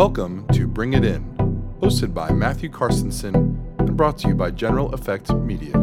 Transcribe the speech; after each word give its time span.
Welcome 0.00 0.48
to 0.54 0.66
Bring 0.66 0.94
It 0.94 1.04
In, 1.04 1.22
hosted 1.82 2.14
by 2.14 2.30
Matthew 2.30 2.70
Carstensen 2.70 3.34
and 3.80 3.96
brought 3.98 4.16
to 4.20 4.28
you 4.28 4.34
by 4.34 4.50
General 4.50 4.90
Effect 4.94 5.30
Media. 5.30 5.76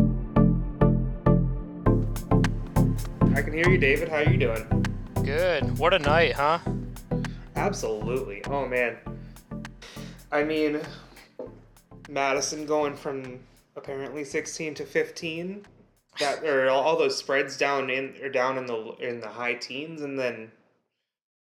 I 3.35 3.43
can 3.43 3.53
hear 3.53 3.69
you, 3.69 3.77
David. 3.77 4.09
How 4.09 4.16
are 4.16 4.24
you 4.24 4.38
doing? 4.38 4.85
Good. 5.24 5.77
What 5.77 5.93
a 5.93 6.00
night, 6.00 6.33
huh? 6.33 6.58
Absolutely. 7.56 8.43
Oh 8.45 8.66
man. 8.66 8.98
I 10.31 10.43
mean, 10.43 10.81
Madison 12.09 12.65
going 12.65 12.95
from 12.95 13.39
apparently 13.75 14.23
16 14.23 14.73
to 14.73 14.84
15. 14.84 15.63
That 16.20 16.43
or 16.43 16.70
all, 16.70 16.84
all 16.84 16.97
those 16.97 17.15
spreads 17.15 17.55
down 17.55 17.91
in 17.91 18.15
or 18.23 18.29
down 18.29 18.57
in 18.57 18.65
the 18.65 18.95
in 18.99 19.20
the 19.20 19.29
high 19.29 19.54
teens, 19.54 20.02
and 20.02 20.18
then, 20.18 20.52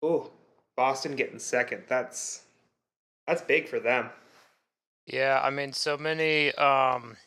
oh, 0.03 0.29
Boston 0.75 1.15
getting 1.15 1.39
second. 1.39 1.85
That's 1.87 2.43
that's 3.29 3.41
big 3.43 3.67
for 3.69 3.79
them. 3.79 4.09
Yeah, 5.05 5.41
I 5.43 5.49
mean, 5.49 5.73
so 5.73 5.97
many, 5.97 6.53
um, 6.55 7.17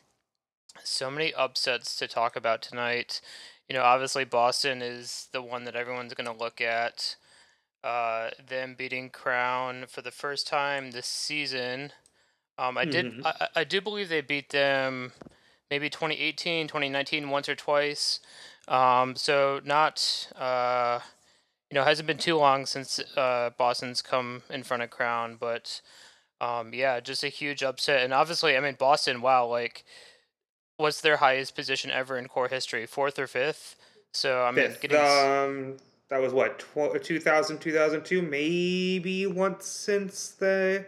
so 0.83 1.11
many 1.11 1.33
upsets 1.33 1.95
to 1.97 2.07
talk 2.07 2.35
about 2.37 2.61
tonight. 2.61 3.21
You 3.69 3.75
know, 3.75 3.83
obviously 3.83 4.25
Boston 4.25 4.81
is 4.81 5.29
the 5.33 5.41
one 5.43 5.65
that 5.65 5.75
everyone's 5.75 6.13
going 6.13 6.27
to 6.33 6.43
look 6.43 6.61
at. 6.61 7.15
Uh, 7.83 8.31
them 8.47 8.75
beating 8.75 9.09
Crown 9.09 9.85
for 9.87 10.01
the 10.01 10.11
first 10.11 10.47
time 10.47 10.91
this 10.91 11.07
season. 11.07 11.93
Um, 12.57 12.77
I 12.77 12.85
did, 12.85 13.07
Mhm. 13.07 13.21
I, 13.23 13.33
I 13.41 13.49
I 13.61 13.65
do 13.65 13.81
believe 13.81 14.09
they 14.09 14.21
beat 14.21 14.49
them 14.51 15.13
maybe 15.71 15.89
2018, 15.89 16.67
2019 16.69 17.29
once 17.29 17.49
or 17.49 17.55
twice. 17.55 18.19
Um, 18.67 19.15
so 19.15 19.61
not, 19.65 20.29
uh, 20.35 21.01
you 21.73 21.79
know, 21.79 21.85
hasn't 21.85 22.05
been 22.05 22.19
too 22.19 22.37
long 22.37 22.67
since 22.67 22.99
uh, 23.17 23.49
Boston's 23.57 24.03
come 24.03 24.43
in 24.47 24.61
front 24.61 24.83
of 24.83 24.91
Crown, 24.91 25.37
but 25.39 25.81
um, 26.39 26.71
yeah, 26.71 26.99
just 26.99 27.23
a 27.23 27.29
huge 27.29 27.63
upset. 27.63 28.03
And 28.03 28.13
obviously, 28.13 28.55
I 28.55 28.59
mean, 28.59 28.75
Boston, 28.77 29.23
wow, 29.23 29.47
like, 29.47 29.83
what's 30.77 31.01
their 31.01 31.17
highest 31.17 31.55
position 31.55 31.89
ever 31.89 32.15
in 32.15 32.27
corps 32.27 32.47
history? 32.47 32.85
Fourth 32.85 33.17
or 33.17 33.25
fifth? 33.25 33.75
So, 34.13 34.43
I 34.43 34.51
mean, 34.51 34.67
Fifth. 34.67 34.81
getting. 34.81 34.97
Um, 34.99 35.77
that 36.09 36.21
was 36.21 36.31
what 36.31 36.59
tw- 36.59 37.03
2000, 37.03 37.57
2002, 37.57 38.21
maybe 38.21 39.25
once 39.25 39.65
since 39.65 40.29
the 40.29 40.85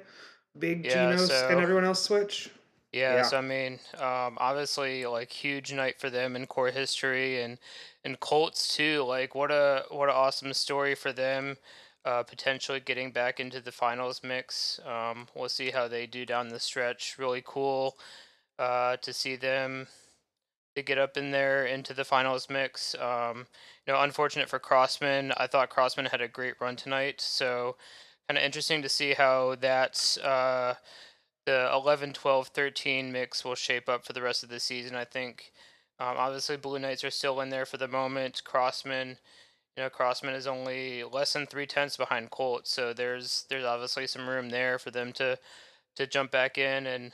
big 0.59 0.85
Yeah, 0.85 1.13
Genos 1.13 1.29
so- 1.29 1.47
and 1.49 1.59
everyone 1.59 1.85
else 1.85 2.03
switch. 2.03 2.51
Yeah, 2.95 3.15
Yeah. 3.15 3.23
so 3.23 3.37
I 3.39 3.41
mean, 3.41 3.73
um, 3.95 4.37
obviously, 4.39 5.05
like 5.05 5.31
huge 5.31 5.73
night 5.73 5.99
for 5.99 6.09
them 6.09 6.35
in 6.35 6.47
corps 6.47 6.71
history, 6.71 7.41
and 7.41 7.59
and 8.05 8.19
Colts 8.19 8.73
too. 8.75 9.03
Like, 9.03 9.35
what 9.35 9.51
a 9.51 9.85
what 9.89 10.07
an 10.09 10.15
awesome 10.15 10.53
story 10.53 10.95
for 10.95 11.11
them, 11.11 11.57
uh, 12.05 12.23
potentially 12.23 12.79
getting 12.79 13.11
back 13.11 13.39
into 13.39 13.59
the 13.59 13.71
finals 13.73 14.23
mix. 14.23 14.79
Um, 14.85 15.27
we'll 15.35 15.49
see 15.49 15.71
how 15.71 15.87
they 15.89 16.07
do 16.07 16.25
down 16.25 16.47
the 16.49 16.59
stretch. 16.59 17.17
Really 17.17 17.43
cool, 17.45 17.97
uh, 18.59 18.97
to 18.97 19.13
see 19.13 19.35
them 19.37 19.87
to 20.75 20.81
get 20.83 20.97
up 20.97 21.15
in 21.17 21.31
there 21.31 21.65
into 21.65 21.93
the 21.93 22.03
finals 22.03 22.49
mix. 22.49 22.95
Um, 22.95 23.47
you 23.87 23.93
know, 23.93 24.01
unfortunate 24.01 24.49
for 24.49 24.59
Crossmen. 24.59 25.33
I 25.37 25.47
thought 25.47 25.69
Crossmen 25.69 26.09
had 26.11 26.21
a 26.21 26.27
great 26.27 26.55
run 26.59 26.75
tonight, 26.75 27.21
so 27.21 27.77
kind 28.27 28.37
of 28.37 28.43
interesting 28.43 28.81
to 28.81 28.89
see 28.89 29.13
how 29.13 29.55
that. 29.55 30.17
Uh, 30.23 30.75
the 31.45 31.69
11 31.73 32.13
12 32.13 32.47
13 32.47 33.11
mix 33.11 33.45
will 33.45 33.55
shape 33.55 33.87
up 33.87 34.05
for 34.05 34.13
the 34.13 34.21
rest 34.21 34.43
of 34.43 34.49
the 34.49 34.59
season 34.59 34.95
i 34.95 35.05
think. 35.05 35.51
Um, 35.99 36.17
obviously 36.17 36.57
blue 36.57 36.79
knights 36.79 37.03
are 37.03 37.11
still 37.11 37.39
in 37.39 37.49
there 37.49 37.65
for 37.65 37.77
the 37.77 37.87
moment. 37.87 38.41
Crossmen 38.45 39.17
you 39.77 39.83
know 39.83 39.89
crossmen 39.89 40.35
is 40.35 40.47
only 40.47 41.03
less 41.03 41.33
than 41.33 41.45
three 41.45 41.65
tenths 41.65 41.97
behind 41.97 42.31
colt 42.31 42.67
so 42.67 42.93
there's 42.93 43.45
there's 43.49 43.65
obviously 43.65 44.07
some 44.07 44.27
room 44.27 44.49
there 44.49 44.77
for 44.79 44.91
them 44.91 45.11
to 45.13 45.37
to 45.95 46.07
jump 46.07 46.31
back 46.31 46.57
in. 46.57 46.85
And 46.85 47.13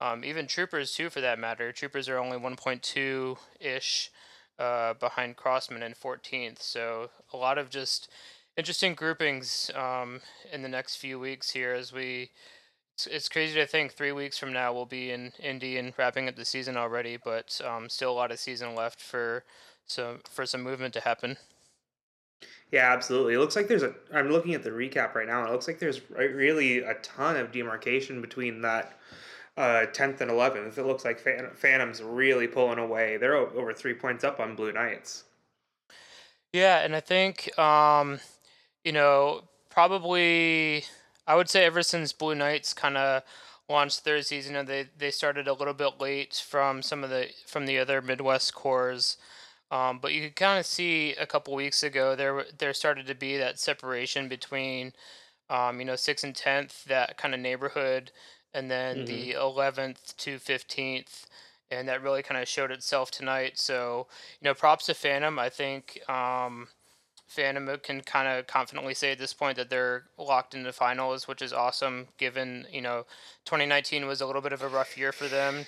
um, 0.00 0.24
even 0.24 0.46
troopers 0.46 0.94
too 0.94 1.10
for 1.10 1.20
that 1.20 1.38
matter. 1.38 1.70
Troopers 1.72 2.08
are 2.08 2.18
only 2.18 2.38
1.2 2.38 3.36
ish 3.60 4.10
uh, 4.58 4.94
behind 4.94 5.36
crossmen 5.36 5.82
in 5.82 5.92
14th 5.92 6.60
so 6.62 7.10
a 7.32 7.36
lot 7.36 7.58
of 7.58 7.70
just 7.70 8.08
interesting 8.56 8.94
groupings 8.94 9.70
um, 9.74 10.20
in 10.52 10.62
the 10.62 10.68
next 10.68 10.96
few 10.96 11.18
weeks 11.18 11.50
here 11.50 11.72
as 11.72 11.92
we 11.92 12.30
it's, 13.06 13.14
it's 13.14 13.28
crazy 13.28 13.54
to 13.54 13.66
think 13.66 13.92
three 13.92 14.12
weeks 14.12 14.38
from 14.38 14.52
now 14.52 14.72
we'll 14.72 14.86
be 14.86 15.10
in 15.10 15.32
Indy 15.38 15.76
and 15.78 15.92
wrapping 15.96 16.28
up 16.28 16.36
the 16.36 16.44
season 16.44 16.76
already, 16.76 17.16
but 17.22 17.60
um, 17.66 17.88
still 17.88 18.10
a 18.10 18.14
lot 18.14 18.30
of 18.30 18.38
season 18.38 18.74
left 18.74 19.00
for 19.00 19.44
some 19.86 20.20
for 20.30 20.46
some 20.46 20.62
movement 20.62 20.94
to 20.94 21.00
happen. 21.00 21.36
Yeah, 22.70 22.92
absolutely. 22.92 23.34
It 23.34 23.38
looks 23.38 23.56
like 23.56 23.68
there's 23.68 23.82
a. 23.82 23.94
I'm 24.12 24.30
looking 24.30 24.54
at 24.54 24.62
the 24.62 24.70
recap 24.70 25.14
right 25.14 25.26
now. 25.26 25.40
and 25.40 25.48
It 25.48 25.52
looks 25.52 25.68
like 25.68 25.78
there's 25.78 26.00
really 26.10 26.78
a 26.78 26.94
ton 26.94 27.36
of 27.36 27.52
demarcation 27.52 28.20
between 28.20 28.62
that 28.62 28.98
uh, 29.56 29.86
10th 29.92 30.20
and 30.20 30.30
11th. 30.30 30.78
It 30.78 30.86
looks 30.86 31.04
like 31.04 31.18
Phan- 31.18 31.50
Phantom's 31.54 32.02
really 32.02 32.46
pulling 32.46 32.78
away. 32.78 33.16
They're 33.18 33.36
over 33.36 33.74
three 33.74 33.94
points 33.94 34.24
up 34.24 34.40
on 34.40 34.56
Blue 34.56 34.72
Knights. 34.72 35.24
Yeah, 36.52 36.78
and 36.80 36.94
I 36.94 37.00
think 37.00 37.56
um, 37.58 38.20
you 38.84 38.92
know 38.92 39.42
probably 39.68 40.84
I 41.26 41.34
would 41.36 41.48
say 41.48 41.64
ever 41.64 41.82
since 41.82 42.12
Blue 42.12 42.34
Knights 42.34 42.74
kind 42.74 42.96
of 42.96 43.22
launched 43.68 44.04
their 44.04 44.20
season, 44.22 44.52
you 44.54 44.58
know, 44.60 44.64
they 44.64 44.84
they 44.96 45.10
started 45.10 45.48
a 45.48 45.52
little 45.54 45.74
bit 45.74 46.00
late 46.00 46.34
from 46.34 46.82
some 46.82 47.04
of 47.04 47.10
the 47.10 47.30
from 47.46 47.66
the 47.66 47.78
other 47.78 48.02
Midwest 48.02 48.54
corps. 48.54 49.16
Um, 49.70 49.98
but 50.00 50.12
you 50.12 50.22
could 50.22 50.36
kind 50.36 50.58
of 50.60 50.66
see 50.66 51.14
a 51.14 51.26
couple 51.26 51.54
weeks 51.54 51.82
ago 51.82 52.14
there 52.16 52.44
there 52.58 52.74
started 52.74 53.06
to 53.06 53.14
be 53.14 53.36
that 53.38 53.58
separation 53.58 54.28
between 54.28 54.92
um, 55.50 55.78
you 55.80 55.84
know, 55.86 55.96
sixth 55.96 56.24
and 56.24 56.34
tenth, 56.36 56.84
that 56.84 57.18
kind 57.18 57.34
of 57.34 57.40
neighborhood, 57.40 58.12
and 58.54 58.70
then 58.70 59.04
Mhm. 59.04 59.06
the 59.06 59.32
eleventh 59.32 60.16
to 60.18 60.38
fifteenth, 60.38 61.26
and 61.70 61.88
that 61.88 62.02
really 62.02 62.22
kind 62.22 62.40
of 62.40 62.48
showed 62.48 62.70
itself 62.70 63.10
tonight. 63.10 63.58
So, 63.58 64.08
you 64.40 64.46
know, 64.46 64.54
props 64.54 64.86
to 64.86 64.94
Phantom. 64.94 65.38
I 65.38 65.48
think 65.50 66.00
um, 66.08 66.68
Phantom 67.32 67.68
can 67.82 68.02
kind 68.02 68.28
of 68.28 68.46
confidently 68.46 68.94
say 68.94 69.12
at 69.12 69.18
this 69.18 69.32
point 69.34 69.56
that 69.56 69.70
they're 69.70 70.04
locked 70.18 70.54
into 70.54 70.72
finals, 70.72 71.26
which 71.26 71.42
is 71.42 71.52
awesome. 71.52 72.08
Given 72.18 72.66
you 72.70 72.80
know, 72.80 73.06
2019 73.46 74.06
was 74.06 74.20
a 74.20 74.26
little 74.26 74.42
bit 74.42 74.52
of 74.52 74.62
a 74.62 74.68
rough 74.68 74.96
year 74.98 75.12
for 75.12 75.28
them, 75.28 75.66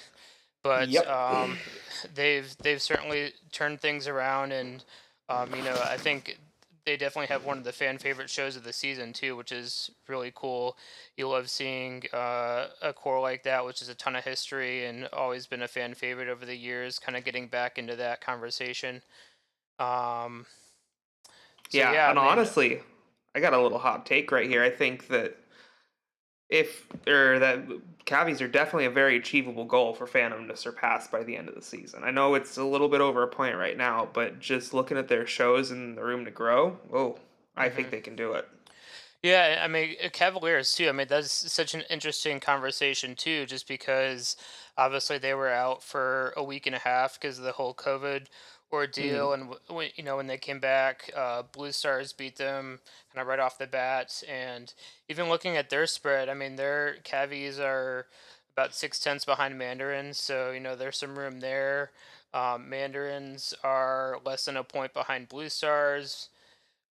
but 0.63 0.91
Yep. 0.91 1.07
um, 1.07 1.57
they've 2.15 2.55
they've 2.63 2.83
certainly 2.83 3.33
turned 3.53 3.81
things 3.81 4.09
around, 4.09 4.53
and 4.53 4.85
um, 5.29 5.55
you 5.55 5.63
know, 5.63 5.75
I 5.83 5.97
think 5.97 6.39
they 6.85 6.97
definitely 6.97 7.29
have 7.29 7.45
one 7.47 7.57
of 7.59 7.65
the 7.65 7.73
fan 7.73 7.99
favorite 7.99 8.29
shows 8.29 8.57
of 8.57 8.65
the 8.65 8.73
season 8.73 9.13
too, 9.13 9.37
which 9.37 9.53
is 9.53 9.91
really 10.09 10.33
cool. 10.35 10.77
You 11.17 11.29
love 11.29 11.49
seeing 11.49 12.03
uh, 12.13 12.69
a 12.83 12.93
corps 12.93 13.21
like 13.21 13.43
that, 13.45 13.65
which 13.65 13.81
is 13.81 13.89
a 13.89 13.95
ton 13.95 14.17
of 14.17 14.25
history 14.25 14.85
and 14.87 15.09
always 15.13 15.47
been 15.47 15.63
a 15.63 15.69
fan 15.69 15.95
favorite 15.95 16.29
over 16.29 16.45
the 16.45 16.57
years. 16.57 16.99
Kind 16.99 17.17
of 17.17 17.25
getting 17.25 17.49
back 17.49 17.79
into 17.79 17.97
that 17.97 18.21
conversation. 18.21 19.01
Um, 19.79 20.47
so 21.75 21.79
yeah, 21.79 21.93
yeah, 21.93 22.11
and 22.11 22.19
I 22.19 22.23
mean, 22.23 22.31
honestly, 22.31 22.83
I 23.35 23.41
got 23.41 23.53
a 23.55 23.61
little 23.61 23.79
hot 23.79 24.07
take 24.07 24.31
right 24.33 24.49
here. 24.49 24.63
I 24.63 24.71
think 24.71 25.09
that 25.09 25.37
if 26.49 26.87
or 27.09 27.39
that 27.39 27.65
Cavies 28.05 28.41
are 28.43 28.49
definitely 28.49 28.85
a 28.85 28.91
very 28.91 29.17
achievable 29.17 29.65
goal 29.65 29.95
for 29.95 30.07
Phantom 30.07 30.47
to 30.49 30.57
surpass 30.57 31.09
by 31.09 31.23
the 31.25 31.37
end 31.37 31.49
of 31.49 31.55
the 31.55 31.63
season. 31.63 32.05
I 32.05 32.11
know 32.11 32.35
it's 32.35 32.57
a 32.59 32.65
little 32.65 32.89
bit 32.89 33.01
over 33.01 33.23
a 33.23 33.29
point 33.29 33.57
right 33.57 33.77
now, 33.77 34.09
but 34.13 34.41
just 34.41 34.75
looking 34.75 34.99
at 34.99 35.09
their 35.09 35.27
shows 35.27 35.71
and 35.71 35.97
the 35.97 36.05
room 36.05 36.25
to 36.27 36.31
grow, 36.31 36.79
oh, 36.93 37.19
I 37.57 37.71
think 37.71 37.89
Mhm. 37.89 37.91
they 37.91 38.01
can 38.01 38.15
do 38.17 38.33
it. 38.35 38.49
Yeah, 39.23 39.61
I 39.65 39.69
mean 39.69 39.97
uh, 40.05 40.11
Cavaliers 40.11 40.75
too. 40.75 40.89
I 40.89 40.93
mean 40.93 41.09
that's 41.09 41.31
such 41.53 41.75
an 41.75 41.83
interesting 41.91 42.41
conversation 42.41 43.17
too, 43.17 43.47
just 43.47 43.67
because 43.67 44.37
obviously 44.77 45.19
they 45.19 45.35
were 45.35 45.49
out 45.49 45.83
for 45.83 46.33
a 46.37 46.45
week 46.45 46.67
and 46.67 46.75
a 46.77 46.79
half 46.79 47.19
because 47.21 47.39
of 47.39 47.45
the 47.45 47.53
whole 47.53 47.75
COVID 47.75 48.27
ordeal, 48.73 49.33
and 49.33 49.45
w- 49.51 49.61
when 49.69 49.91
you 49.97 50.03
know 50.05 50.17
when 50.17 50.27
they 50.27 50.39
came 50.39 50.61
back, 50.61 51.11
uh, 51.15 51.43
Blue 51.43 51.73
Stars 51.73 52.13
beat 52.13 52.37
them 52.37 52.81
kind 53.13 53.21
of 53.23 53.27
right 53.29 53.39
off 53.39 53.59
the 53.59 53.67
bat, 53.67 54.23
and 54.29 54.73
even 55.09 55.29
looking 55.29 55.57
at 55.57 55.71
their 55.71 55.87
spread, 55.87 56.29
I 56.29 56.35
mean 56.35 56.57
their 56.57 56.99
Cavies 57.05 57.59
are 57.61 58.09
about 58.57 58.75
six 58.75 59.01
tenths 59.01 59.25
behind 59.25 59.59
Mandarins, 59.59 60.19
so 60.19 60.51
you 60.53 60.61
know 60.61 60.77
there's 60.77 60.99
some 60.99 61.19
room 61.19 61.41
there. 61.41 61.93
Um, 62.33 62.69
Mandarins 62.69 63.55
are 63.63 64.21
less 64.25 64.45
than 64.47 64.57
a 64.57 64.65
point 64.65 64.93
behind 64.93 65.29
Blue 65.29 65.49
Stars. 65.49 66.31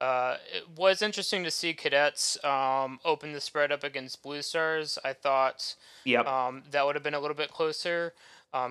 Uh, 0.01 0.37
it 0.51 0.67
was 0.69 1.01
interesting 1.01 1.43
to 1.43 1.51
see 1.51 1.73
cadets 1.73 2.43
um, 2.43 2.99
open 3.05 3.31
the 3.31 3.39
spread 3.39 3.71
up 3.71 3.83
against 3.83 4.21
Blue 4.21 4.41
Stars. 4.41 4.97
I 5.03 5.13
thought 5.13 5.75
Yep. 6.05 6.27
um, 6.27 6.63
that 6.71 6.85
would 6.85 6.95
have 6.95 7.03
been 7.03 7.13
a 7.13 7.19
little 7.19 7.35
bit 7.37 7.51
closer 7.51 8.13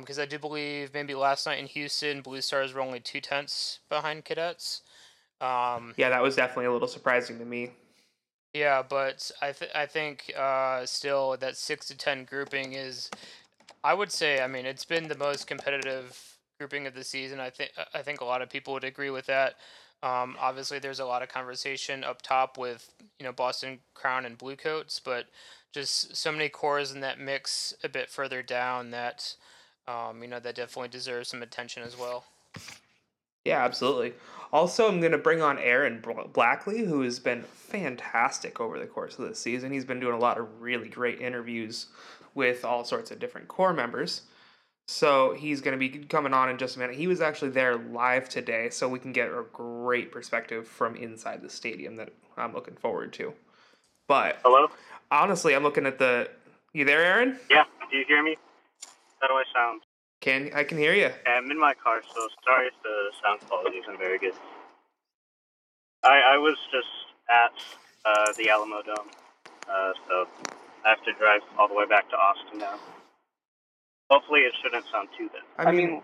because 0.00 0.19
I 0.19 0.26
do 0.26 0.38
believe 0.38 0.94
maybe 0.94 1.14
last 1.14 1.46
night 1.46 1.58
in 1.58 1.67
Houston, 1.67 2.23
Blue 2.23 2.40
Stars 2.40 2.73
were 2.73 2.81
only 2.81 3.00
two 3.00 3.20
tenths 3.20 3.81
behind 3.88 4.25
cadets. 4.25 4.82
Um, 5.40 5.94
yeah, 5.96 6.08
that 6.08 6.23
was 6.23 6.37
definitely 6.37 6.67
a 6.67 6.73
little 6.73 6.88
surprising 6.88 7.38
to 7.38 7.44
me. 7.44 7.70
yeah, 8.55 8.82
but 8.88 9.31
I 9.40 9.52
th- 9.52 9.73
I 9.75 9.87
think 9.87 10.32
uh, 10.38 10.87
still 10.87 11.37
that 11.38 11.56
six 11.56 11.87
to 11.88 11.96
ten 11.96 12.25
grouping 12.25 12.75
is, 12.75 13.11
I 13.82 13.94
would 13.94 14.12
say, 14.12 14.40
I 14.40 14.46
mean, 14.46 14.67
it's 14.67 14.84
been 14.84 15.08
the 15.08 15.19
most 15.19 15.46
competitive 15.49 16.38
grouping 16.58 16.87
of 16.87 16.94
the 16.94 17.05
season. 17.05 17.40
I 17.40 17.50
think 17.50 17.73
I 17.93 18.02
think 18.02 18.20
a 18.20 18.25
lot 18.25 18.43
of 18.43 18.50
people 18.50 18.75
would 18.75 18.84
agree 18.84 19.11
with 19.11 19.26
that. 19.26 19.56
Um, 20.05 20.37
obviously, 20.40 20.79
there's 20.79 21.00
a 21.00 21.05
lot 21.05 21.23
of 21.23 21.29
conversation 21.29 22.05
up 22.05 22.23
top 22.23 22.56
with 22.56 22.93
you 23.19 23.25
know 23.26 23.32
Boston 23.32 23.81
Crown 23.94 24.25
and 24.25 24.38
Bluecoats, 24.38 25.00
but 25.00 25.26
just 25.73 26.14
so 26.17 26.31
many 26.31 26.49
corps 26.49 26.93
in 26.93 27.00
that 27.00 27.19
mix 27.19 27.75
a 27.82 27.88
bit 27.88 28.11
further 28.11 28.43
down 28.43 28.90
that 28.90 29.34
um, 29.88 30.23
you 30.23 30.29
know 30.29 30.40
that 30.40 30.55
definitely 30.55 30.88
deserves 30.88 31.29
some 31.29 31.43
attention 31.43 31.82
as 31.82 31.99
well. 31.99 32.25
Yeah, 33.44 33.64
absolutely. 33.64 34.14
Also, 34.52 34.87
I'm 34.87 35.00
going 35.00 35.12
to 35.12 35.19
bring 35.19 35.43
on 35.43 35.58
Aaron 35.58 36.02
Blackley, 36.32 36.84
who 36.84 37.00
has 37.02 37.19
been 37.19 37.43
fantastic 37.43 38.61
over 38.61 38.79
the 38.79 38.87
course 38.87 39.19
of 39.19 39.26
this 39.26 39.38
season. 39.38 39.73
He's 39.73 39.84
been 39.84 39.99
doing 39.99 40.14
a 40.14 40.19
lot 40.19 40.38
of 40.38 40.61
really 40.61 40.88
great 40.88 41.20
interviews 41.20 41.87
with 42.34 42.64
all 42.64 42.84
sorts 42.84 43.11
of 43.11 43.19
different 43.19 43.49
corps 43.49 43.73
members. 43.73 44.23
So 44.87 45.34
he's 45.34 45.61
going 45.61 45.79
to 45.79 45.79
be 45.79 46.05
coming 46.05 46.34
on 46.34 46.50
in 46.50 46.58
just 46.58 46.76
a 46.76 46.79
minute. 46.79 46.96
He 46.96 47.06
was 47.06 47.20
actually 47.20 47.50
there 47.50 47.76
live 47.76 48.29
today, 48.29 48.69
so 48.70 48.88
we 48.88 48.99
can 48.99 49.12
get 49.12 49.29
a 49.29 49.44
great 49.52 50.12
perspective 50.12 50.67
from 50.67 50.96
inside 50.96 51.40
the 51.40 51.49
stadium 51.49 51.96
that 51.96 52.11
I'm 52.37 52.52
looking 52.52 52.76
forward 52.76 53.12
to. 53.14 53.32
But 54.06 54.38
hello. 54.44 54.69
Honestly, 55.11 55.55
I'm 55.55 55.62
looking 55.62 55.87
at 55.87 55.99
the. 55.99 56.29
You 56.75 56.84
there, 56.84 57.05
Aaron? 57.05 57.38
Yeah. 57.50 57.64
Do 57.90 57.96
you 57.96 58.05
hear 58.06 58.23
me? 58.23 58.37
How 59.22 59.28
do 59.28 59.34
I 59.34 59.44
sound? 59.54 59.82
Can 60.20 60.50
I 60.52 60.64
can 60.64 60.78
hear 60.78 60.94
you? 60.94 61.10
I'm 61.26 61.50
in 61.50 61.58
my 61.58 61.74
car, 61.74 62.00
so 62.02 62.28
sorry 62.44 62.66
if 62.66 62.74
the 62.82 63.10
sound 63.22 63.40
quality 63.48 63.76
isn't 63.78 63.98
very 63.98 64.19
good. 64.19 64.34
I 66.02 66.34
I 66.34 66.38
was 66.38 66.56
just 66.72 66.88
at 67.30 67.52
uh, 68.04 68.32
the 68.36 68.44
Alamodome, 68.50 69.06
uh, 69.70 69.92
so 70.08 70.26
I 70.84 70.88
have 70.88 71.04
to 71.04 71.12
drive 71.12 71.40
all 71.56 71.69
the 71.69 71.74
way 71.74 71.86
back 71.86 72.10
to 72.10 72.16
Austin 72.16 72.58
now. 72.58 72.78
Hopefully, 74.10 74.40
it 74.40 74.52
shouldn't 74.60 74.84
sound 74.90 75.08
too 75.16 75.28
bad. 75.28 75.42
I, 75.56 75.69
I 75.69 75.72
mean, 75.72 75.86
mean, 75.86 76.02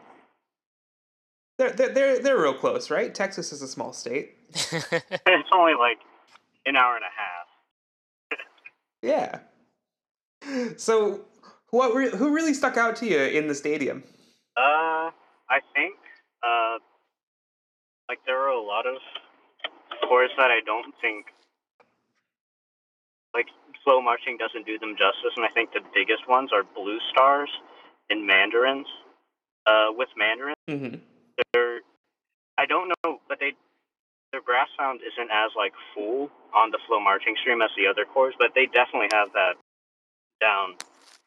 they're, 1.58 1.70
they're 1.70 1.88
they're 1.92 2.18
they're 2.20 2.40
real 2.40 2.54
close, 2.54 2.90
right? 2.90 3.12
Texas 3.12 3.52
is 3.52 3.62
a 3.62 3.68
small 3.68 3.92
state. 3.92 4.36
it's 4.50 5.50
only 5.52 5.74
like 5.74 5.98
an 6.66 6.76
hour 6.76 6.94
and 6.94 7.04
a 7.04 7.08
half. 7.18 8.38
yeah. 9.02 9.40
So, 10.76 11.26
what 11.70 11.94
re- 11.94 12.10
who 12.10 12.34
really 12.34 12.54
stuck 12.54 12.76
out 12.76 12.96
to 12.96 13.06
you 13.06 13.18
in 13.18 13.48
the 13.48 13.54
stadium? 13.54 14.02
Uh, 14.56 15.10
I 15.50 15.60
think 15.74 15.94
uh, 16.42 16.78
like 18.08 18.18
there 18.26 18.40
are 18.40 18.50
a 18.50 18.60
lot 18.60 18.86
of 18.86 18.96
corps 20.08 20.28
that 20.36 20.50
I 20.50 20.60
don't 20.64 20.94
think 21.00 21.26
like 23.34 23.46
slow 23.84 24.00
marching 24.00 24.36
doesn't 24.38 24.66
do 24.66 24.78
them 24.78 24.92
justice, 24.92 25.32
and 25.36 25.44
I 25.44 25.50
think 25.50 25.72
the 25.72 25.82
biggest 25.94 26.28
ones 26.28 26.50
are 26.52 26.62
blue 26.62 26.98
stars 27.10 27.50
and 28.10 28.26
mandarins. 28.26 28.86
Uh, 29.66 29.92
with 29.92 30.08
mandarin, 30.16 30.54
mm-hmm. 30.66 30.96
they're 31.52 31.80
I 32.56 32.64
don't 32.64 32.88
know, 32.88 33.20
but 33.28 33.38
they 33.38 33.52
their 34.32 34.40
brass 34.40 34.68
sound 34.78 35.00
isn't 35.00 35.30
as 35.30 35.50
like 35.56 35.72
full 35.94 36.30
on 36.56 36.70
the 36.70 36.78
slow 36.88 37.00
marching 37.00 37.36
stream 37.40 37.60
as 37.60 37.70
the 37.76 37.86
other 37.86 38.04
corps, 38.04 38.32
but 38.38 38.52
they 38.54 38.66
definitely 38.66 39.08
have 39.12 39.28
that 39.32 39.54
down 40.40 40.74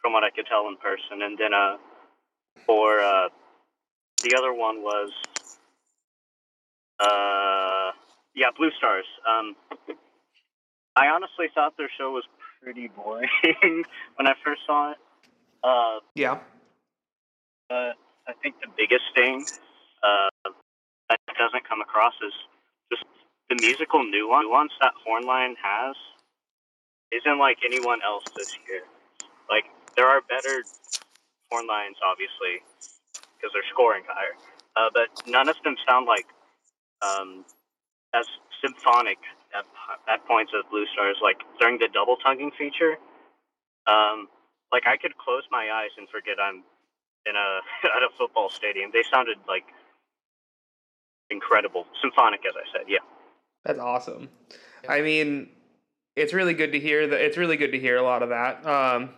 from 0.01 0.13
what 0.13 0.23
I 0.23 0.29
could 0.29 0.45
tell 0.47 0.67
in 0.67 0.77
person. 0.77 1.21
And 1.21 1.37
then 1.37 1.53
uh, 1.53 1.77
for 2.65 2.99
uh, 2.99 3.29
the 4.23 4.35
other 4.37 4.53
one 4.53 4.81
was 4.81 5.11
uh, 6.99 7.91
yeah, 8.35 8.47
Blue 8.57 8.69
Stars. 8.77 9.05
Um, 9.27 9.55
I 10.95 11.07
honestly 11.07 11.47
thought 11.53 11.77
their 11.77 11.89
show 11.97 12.11
was 12.11 12.23
pretty 12.61 12.89
boring 12.89 13.29
when 14.15 14.27
I 14.27 14.33
first 14.43 14.61
saw 14.65 14.91
it. 14.91 14.97
Uh, 15.63 15.99
yeah. 16.15 16.39
But 17.69 17.95
I 18.27 18.33
think 18.41 18.55
the 18.61 18.67
biggest 18.77 19.05
thing 19.15 19.45
uh, 20.03 20.49
that 21.09 21.19
doesn't 21.37 21.67
come 21.67 21.81
across 21.81 22.13
is 22.25 22.33
just 22.91 23.05
the 23.49 23.55
musical 23.61 24.03
nuance 24.03 24.71
that 24.81 24.93
Hornline 25.07 25.55
has 25.61 25.95
isn't 27.11 27.39
like 27.39 27.57
anyone 27.65 27.99
else 28.03 28.23
this 28.35 28.57
year. 28.67 28.81
Like 29.49 29.65
there 29.95 30.07
are 30.07 30.21
better 30.21 30.63
horn 31.51 31.67
lines, 31.67 31.97
obviously, 32.05 32.63
because 33.35 33.51
they're 33.53 33.67
scoring 33.71 34.03
higher, 34.07 34.35
uh, 34.75 34.89
but 34.93 35.07
none 35.27 35.49
of 35.49 35.55
them 35.63 35.75
sound 35.87 36.07
like 36.07 36.25
um, 37.01 37.45
as 38.13 38.25
symphonic 38.63 39.17
at, 39.55 39.65
at 40.07 40.25
points 40.27 40.51
as 40.55 40.63
Blue 40.69 40.85
Stars. 40.93 41.17
Like 41.21 41.37
during 41.59 41.79
the 41.79 41.89
double 41.93 42.15
tonguing 42.17 42.51
feature, 42.57 42.97
um, 43.87 44.27
like 44.71 44.83
I 44.87 44.97
could 44.97 45.17
close 45.17 45.43
my 45.51 45.69
eyes 45.71 45.91
and 45.97 46.07
forget 46.09 46.37
I'm 46.41 46.63
in 47.25 47.35
a 47.35 47.59
at 47.95 48.03
a 48.03 48.09
football 48.17 48.49
stadium. 48.49 48.91
They 48.93 49.03
sounded 49.11 49.37
like 49.47 49.65
incredible, 51.29 51.85
symphonic, 52.01 52.41
as 52.47 52.53
I 52.55 52.65
said. 52.77 52.85
Yeah, 52.87 53.03
that's 53.65 53.79
awesome. 53.79 54.29
Yeah. 54.83 54.93
I 54.93 55.01
mean, 55.01 55.49
it's 56.15 56.33
really 56.33 56.53
good 56.53 56.71
to 56.73 56.79
hear 56.79 57.07
that. 57.07 57.21
It's 57.21 57.37
really 57.37 57.57
good 57.57 57.71
to 57.71 57.79
hear 57.79 57.97
a 57.97 58.03
lot 58.03 58.23
of 58.23 58.29
that. 58.29 58.65
Um, 58.65 59.11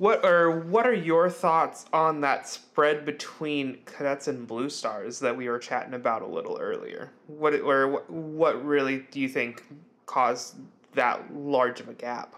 what 0.00 0.24
are 0.24 0.50
what 0.50 0.86
are 0.86 0.94
your 0.94 1.28
thoughts 1.28 1.84
on 1.92 2.22
that 2.22 2.48
spread 2.48 3.04
between 3.04 3.80
cadets 3.84 4.28
and 4.28 4.46
blue 4.46 4.70
stars 4.70 5.20
that 5.20 5.36
we 5.36 5.46
were 5.46 5.58
chatting 5.58 5.92
about 5.92 6.22
a 6.22 6.26
little 6.26 6.56
earlier? 6.58 7.10
What 7.26 7.52
or 7.60 8.02
what 8.08 8.64
really 8.64 9.04
do 9.10 9.20
you 9.20 9.28
think 9.28 9.62
caused 10.06 10.56
that 10.94 11.36
large 11.36 11.80
of 11.80 11.90
a 11.90 11.92
gap? 11.92 12.34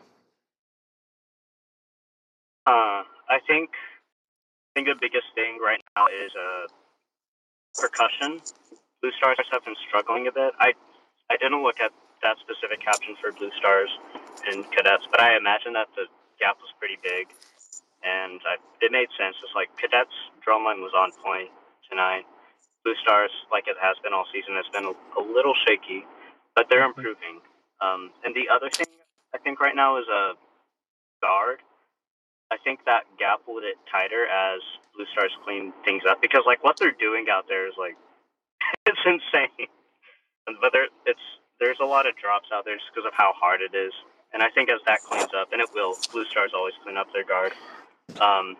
Uh, 2.66 3.06
I 3.30 3.38
think 3.46 3.70
I 3.70 4.80
think 4.80 4.88
the 4.88 4.98
biggest 5.00 5.26
thing 5.36 5.58
right 5.64 5.80
now 5.96 6.06
is 6.08 6.32
uh, 6.34 6.66
percussion. 7.80 8.40
Blue 9.00 9.12
Stars 9.18 9.38
have 9.52 9.64
been 9.64 9.76
struggling 9.86 10.26
a 10.26 10.32
bit. 10.32 10.52
I 10.58 10.72
I 11.30 11.36
didn't 11.36 11.62
look 11.62 11.78
at 11.80 11.92
that 12.24 12.38
specific 12.40 12.84
caption 12.84 13.14
for 13.22 13.30
Blue 13.30 13.52
Stars 13.56 13.90
and 14.46 14.64
cadets, 14.72 15.06
but 15.10 15.20
I 15.20 15.36
imagine 15.36 15.72
that 15.74 15.88
the 15.96 16.06
gap 16.40 16.58
was 16.58 16.70
pretty 16.78 16.98
big, 17.02 17.30
and 18.02 18.40
I, 18.42 18.58
it 18.80 18.90
made 18.90 19.08
sense. 19.18 19.36
It's 19.42 19.54
like 19.54 19.70
cadets 19.78 20.14
drumline 20.42 20.82
was 20.82 20.92
on 20.96 21.12
point 21.22 21.50
tonight. 21.88 22.26
Blue 22.84 22.98
Stars, 23.02 23.30
like 23.50 23.70
it 23.70 23.78
has 23.78 23.94
been 24.02 24.12
all 24.12 24.26
season, 24.34 24.58
has 24.58 24.66
been 24.74 24.90
a, 24.90 25.22
little 25.22 25.54
shaky, 25.66 26.02
but 26.56 26.66
they're 26.68 26.82
mm-hmm. 26.82 26.98
improving. 26.98 27.36
Um, 27.78 28.10
and 28.24 28.34
the 28.34 28.50
other 28.50 28.70
thing 28.70 28.86
I 29.34 29.38
think 29.38 29.60
right 29.60 29.74
now 29.74 29.98
is 29.98 30.06
a 30.10 30.34
guard. 31.22 31.62
I 32.50 32.58
think 32.60 32.84
that 32.84 33.08
gap 33.18 33.46
will 33.46 33.62
get 33.62 33.78
tighter 33.88 34.26
as 34.26 34.60
Blue 34.94 35.06
Stars 35.14 35.32
clean 35.46 35.72
things 35.86 36.02
up 36.04 36.20
because 36.20 36.42
like 36.44 36.62
what 36.62 36.76
they're 36.76 36.94
doing 36.98 37.26
out 37.30 37.46
there 37.48 37.66
is 37.66 37.74
like 37.78 37.96
it's 38.86 39.00
insane. 39.06 39.70
But 40.60 40.74
there, 40.74 40.90
it's 41.06 41.22
there's 41.60 41.78
a 41.80 41.86
lot 41.86 42.06
of 42.06 42.18
drops 42.18 42.50
out 42.52 42.66
there 42.66 42.74
just 42.74 42.90
because 42.92 43.06
of 43.06 43.14
how 43.14 43.32
hard 43.38 43.62
it 43.62 43.70
is. 43.70 43.94
And 44.32 44.42
I 44.42 44.48
think 44.50 44.70
as 44.70 44.80
that 44.86 45.00
cleans 45.02 45.30
up, 45.36 45.52
and 45.52 45.60
it 45.60 45.68
will, 45.74 45.96
Blue 46.10 46.24
Stars 46.26 46.52
always 46.54 46.74
clean 46.82 46.96
up 46.96 47.08
their 47.12 47.24
guard. 47.24 47.52
Um, 48.20 48.56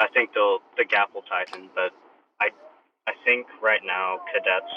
I 0.00 0.08
think 0.12 0.34
they'll 0.34 0.58
the 0.76 0.84
gap 0.84 1.14
will 1.14 1.22
tighten, 1.22 1.70
but 1.74 1.92
I 2.40 2.50
I 3.06 3.12
think 3.24 3.46
right 3.62 3.80
now 3.84 4.20
cadets 4.32 4.72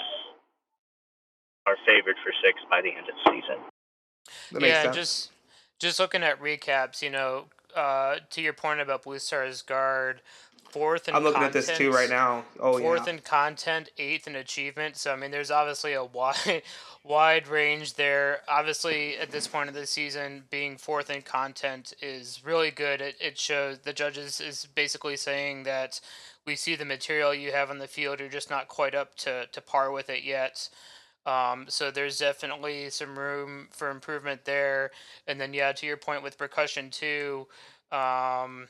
are 1.66 1.76
favored 1.86 2.16
for 2.24 2.32
six 2.42 2.60
by 2.70 2.80
the 2.80 2.90
end 2.90 3.06
of 3.08 3.14
the 3.24 3.30
season. 3.30 4.62
yeah, 4.62 4.90
just 4.92 5.30
just 5.78 5.98
looking 5.98 6.22
at 6.22 6.40
recaps, 6.40 7.02
you 7.02 7.10
know, 7.10 7.46
uh, 7.74 8.16
to 8.30 8.40
your 8.40 8.52
point 8.52 8.80
about 8.80 9.02
Blue 9.02 9.18
Stars 9.18 9.62
guard, 9.62 10.22
fourth 10.70 11.08
in 11.08 11.14
I'm 11.14 11.22
looking 11.22 11.40
content, 11.40 11.56
at 11.56 11.66
this 11.66 11.78
too 11.78 11.90
right 11.90 12.10
now. 12.10 12.44
Oh 12.60 12.78
fourth 12.78 13.06
yeah. 13.06 13.14
in 13.14 13.18
content, 13.20 13.90
eighth 13.98 14.26
in 14.26 14.36
achievement. 14.36 14.96
So 14.96 15.12
I 15.12 15.16
mean, 15.16 15.30
there's 15.30 15.50
obviously 15.50 15.94
a 15.94 16.04
wide 16.04 16.62
wide 17.04 17.48
range 17.48 17.94
there. 17.94 18.40
Obviously, 18.48 19.16
at 19.16 19.30
this 19.30 19.46
point 19.46 19.68
of 19.68 19.74
the 19.74 19.86
season, 19.86 20.44
being 20.50 20.76
fourth 20.76 21.10
in 21.10 21.22
content 21.22 21.92
is 22.00 22.42
really 22.44 22.70
good. 22.70 23.00
It 23.00 23.16
it 23.20 23.38
shows 23.38 23.80
the 23.80 23.92
judges 23.92 24.40
is 24.40 24.66
basically 24.74 25.16
saying 25.16 25.64
that 25.64 26.00
we 26.46 26.56
see 26.56 26.76
the 26.76 26.84
material 26.84 27.34
you 27.34 27.52
have 27.52 27.70
on 27.70 27.78
the 27.78 27.88
field. 27.88 28.20
You're 28.20 28.28
just 28.28 28.50
not 28.50 28.68
quite 28.68 28.94
up 28.94 29.16
to 29.18 29.46
to 29.46 29.60
par 29.60 29.90
with 29.90 30.10
it 30.10 30.24
yet. 30.24 30.68
Um, 31.26 31.66
so 31.68 31.90
there's 31.90 32.18
definitely 32.18 32.88
some 32.88 33.18
room 33.18 33.68
for 33.70 33.90
improvement 33.90 34.46
there. 34.46 34.92
And 35.26 35.38
then 35.38 35.52
yeah, 35.52 35.72
to 35.72 35.86
your 35.86 35.98
point 35.98 36.22
with 36.22 36.38
percussion 36.38 36.90
too. 36.90 37.46
Um, 37.92 38.68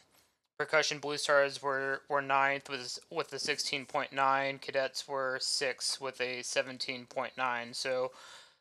percussion 0.59 0.99
blue 0.99 1.17
stars 1.17 1.63
were, 1.63 2.03
were 2.09 2.21
ninth 2.21 2.69
with 2.69 2.99
with 3.11 3.33
a 3.33 3.39
sixteen 3.39 3.87
point 3.87 4.13
nine. 4.13 4.59
Cadets 4.59 5.07
were 5.07 5.39
six 5.41 6.01
with 6.01 6.21
a 6.21 6.43
seventeen 6.43 7.07
point 7.07 7.33
nine. 7.37 7.73
So, 7.73 8.11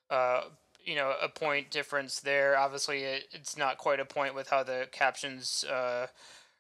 uh, 0.10 0.44
you 0.86 0.96
know, 0.96 1.13
a 1.22 1.27
point 1.27 1.72
difference 1.72 2.20
there. 2.20 2.58
Obviously, 2.58 3.04
it, 3.04 3.27
it's 3.32 3.58
not 3.58 3.77
quite 3.77 4.00
a 4.00 4.06
point 4.06 4.36
with 4.36 4.50
how 4.50 4.63
the 4.63 4.88
captions 4.92 5.66
uh, 5.66 6.08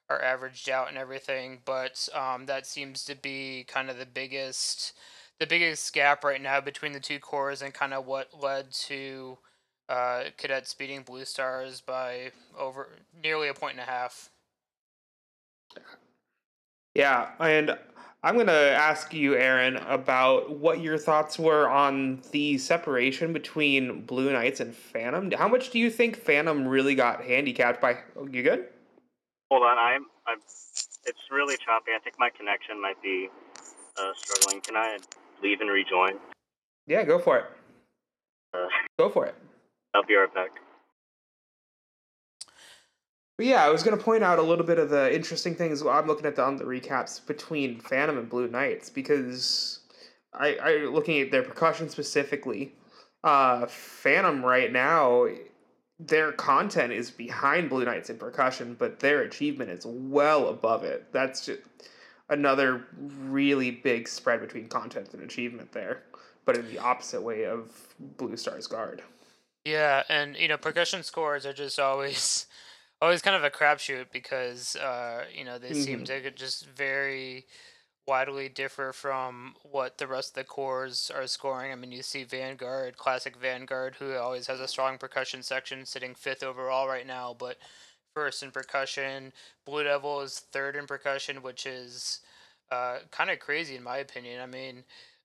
are 0.09 0.21
averaged 0.21 0.69
out 0.69 0.89
and 0.89 0.97
everything, 0.97 1.59
but 1.65 2.09
um, 2.13 2.45
that 2.47 2.65
seems 2.65 3.05
to 3.05 3.15
be 3.15 3.65
kind 3.67 3.89
of 3.89 3.97
the 3.97 4.05
biggest 4.05 4.93
the 5.39 5.47
biggest 5.47 5.93
gap 5.93 6.23
right 6.23 6.41
now 6.41 6.59
between 6.59 6.93
the 6.93 6.99
two 6.99 7.19
corps 7.19 7.61
and 7.61 7.73
kind 7.73 7.93
of 7.93 8.07
what 8.07 8.41
led 8.41 8.71
to 8.71 9.37
uh, 9.87 10.23
cadets 10.35 10.73
beating 10.73 11.03
blue 11.03 11.25
stars 11.25 11.79
by 11.79 12.31
over 12.57 12.89
nearly 13.21 13.47
a 13.47 13.53
point 13.53 13.73
and 13.73 13.87
a 13.87 13.91
half 13.91 14.31
yeah 16.95 17.29
and 17.39 17.77
I'm 18.23 18.33
going 18.33 18.47
to 18.47 18.53
ask 18.53 19.13
you, 19.13 19.35
Aaron, 19.35 19.77
about 19.77 20.59
what 20.59 20.81
your 20.81 20.97
thoughts 20.97 21.37
were 21.37 21.69
on 21.69 22.21
the 22.31 22.57
separation 22.57 23.31
between 23.31 24.01
Blue 24.01 24.33
Knights 24.33 24.59
and 24.59 24.75
Phantom. 24.75 25.31
How 25.31 25.47
much 25.47 25.69
do 25.69 25.77
you 25.77 25.91
think 25.91 26.17
Phantom 26.17 26.67
really 26.67 26.95
got 26.95 27.23
handicapped 27.23 27.79
by? 27.79 27.99
Oh, 28.17 28.27
you 28.27 28.41
good? 28.41 28.65
Hold 29.51 29.63
on, 29.63 29.77
I'm, 29.77 30.07
I'm. 30.25 30.39
It's 31.05 31.21
really 31.31 31.55
choppy. 31.63 31.91
I 31.95 31.99
think 32.03 32.15
my 32.19 32.29
connection 32.35 32.81
might 32.81 33.01
be 33.01 33.29
uh, 33.97 34.11
struggling. 34.17 34.61
Can 34.61 34.75
I 34.75 34.97
leave 35.41 35.61
and 35.61 35.69
rejoin? 35.69 36.13
Yeah, 36.87 37.03
go 37.03 37.19
for 37.19 37.37
it. 37.37 37.45
Uh, 38.53 38.67
Go 38.97 39.09
for 39.09 39.25
it. 39.25 39.35
I'll 39.93 40.03
be 40.03 40.15
right 40.15 40.33
back. 40.33 40.51
But 43.37 43.45
yeah, 43.45 43.63
I 43.63 43.69
was 43.69 43.83
going 43.83 43.95
to 43.95 44.03
point 44.03 44.23
out 44.23 44.39
a 44.39 44.43
little 44.43 44.65
bit 44.65 44.79
of 44.79 44.89
the 44.89 45.13
interesting 45.13 45.53
things. 45.53 45.85
I'm 45.85 46.07
looking 46.07 46.25
at 46.25 46.35
the, 46.35 46.43
on 46.43 46.57
the 46.57 46.63
recaps 46.63 47.25
between 47.25 47.79
Phantom 47.79 48.17
and 48.17 48.27
Blue 48.27 48.47
Knights 48.47 48.89
because 48.89 49.79
I, 50.33 50.55
I 50.55 50.71
looking 50.85 51.21
at 51.21 51.31
their 51.31 51.43
percussion 51.43 51.89
specifically. 51.89 52.73
Uh, 53.23 53.67
Phantom 53.67 54.43
right 54.43 54.71
now, 54.71 55.27
their 55.99 56.31
content 56.31 56.93
is 56.93 57.11
behind 57.11 57.69
Blue 57.69 57.85
Knights 57.85 58.09
in 58.09 58.17
percussion, 58.17 58.75
but 58.77 58.99
their 58.99 59.21
achievement 59.21 59.69
is 59.69 59.85
well 59.85 60.49
above 60.49 60.83
it. 60.83 61.11
That's 61.11 61.45
just 61.45 61.61
another 62.29 62.85
really 62.97 63.71
big 63.71 64.07
spread 64.07 64.41
between 64.41 64.67
content 64.67 65.13
and 65.13 65.21
achievement 65.23 65.71
there, 65.71 66.03
but 66.45 66.57
in 66.57 66.67
the 66.67 66.79
opposite 66.79 67.21
way 67.21 67.45
of 67.45 67.71
Blue 68.17 68.35
Star's 68.35 68.67
guard. 68.67 69.03
Yeah, 69.63 70.03
and 70.09 70.35
you 70.37 70.47
know, 70.47 70.57
percussion 70.57 71.03
scores 71.03 71.45
are 71.45 71.53
just 71.53 71.79
always 71.79 72.45
always 73.01 73.21
kind 73.21 73.35
of 73.35 73.43
a 73.43 73.49
crapshoot 73.49 74.07
because 74.11 74.75
uh, 74.75 75.25
you 75.33 75.43
know 75.43 75.57
they 75.57 75.73
seem 75.73 76.03
Mhm. 76.03 76.05
to 76.05 76.31
just 76.31 76.65
very 76.67 77.45
widely 78.07 78.49
differ 78.49 78.93
from 78.93 79.55
what 79.63 79.97
the 79.97 80.07
rest 80.07 80.31
of 80.31 80.35
the 80.35 80.43
corps 80.45 81.11
are 81.13 81.27
scoring. 81.27 81.71
I 81.71 81.75
mean, 81.75 81.91
you 81.91 82.03
see 82.03 82.23
Vanguard, 82.23 82.97
classic 82.97 83.35
Vanguard, 83.37 83.95
who 83.99 84.15
always 84.15 84.47
has 84.47 84.59
a 84.61 84.67
strong 84.67 84.97
percussion 84.97 85.43
section, 85.43 85.85
sitting 85.85 86.15
fifth 86.15 86.43
overall 86.43 86.87
right 86.87 87.07
now, 87.07 87.35
but 87.37 87.57
first 88.13 88.43
in 88.43 88.51
percussion. 88.51 89.33
Blue 89.65 89.83
Devil 89.83 90.21
is 90.21 90.39
third 90.39 90.75
in 90.75 90.87
percussion, 90.87 91.41
which 91.41 91.65
is 91.65 92.21
uh, 92.71 92.99
kind 93.11 93.29
of 93.29 93.39
crazy 93.39 93.75
in 93.75 93.83
my 93.83 93.97
opinion. 93.97 94.41
I 94.41 94.45
mean, 94.47 94.83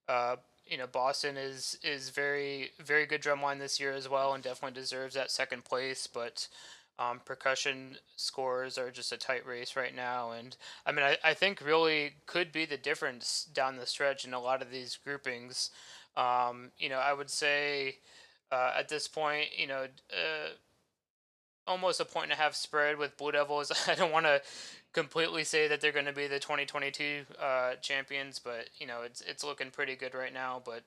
uh, 0.08 0.36
you 0.66 0.76
know, 0.78 0.86
Boston 0.86 1.36
is 1.36 1.78
is 1.82 2.10
very 2.10 2.70
very 2.80 3.06
good 3.06 3.22
drumline 3.22 3.58
this 3.58 3.80
year 3.80 3.92
as 3.92 4.08
well, 4.08 4.34
and 4.34 4.42
definitely 4.42 4.80
deserves 4.80 5.14
that 5.14 5.30
second 5.30 5.64
place. 5.64 6.06
But 6.06 6.48
um, 6.98 7.20
percussion 7.24 7.96
scores 8.16 8.78
are 8.78 8.90
just 8.90 9.12
a 9.12 9.16
tight 9.16 9.46
race 9.46 9.76
right 9.76 9.94
now, 9.94 10.32
and 10.32 10.56
I 10.86 10.92
mean, 10.92 11.04
I, 11.04 11.16
I 11.24 11.34
think 11.34 11.60
really 11.60 12.14
could 12.26 12.52
be 12.52 12.64
the 12.64 12.76
difference 12.76 13.48
down 13.52 13.76
the 13.76 13.86
stretch 13.86 14.24
in 14.24 14.34
a 14.34 14.40
lot 14.40 14.62
of 14.62 14.70
these 14.70 14.98
groupings. 15.02 15.70
Um, 16.16 16.70
you 16.78 16.88
know, 16.88 16.98
I 16.98 17.12
would 17.12 17.30
say 17.30 17.96
uh, 18.50 18.72
at 18.78 18.88
this 18.88 19.08
point, 19.08 19.46
you 19.56 19.66
know, 19.66 19.86
uh, 20.10 20.50
almost 21.66 22.00
a 22.00 22.04
point 22.04 22.24
and 22.24 22.32
a 22.32 22.36
half 22.36 22.54
spread 22.54 22.98
with 22.98 23.16
Blue 23.16 23.32
Devils. 23.32 23.72
I 23.88 23.94
don't 23.94 24.12
want 24.12 24.26
to 24.26 24.42
completely 24.92 25.44
say 25.44 25.68
that 25.68 25.80
they're 25.80 25.92
going 25.92 26.06
to 26.06 26.12
be 26.12 26.26
the 26.26 26.38
2022 26.38 27.22
uh, 27.40 27.74
champions, 27.76 28.38
but 28.38 28.68
you 28.78 28.86
know, 28.86 29.02
it's 29.02 29.20
it's 29.22 29.44
looking 29.44 29.70
pretty 29.70 29.96
good 29.96 30.14
right 30.14 30.32
now. 30.32 30.60
But 30.64 30.82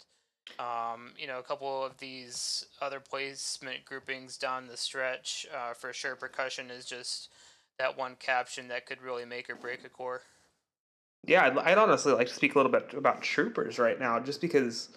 um, 0.60 1.12
you 1.18 1.28
know, 1.28 1.40
a 1.40 1.44
couple 1.44 1.84
of 1.84 1.98
these 1.98 2.66
other 2.82 3.00
placement 3.00 3.86
groupings 3.86 4.38
down 4.38 4.68
the 4.68 4.78
stretch, 4.78 5.46
uh, 5.56 5.74
for 5.74 5.94
sure, 5.94 6.16
percussion 6.16 6.70
is 6.72 6.86
just 6.86 7.30
that 7.80 7.98
one 7.98 8.16
caption 8.20 8.68
that 8.70 8.86
could 8.86 9.02
really 9.02 9.26
make 9.26 9.50
or 9.50 9.56
break 9.56 9.84
a 9.84 9.90
corps. 9.90 10.22
Yeah, 11.26 11.46
I'd, 11.46 11.58
I'd 11.58 11.78
honestly 11.78 12.14
like 12.14 12.28
to 12.28 12.34
speak 12.34 12.56
a 12.56 12.60
little 12.60 12.72
bit 12.72 12.94
about 12.94 13.22
Troopers 13.22 13.80
right 13.80 14.00
now, 14.00 14.20
just 14.20 14.42
because 14.42 14.90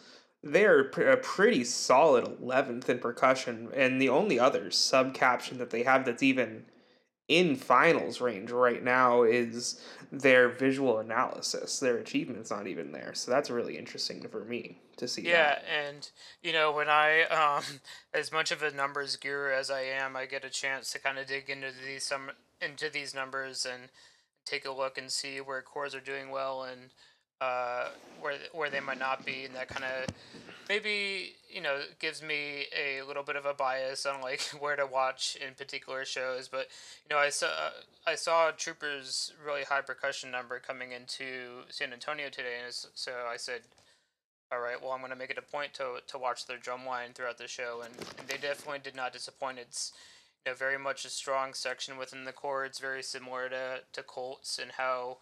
they're 0.43 0.81
a 0.81 1.17
pretty 1.17 1.65
solid 1.65 2.25
11th 2.25 2.89
in 2.89 2.99
percussion, 2.99 3.69
and 3.75 4.01
the 4.01 4.09
only 4.09 4.39
other 4.39 4.71
sub 4.71 5.15
caption 5.15 5.59
that 5.59 5.71
they 5.71 5.83
have 5.83 6.05
that's 6.05 6.23
even 6.23 6.65
in 7.29 7.57
finals 7.57 8.21
range 8.21 8.51
right 8.51 8.83
now 8.83 9.23
is 9.23 9.81
their 10.11 10.49
visual 10.49 10.99
analysis. 10.99 11.79
Their 11.79 11.99
achievement's 11.99 12.51
not 12.51 12.67
even 12.67 12.93
there, 12.93 13.13
so 13.15 13.31
that's 13.31 13.51
really 13.51 13.77
interesting 13.77 14.27
for 14.29 14.45
me 14.45 14.81
to 14.97 15.07
see. 15.07 15.23
Yeah, 15.23 15.57
that. 15.57 15.65
and 15.69 16.11
you 16.43 16.53
know, 16.53 16.73
when 16.73 16.89
I 16.89 17.23
um 17.25 17.63
as 18.15 18.33
much 18.33 18.51
of 18.51 18.63
a 18.63 18.71
numbers 18.71 19.17
guru 19.17 19.53
as 19.53 19.71
I 19.71 19.83
am, 19.83 20.17
I 20.17 20.27
get 20.27 20.45
a 20.45 20.51
chance 20.51 20.91
to 20.93 20.99
kind 20.99 21.19
of 21.19 21.27
dig 21.27 21.51
into 21.51 21.69
these 21.85 22.05
some 22.05 22.31
into 22.61 22.89
these 22.91 23.15
numbers 23.15 23.67
and 23.71 23.91
take 24.47 24.65
a 24.65 24.73
look 24.73 24.97
and 24.97 25.13
see 25.13 25.39
where 25.39 25.61
corps 25.61 25.95
are 25.95 26.01
doing 26.01 26.31
well 26.31 26.63
and 26.63 26.91
uh 27.41 27.89
where 28.21 28.35
where 28.53 28.71
they 28.71 28.81
might 28.81 28.99
not 28.99 29.25
be 29.25 29.45
and 29.45 29.55
that 29.55 29.69
kind 29.69 29.85
of 29.85 30.15
maybe 30.69 31.35
you 31.49 31.61
know 31.61 31.81
gives 32.01 32.23
me 32.23 32.65
a 32.77 33.03
little 33.07 33.23
bit 33.23 33.37
of 33.37 33.47
a 33.47 33.55
bias 33.55 34.07
on 34.07 34.21
like 34.21 34.41
where 34.61 34.77
to 34.77 34.87
watch 34.87 35.37
in 35.47 35.55
particular 35.55 36.05
shows 36.05 36.49
but 36.49 36.67
you 37.09 37.15
know 37.15 37.21
i 37.21 37.29
saw 37.29 37.71
i 38.07 38.15
saw 38.15 38.51
troopers 38.51 39.33
really 39.45 39.63
high 39.63 39.81
percussion 39.81 40.31
number 40.31 40.59
coming 40.59 40.93
into 40.93 41.63
san 41.69 41.93
antonio 41.93 42.29
today 42.29 42.57
and 42.65 42.75
so 42.95 43.13
i 43.33 43.37
said 43.37 43.61
all 44.51 44.61
right 44.61 44.83
well 44.83 44.93
i'm 44.93 45.01
going 45.01 45.11
to 45.11 45.17
make 45.17 45.31
it 45.31 45.39
a 45.39 45.43
point 45.43 45.73
to 45.75 45.99
to 46.07 46.19
watch 46.19 46.47
their 46.47 46.59
drum 46.59 46.85
line 46.87 47.11
throughout 47.15 47.39
the 47.39 47.47
show 47.47 47.83
and, 47.85 47.95
and 48.19 48.29
they 48.29 48.37
definitely 48.37 48.81
did 48.83 48.97
not 48.97 49.13
disappoint. 49.13 49.59
It's 49.59 49.93
you 50.45 50.53
know 50.53 50.57
very 50.57 50.79
much 50.79 51.05
a 51.05 51.11
strong 51.11 51.55
section 51.55 51.99
within 51.99 52.25
the 52.25 52.33
it's 52.65 52.79
very 52.79 53.03
similar 53.03 53.49
to 53.49 53.81
to 53.93 54.03
colts 54.03 54.59
and 54.59 54.73
how 54.73 55.19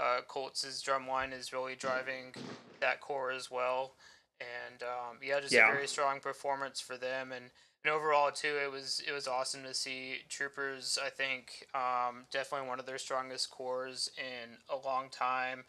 uh, 0.00 0.20
Colts' 0.26 0.80
drum 0.82 1.06
line 1.08 1.32
is 1.32 1.52
really 1.52 1.74
driving 1.74 2.34
that 2.80 3.00
corps 3.00 3.32
as 3.32 3.50
well. 3.50 3.94
And 4.40 4.82
um, 4.82 5.18
yeah, 5.22 5.40
just 5.40 5.54
Yeah. 5.54 5.68
a 5.68 5.72
very 5.72 5.88
strong 5.88 6.20
performance 6.20 6.80
for 6.80 6.96
them. 6.96 7.32
And, 7.32 7.46
and 7.84 7.92
overall 7.92 8.30
too, 8.30 8.56
it 8.62 8.70
was 8.70 9.00
it 9.06 9.12
was 9.12 9.26
awesome 9.26 9.64
to 9.64 9.74
see 9.74 10.18
Troopers. 10.28 10.98
I 11.04 11.10
think 11.10 11.66
um, 11.74 12.26
definitely 12.30 12.68
one 12.68 12.78
of 12.78 12.86
their 12.86 12.98
strongest 12.98 13.50
corps 13.50 14.08
in 14.16 14.58
a 14.68 14.76
long 14.76 15.10
time. 15.10 15.64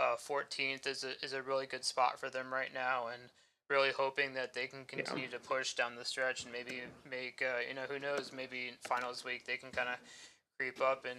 Uh, 0.00 0.14
14th 0.16 0.86
is 0.86 1.02
a, 1.02 1.24
is 1.24 1.32
a 1.32 1.42
really 1.42 1.66
good 1.66 1.84
spot 1.84 2.20
for 2.20 2.30
them 2.30 2.52
right 2.52 2.72
now, 2.72 3.08
and 3.08 3.30
really 3.68 3.90
hoping 3.90 4.32
that 4.34 4.54
they 4.54 4.66
can 4.66 4.84
continue 4.84 5.28
to 5.28 5.38
push 5.40 5.74
down 5.74 5.96
the 5.96 6.04
stretch 6.04 6.44
and 6.44 6.52
maybe 6.52 6.82
make 7.08 7.42
uh, 7.42 7.58
you 7.68 7.74
know 7.74 7.82
who 7.88 7.98
knows 7.98 8.32
maybe 8.32 8.68
in 8.68 8.74
finals 8.80 9.24
week 9.24 9.44
they 9.44 9.56
can 9.56 9.70
kind 9.70 9.88
of 9.88 9.96
creep 10.58 10.80
up 10.80 11.04
and 11.04 11.18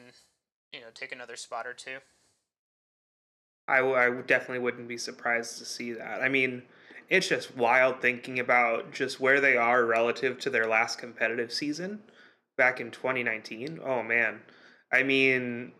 you 0.73 0.79
know 0.79 0.87
take 0.93 1.11
another 1.11 1.35
spot 1.35 1.67
or 1.67 1.73
two. 1.73 1.97
I, 3.69 3.77
w- 3.77 3.95
I 3.95 4.09
definitely 4.21 4.59
wouldn't 4.59 4.87
be 4.87 4.97
surprised 4.97 5.57
to 5.59 5.65
see 5.65 5.93
that. 5.93 6.21
I 6.21 6.29
mean, 6.29 6.63
it's 7.09 7.27
just 7.27 7.55
wild 7.55 8.01
thinking 8.01 8.39
about 8.39 8.91
just 8.91 9.19
where 9.19 9.39
they 9.39 9.57
are 9.57 9.85
relative 9.85 10.39
to 10.39 10.49
their 10.49 10.67
last 10.67 10.99
competitive 10.99 11.51
season 11.51 12.01
back 12.57 12.79
in 12.79 12.91
2019. 12.91 13.79
Oh 13.83 14.03
man. 14.03 14.41
I 14.91 15.03
mean, 15.03 15.71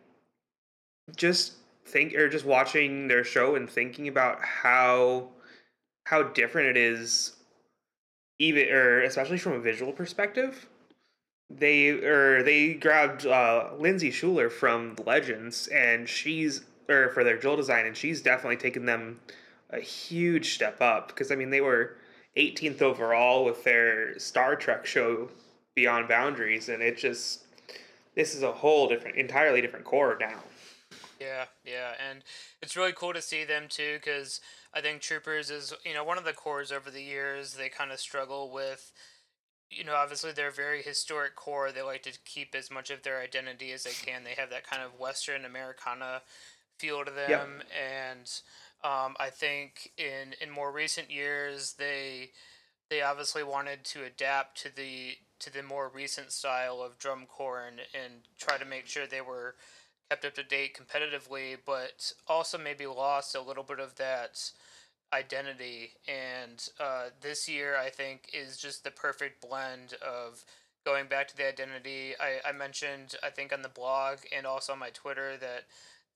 just 1.16 1.54
think 1.86 2.14
or 2.14 2.30
just 2.30 2.46
watching 2.46 3.08
their 3.08 3.24
show 3.24 3.56
and 3.56 3.70
thinking 3.70 4.08
about 4.08 4.44
how 4.44 5.30
how 6.06 6.24
different 6.24 6.70
it 6.70 6.78
is 6.78 7.36
even 8.38 8.70
or 8.70 9.02
especially 9.02 9.38
from 9.40 9.54
a 9.54 9.60
visual 9.60 9.92
perspective 9.92 10.68
they 11.50 11.90
or 11.90 12.44
they 12.44 12.74
grabbed 12.76 13.26
uh, 13.26 13.72
Lindsay 13.78 14.12
Schuler 14.12 14.50
from 14.50 14.96
Legends, 15.06 15.68
and 15.68 16.08
she's 16.08 16.62
or 16.90 17.10
for 17.10 17.24
their 17.24 17.38
drill 17.38 17.56
design, 17.56 17.86
and 17.86 17.96
she's 17.96 18.22
definitely 18.22 18.58
taken 18.58 18.86
them 18.86 19.20
a 19.70 19.80
huge 19.80 20.54
step 20.54 20.82
up 20.82 21.10
because 21.10 21.32
I 21.32 21.36
mean 21.36 21.50
they 21.50 21.62
were 21.62 21.96
18th 22.38 22.82
overall 22.82 23.46
with 23.46 23.64
their 23.64 24.18
Star 24.18 24.56
Trek 24.56 24.86
show 24.86 25.30
Beyond 25.76 26.08
Boundaries, 26.08 26.70
and 26.70 26.82
it 26.82 26.98
just 26.98 27.46
this 28.16 28.36
is 28.36 28.44
a 28.44 28.52
whole 28.52 28.88
different, 28.88 29.18
entirely 29.18 29.62
different 29.62 29.86
corps 29.86 30.18
now. 30.20 30.40
Yeah, 31.20 31.46
yeah, 31.66 31.94
and 32.10 32.24
it's 32.62 32.78
really 32.78 32.94
cool 32.94 33.14
to 33.14 33.22
see 33.22 33.44
them 33.44 33.66
too 33.68 33.98
because 33.98 34.40
I 34.74 34.82
think 34.82 35.02
Troopers 35.02 35.50
is 35.50 35.74
you 35.86 35.94
know 35.94 36.04
one 36.04 36.18
of 36.18 36.24
the 36.24 36.34
corps 36.34 36.72
over 36.72 36.90
the 36.90 37.02
years 37.02 37.54
they 37.54 37.70
kind 37.70 37.92
of 37.92 38.00
struggle 38.00 38.52
with. 38.52 38.92
You 39.70 39.84
know, 39.84 39.96
obviously 39.96 40.32
they're 40.32 40.48
a 40.48 40.52
very 40.52 40.82
historic 40.82 41.36
corps. 41.36 41.72
They 41.72 41.84
like 41.84 42.02
to 42.04 42.18
keep 42.26 42.56
as 42.56 42.72
much 42.72 42.90
of 42.90 43.04
their 43.04 43.22
identity 43.22 43.72
as 43.72 43.84
they 43.84 43.92
can. 43.92 44.24
They 44.24 44.34
have 44.34 44.50
that 44.50 44.68
kind 44.68 44.82
of 44.82 45.00
Western 45.00 45.46
Americana 45.46 46.24
feel 46.80 47.06
to 47.06 47.12
them, 47.12 47.62
and 47.70 48.32
um, 48.84 49.16
I 49.20 49.30
think 49.30 49.92
in 49.98 50.34
in 50.42 50.50
more 50.50 50.72
recent 50.72 51.12
years 51.12 51.74
they 51.78 52.32
they 52.90 53.02
obviously 53.02 53.44
wanted 53.44 53.84
to 53.86 54.04
adapt 54.04 54.62
to 54.64 54.76
the 54.76 55.18
to 55.40 55.54
the 55.54 55.64
more 55.64 55.90
recent 55.94 56.32
style 56.32 56.82
of 56.82 56.98
drum 56.98 57.26
corps 57.28 57.64
and, 57.68 57.80
and 57.94 58.14
try 58.38 58.58
to 58.58 58.66
make 58.66 58.88
sure 58.88 59.06
they 59.08 59.22
were 59.22 59.56
kept 60.10 60.26
up 60.26 60.34
to 60.36 60.44
date 60.44 60.78
competitively, 60.78 61.56
but 61.66 62.12
also 62.28 62.58
maybe 62.58 62.86
lost 62.86 63.36
a 63.36 63.42
little 63.42 63.64
bit 63.64 63.80
of 63.80 63.96
that 63.96 64.52
identity. 65.14 65.92
And 66.08 66.68
uh, 66.80 67.10
this 67.22 67.48
year, 67.48 67.78
I 67.78 67.90
think, 67.90 68.30
is 68.34 68.58
just 68.58 68.84
the 68.84 68.92
perfect 68.92 69.48
blend 69.48 69.94
of 70.06 70.44
going 70.86 71.08
back 71.08 71.28
to 71.30 71.38
the 71.38 71.48
identity. 71.48 72.14
I, 72.20 72.50
I 72.50 72.52
mentioned, 72.52 73.16
I 73.24 73.30
think, 73.30 73.54
on 73.54 73.62
the 73.62 73.70
blog 73.70 74.20
and 74.36 74.46
also 74.48 74.74
on 74.74 74.80
my 74.80 74.90
Twitter 74.90 75.38
that 75.38 75.66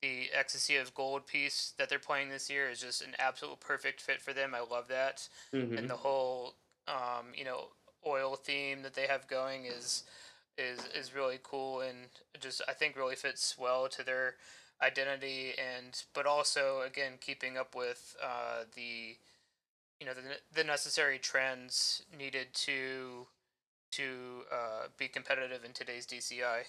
the 0.04 0.28
ecstasy 0.38 0.76
of 0.76 0.94
gold 0.94 1.26
piece 1.26 1.72
that 1.78 1.88
they're 1.88 1.98
playing 1.98 2.28
this 2.28 2.50
year 2.50 2.68
is 2.68 2.80
just 2.80 3.00
an 3.00 3.14
absolute 3.18 3.58
perfect 3.60 4.02
fit 4.02 4.20
for 4.20 4.34
them. 4.34 4.54
I 4.54 4.60
love 4.60 4.88
that, 4.88 5.28
Mhm. 5.52 5.78
and 5.78 5.88
the 5.88 5.96
whole 5.96 6.56
um, 6.86 7.32
you 7.34 7.44
know 7.44 7.68
oil 8.06 8.36
theme 8.36 8.82
that 8.82 8.92
they 8.94 9.06
have 9.06 9.26
going 9.26 9.64
is 9.64 10.04
is 10.58 10.84
is 10.94 11.14
really 11.14 11.38
cool 11.42 11.80
and 11.80 12.10
just 12.38 12.60
I 12.68 12.74
think 12.74 12.96
really 12.96 13.16
fits 13.16 13.56
well 13.56 13.88
to 13.88 14.02
their 14.04 14.36
identity 14.82 15.54
and 15.58 16.04
but 16.12 16.26
also 16.26 16.82
again 16.82 17.18
keeping 17.18 17.56
up 17.56 17.74
with 17.74 18.14
uh, 18.22 18.64
the 18.74 19.16
you 20.00 20.06
know 20.06 20.12
the, 20.14 20.22
the 20.52 20.64
necessary 20.64 21.18
trends 21.18 22.02
needed 22.16 22.52
to 22.54 23.26
to 23.92 24.44
uh, 24.52 24.88
be 24.98 25.08
competitive 25.08 25.64
in 25.64 25.72
today's 25.72 26.04
DCI. 26.06 26.64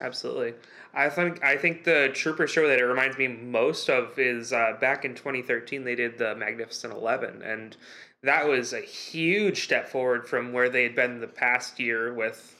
Absolutely. 0.00 0.54
I 0.94 1.08
think 1.08 1.42
I 1.42 1.56
think 1.56 1.84
the 1.84 2.10
Trooper 2.14 2.46
show 2.46 2.68
that 2.68 2.78
it 2.78 2.84
reminds 2.84 3.18
me 3.18 3.26
most 3.26 3.90
of 3.90 4.18
is 4.18 4.52
uh, 4.52 4.74
back 4.80 5.04
in 5.04 5.14
2013 5.14 5.84
they 5.84 5.96
did 5.96 6.18
the 6.18 6.36
Magnificent 6.36 6.92
Eleven, 6.92 7.42
and 7.42 7.76
that 8.22 8.46
was 8.46 8.72
a 8.72 8.80
huge 8.80 9.64
step 9.64 9.88
forward 9.88 10.28
from 10.28 10.52
where 10.52 10.68
they 10.68 10.84
had 10.84 10.94
been 10.94 11.20
the 11.20 11.26
past 11.26 11.80
year 11.80 12.12
with 12.14 12.54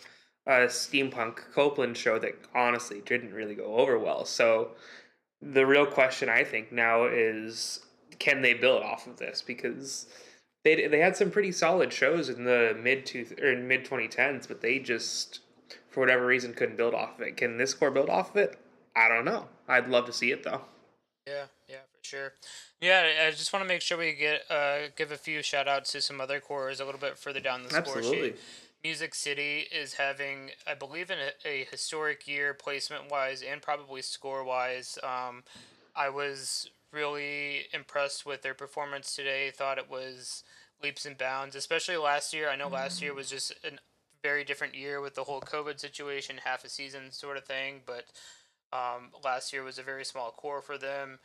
a 0.47 0.67
steampunk 0.67 1.53
Copland 1.55 1.97
show 1.97 2.19
that 2.19 2.35
honestly 2.55 3.03
didn't 3.05 3.35
really 3.35 3.55
go 3.55 3.77
over 3.77 3.99
well. 3.99 4.25
So 4.25 4.71
the 5.41 5.67
real 5.67 5.87
question 5.87 6.29
I 6.29 6.43
think 6.43 6.73
now 6.73 7.05
is 7.05 7.81
can 8.19 8.43
they 8.43 8.55
build 8.55 8.83
off 8.83 9.07
of 9.07 9.19
this 9.19 9.43
because 9.43 10.07
they 10.65 10.89
they 10.89 10.99
had 10.99 11.17
some 11.17 11.31
pretty 11.31 11.53
solid 11.53 11.93
shows 11.93 12.29
in 12.29 12.45
the 12.45 12.77
mid 12.83 13.07
two 13.07 13.27
or 13.41 13.55
mid 13.57 13.85
2010s, 13.85 14.49
but 14.49 14.61
they 14.61 14.81
just 14.81 15.41
for 15.91 16.01
whatever 16.01 16.27
reason 16.27 16.55
couldn't 16.55 16.77
build 16.77 16.95
off 16.95 17.19
of 17.19 17.27
it. 17.27 17.37
Can 17.37 17.57
this 17.57 17.75
corps 17.75 17.91
build 17.91 18.09
off 18.11 18.31
of 18.31 18.37
it? 18.37 18.59
I 18.95 19.09
don't 19.09 19.25
know. 19.25 19.47
I'd 19.69 19.89
love 19.89 20.07
to 20.07 20.13
see 20.13 20.33
it 20.33 20.43
though. 20.43 20.63
Yeah, 21.27 21.45
yeah, 21.69 21.77
for 21.93 22.03
sure. 22.03 22.33
Yeah, 22.81 23.27
I 23.27 23.31
just 23.31 23.53
want 23.53 23.65
to 23.65 23.69
make 23.69 23.83
sure 23.83 23.99
we 23.99 24.13
get 24.15 24.43
uh, 24.51 24.89
give 24.97 25.13
a 25.13 25.17
few 25.17 25.43
shout 25.43 25.69
outs 25.69 25.93
to 25.93 26.01
some 26.01 26.21
other 26.21 26.41
corps 26.41 26.71
a 26.71 26.85
little 26.85 27.01
bit 27.01 27.19
further 27.19 27.41
down 27.41 27.63
the 27.63 27.71
score 27.71 28.03
sheet. 28.03 28.37
Music 28.85 29.15
City 29.15 29.67
is 29.73 29.95
having, 29.95 30.51
I 30.67 30.75
believe, 30.75 31.11
in 31.11 31.19
a, 31.19 31.49
a 31.49 31.67
historic 31.71 32.29
year 32.29 32.55
placement 32.55 33.11
wise 33.11 33.43
and 33.43 33.61
probably 33.61 34.03
score 34.03 34.45
wise. 34.45 34.99
Um, 35.03 35.43
I 35.97 36.09
was 36.09 36.71
really 36.93 37.63
impressed 37.73 38.25
with 38.25 38.43
their 38.43 38.55
performance 38.55 39.15
today. 39.15 39.51
Thought 39.51 39.79
it 39.79 39.91
was 39.91 40.45
leaps 40.83 41.05
and 41.05 41.19
bounds, 41.19 41.57
especially 41.57 41.97
last 41.97 42.33
year. 42.33 42.49
I 42.49 42.57
know 42.57 42.69
last 42.69 43.03
year 43.03 43.13
was 43.13 43.29
just 43.29 43.53
a 43.65 43.73
very 44.23 44.45
different 44.45 44.75
year 44.75 45.01
with 45.01 45.15
the 45.15 45.25
whole 45.25 45.41
COVID 45.41 45.79
situation, 45.79 46.37
half 46.45 46.65
a 46.65 46.69
season 46.69 47.11
sort 47.11 47.37
of 47.37 47.45
thing. 47.45 47.81
But 47.87 48.05
um, 48.73 49.11
last 49.25 49.53
year 49.53 49.63
was 49.63 49.79
a 49.79 49.83
very 49.83 50.05
small 50.05 50.31
corps 50.31 50.63
for 50.63 50.79
them. 50.79 51.19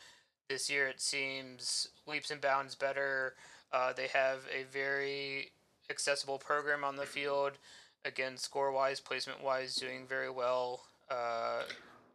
This 0.50 0.70
year 0.70 0.88
it 0.88 1.02
seems 1.02 1.88
leaps 2.08 2.32
and 2.32 2.42
bounds 2.42 2.76
better. 2.76 3.34
Uh, 3.72 3.94
they 3.94 4.08
have 4.08 4.40
a 4.54 4.64
very 4.72 5.52
accessible 5.90 6.38
program 6.38 6.84
on 6.84 6.96
the 6.96 7.06
field. 7.06 7.54
Again, 8.06 8.38
score 8.38 8.72
wise, 8.72 9.00
placement 9.00 9.44
wise, 9.44 9.76
doing 9.76 10.06
very 10.08 10.30
well. 10.30 10.84
Uh, 11.10 11.64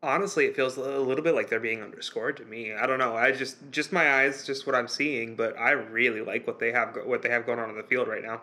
Honestly, 0.03 0.45
it 0.45 0.55
feels 0.55 0.77
a 0.77 0.99
little 0.99 1.25
bit 1.25 1.35
like 1.35 1.49
they're 1.49 1.59
being 1.59 1.83
underscored 1.83 2.37
to 2.37 2.45
me. 2.45 2.73
I 2.73 2.87
don't 2.87 3.01
know. 3.01 3.17
I 3.17 3.33
just 3.33 3.57
just 3.73 3.91
my 3.91 4.21
eyes, 4.21 4.47
just 4.47 4.65
what 4.65 4.77
I'm 4.77 4.87
seeing, 4.87 5.35
but 5.35 5.59
I 5.59 5.73
really 5.73 6.21
like 6.21 6.47
what 6.47 6.61
they 6.61 6.71
have 6.71 6.97
what 7.05 7.23
they 7.23 7.31
have 7.31 7.47
going 7.47 7.59
on 7.59 7.69
in 7.69 7.77
the 7.77 7.83
field 7.83 8.07
right 8.07 8.23
now. 8.23 8.43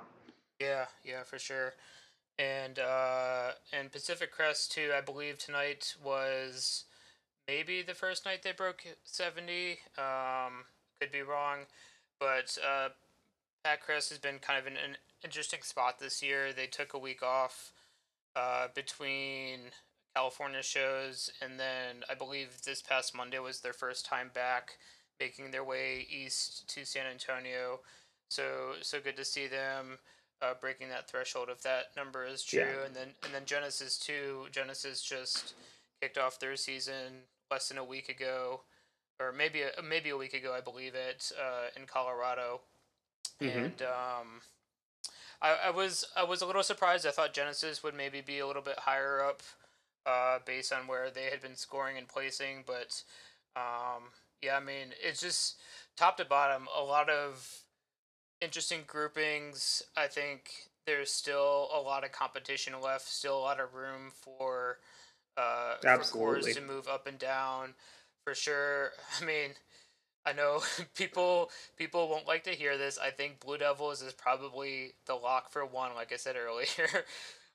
Yeah, 0.59 0.85
yeah, 1.05 1.23
for 1.23 1.39
sure. 1.39 1.73
And 2.37 2.79
uh 2.79 3.51
and 3.71 3.91
Pacific 3.91 4.31
Crest 4.31 4.71
too, 4.71 4.91
I 4.95 5.01
believe 5.01 5.37
tonight 5.37 5.95
was 6.03 6.83
maybe 7.47 7.81
the 7.81 7.93
first 7.93 8.25
night 8.25 8.43
they 8.43 8.51
broke 8.51 8.83
70. 9.03 9.79
Um 9.97 10.65
could 10.99 11.11
be 11.11 11.21
wrong, 11.21 11.59
but 12.19 12.57
uh 12.65 12.89
Pac 13.63 13.81
Crest 13.81 14.09
has 14.09 14.19
been 14.19 14.39
kind 14.39 14.59
of 14.59 14.67
in 14.67 14.73
an 14.73 14.97
interesting 15.23 15.61
spot 15.61 15.99
this 15.99 16.21
year. 16.21 16.51
They 16.51 16.67
took 16.67 16.93
a 16.93 16.99
week 16.99 17.23
off 17.23 17.71
uh 18.35 18.67
between 18.75 19.71
California 20.13 20.63
shows 20.63 21.29
and 21.41 21.57
then 21.57 22.03
I 22.09 22.15
believe 22.15 22.63
this 22.63 22.81
past 22.81 23.15
Monday 23.15 23.39
was 23.39 23.61
their 23.61 23.73
first 23.73 24.05
time 24.05 24.29
back 24.33 24.71
making 25.21 25.51
their 25.51 25.63
way 25.63 26.05
east 26.09 26.67
to 26.67 26.85
San 26.85 27.05
Antonio. 27.05 27.79
So 28.27 28.73
so 28.81 28.99
good 28.99 29.15
to 29.15 29.23
see 29.23 29.47
them 29.47 29.99
uh, 30.41 30.53
breaking 30.59 30.89
that 30.89 31.09
threshold 31.09 31.49
if 31.51 31.61
that 31.61 31.95
number 31.95 32.25
is 32.25 32.43
true. 32.43 32.59
Yeah. 32.59 32.85
And 32.85 32.95
then 32.95 33.09
and 33.23 33.33
then 33.33 33.43
Genesis 33.45 33.97
too, 33.97 34.45
Genesis 34.51 35.01
just 35.01 35.53
kicked 36.01 36.17
off 36.17 36.39
their 36.39 36.55
season 36.55 37.23
less 37.49 37.69
than 37.69 37.77
a 37.77 37.83
week 37.83 38.09
ago, 38.09 38.61
or 39.19 39.31
maybe 39.31 39.61
a, 39.61 39.81
maybe 39.81 40.09
a 40.09 40.17
week 40.17 40.33
ago, 40.33 40.53
I 40.57 40.61
believe 40.61 40.93
it, 40.95 41.31
uh, 41.39 41.67
in 41.79 41.85
Colorado. 41.87 42.61
Mhm. 43.41 43.55
And 43.55 43.81
um, 43.81 44.41
I, 45.41 45.67
I 45.67 45.69
was 45.69 46.05
I 46.15 46.23
was 46.23 46.41
a 46.41 46.45
little 46.45 46.63
surprised. 46.63 47.05
I 47.05 47.11
thought 47.11 47.33
Genesis 47.33 47.83
would 47.83 47.95
maybe 47.95 48.21
be 48.21 48.39
a 48.39 48.47
little 48.47 48.61
bit 48.61 48.79
higher 48.79 49.21
up, 49.23 49.41
uh, 50.05 50.39
based 50.45 50.71
on 50.73 50.87
where 50.87 51.09
they 51.09 51.25
had 51.25 51.41
been 51.41 51.55
scoring 51.55 51.97
and 51.97 52.07
placing. 52.07 52.63
But 52.65 53.03
um, 53.55 54.11
yeah, 54.41 54.57
I 54.57 54.59
mean, 54.59 54.93
it's 55.01 55.21
just 55.21 55.57
top 55.97 56.17
to 56.17 56.25
bottom, 56.25 56.67
a 56.77 56.83
lot 56.83 57.09
of 57.09 57.61
interesting 58.41 58.81
groupings. 58.87 59.83
I 59.97 60.07
think 60.07 60.69
there's 60.85 61.11
still 61.11 61.69
a 61.73 61.79
lot 61.79 62.03
of 62.03 62.11
competition 62.11 62.73
left, 62.81 63.07
still 63.07 63.37
a 63.37 63.41
lot 63.41 63.59
of 63.59 63.73
room 63.73 64.11
for 64.11 64.79
uh, 65.37 65.75
for 65.77 65.87
Absolutely. 65.87 66.51
corps 66.51 66.53
to 66.55 66.61
move 66.61 66.87
up 66.87 67.07
and 67.07 67.17
down 67.19 67.73
for 68.23 68.33
sure. 68.35 68.91
I 69.21 69.25
mean, 69.25 69.51
I 70.25 70.33
know 70.33 70.61
people 70.95 71.51
people 71.77 72.09
won't 72.09 72.27
like 72.27 72.43
to 72.45 72.51
hear 72.51 72.77
this. 72.77 72.97
I 72.97 73.11
think 73.11 73.39
Blue 73.39 73.57
Devils 73.57 74.01
is 74.01 74.13
probably 74.13 74.93
the 75.05 75.15
lock 75.15 75.51
for 75.51 75.65
one, 75.65 75.95
like 75.95 76.11
I 76.13 76.17
said 76.17 76.35
earlier. 76.37 77.05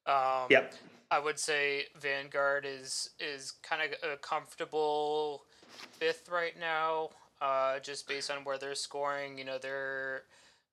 um, 0.06 0.50
Yep. 0.50 0.74
I 1.10 1.18
would 1.18 1.38
say 1.38 1.86
Vanguard 2.00 2.64
is 2.66 3.10
is 3.18 3.52
kind 3.62 3.82
of 3.82 4.12
a 4.12 4.16
comfortable 4.16 5.44
fifth 5.98 6.28
right 6.30 6.58
now, 6.58 7.10
uh, 7.40 7.78
just 7.80 8.06
based 8.08 8.30
on 8.30 8.44
where 8.44 8.58
they're 8.58 8.74
scoring. 8.74 9.38
You 9.38 9.44
know, 9.44 9.58
they're 9.58 10.22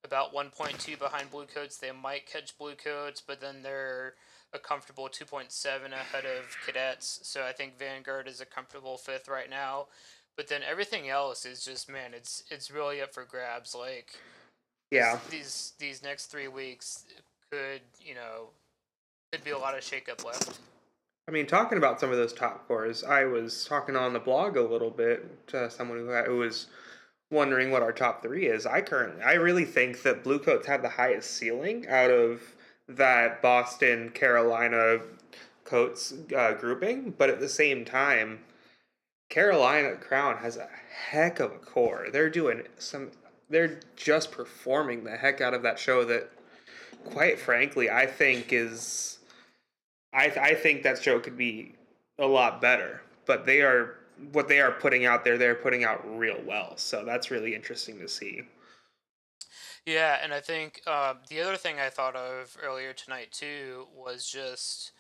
about 0.08 0.34
1.2 0.34 0.98
behind 0.98 1.30
Blue 1.30 1.46
Coats. 1.46 1.78
They 1.78 1.92
might 1.92 2.26
catch 2.26 2.58
Blue 2.58 2.76
Coats, 2.76 3.22
but 3.26 3.42
then 3.42 3.62
they're 3.62 4.14
a 4.54 4.60
comfortable 4.60 5.10
2.7 5.10 5.92
ahead 5.92 6.26
of 6.26 6.58
Cadets. 6.66 7.20
So 7.24 7.44
I 7.44 7.52
think 7.52 7.78
Vanguard 7.78 8.28
is 8.28 8.40
a 8.40 8.46
comfortable 8.46 8.98
fifth 8.98 9.28
right 9.28 9.50
now. 9.50 9.88
But 10.38 10.48
then 10.48 10.62
everything 10.68 11.10
else 11.10 11.46
is 11.46 11.66
just 11.66 11.90
man, 11.90 12.14
it's 12.14 12.44
it's 12.50 12.72
really 12.72 13.02
up 13.02 13.14
for 13.14 13.26
grabs. 13.26 13.76
Like 13.76 14.16
Yeah. 14.92 15.20
these 15.30 15.74
these 15.80 16.04
next 16.04 16.28
three 16.28 16.48
weeks 16.48 17.06
could 17.52 17.82
you 18.00 18.16
know 18.16 18.50
could 19.32 19.44
be 19.44 19.52
a 19.52 19.58
lot 19.58 19.78
of 19.78 19.84
shakeup 19.84 20.24
left. 20.24 20.60
I 21.28 21.34
mean, 21.34 21.46
talking 21.46 21.78
about 21.78 22.00
some 22.00 22.12
of 22.12 22.18
those 22.18 22.32
top 22.32 22.68
cores, 22.68 23.04
I 23.04 23.26
was 23.26 23.66
talking 23.66 23.98
on 23.98 24.14
the 24.14 24.20
blog 24.20 24.56
a 24.56 24.62
little 24.62 24.92
bit 24.92 25.48
to 25.48 25.70
someone 25.70 25.98
who, 25.98 26.14
who 26.14 26.38
was 26.38 26.68
wondering 27.32 27.72
what 27.72 27.82
our 27.82 27.92
top 27.92 28.22
three 28.22 28.48
is. 28.48 28.66
I 28.66 28.82
currently, 28.82 29.24
I 29.24 29.34
really 29.34 29.66
think 29.66 30.02
that 30.04 30.24
Blue 30.24 30.40
Coats 30.40 30.68
have 30.68 30.82
the 30.82 30.90
highest 30.90 31.32
ceiling 31.32 31.88
out 31.88 32.10
of 32.10 32.42
that 32.88 33.42
Boston, 33.42 34.10
Carolina 34.10 35.00
coats 35.66 36.14
uh, 36.36 36.54
grouping, 36.54 37.14
but 37.18 37.30
at 37.30 37.40
the 37.40 37.50
same 37.50 37.84
time, 37.84 38.40
Carolina 39.30 39.96
Crown 39.98 40.38
has 40.38 40.56
a 40.56 40.70
heck 41.10 41.40
of 41.40 41.52
a 41.52 41.58
corps. 41.58 42.08
They're 42.12 42.30
doing 42.30 42.64
some, 42.78 43.12
they're 43.50 43.82
just 43.98 44.32
performing 44.32 45.04
the 45.04 45.18
heck 45.18 45.42
out 45.42 45.54
of 45.54 45.64
that 45.64 45.78
show 45.78 46.06
that, 46.06 46.30
quite 47.04 47.40
frankly, 47.40 47.90
I 47.90 48.06
think 48.06 48.54
is. 48.54 49.20
I, 50.14 50.32
I 50.40 50.54
think 50.56 50.84
that 50.84 51.04
show 51.04 51.20
could 51.20 51.38
be 51.38 51.76
a 52.18 52.26
lot 52.26 52.62
better, 52.62 53.02
but 53.26 53.46
they 53.46 53.62
are 53.62 53.97
what 54.32 54.48
they 54.48 54.60
are 54.60 54.72
putting 54.72 55.06
out 55.06 55.24
there. 55.24 55.38
They're 55.38 55.56
putting 55.56 55.84
out 55.84 56.04
real 56.18 56.40
well, 56.46 56.78
so 56.78 57.04
that's 57.06 57.32
really 57.32 57.56
interesting 57.56 58.00
to 58.00 58.08
see. 58.08 58.44
Yeah, 59.86 60.18
and 60.22 60.34
I 60.34 60.42
think 60.42 60.82
um, 60.86 61.20
the 61.30 61.40
other 61.40 61.56
thing 61.56 61.80
I 61.80 61.90
thought 61.90 62.16
of 62.16 62.58
earlier 62.62 62.92
tonight 62.94 63.32
too 63.32 63.88
was 63.96 64.28
just 64.28 64.92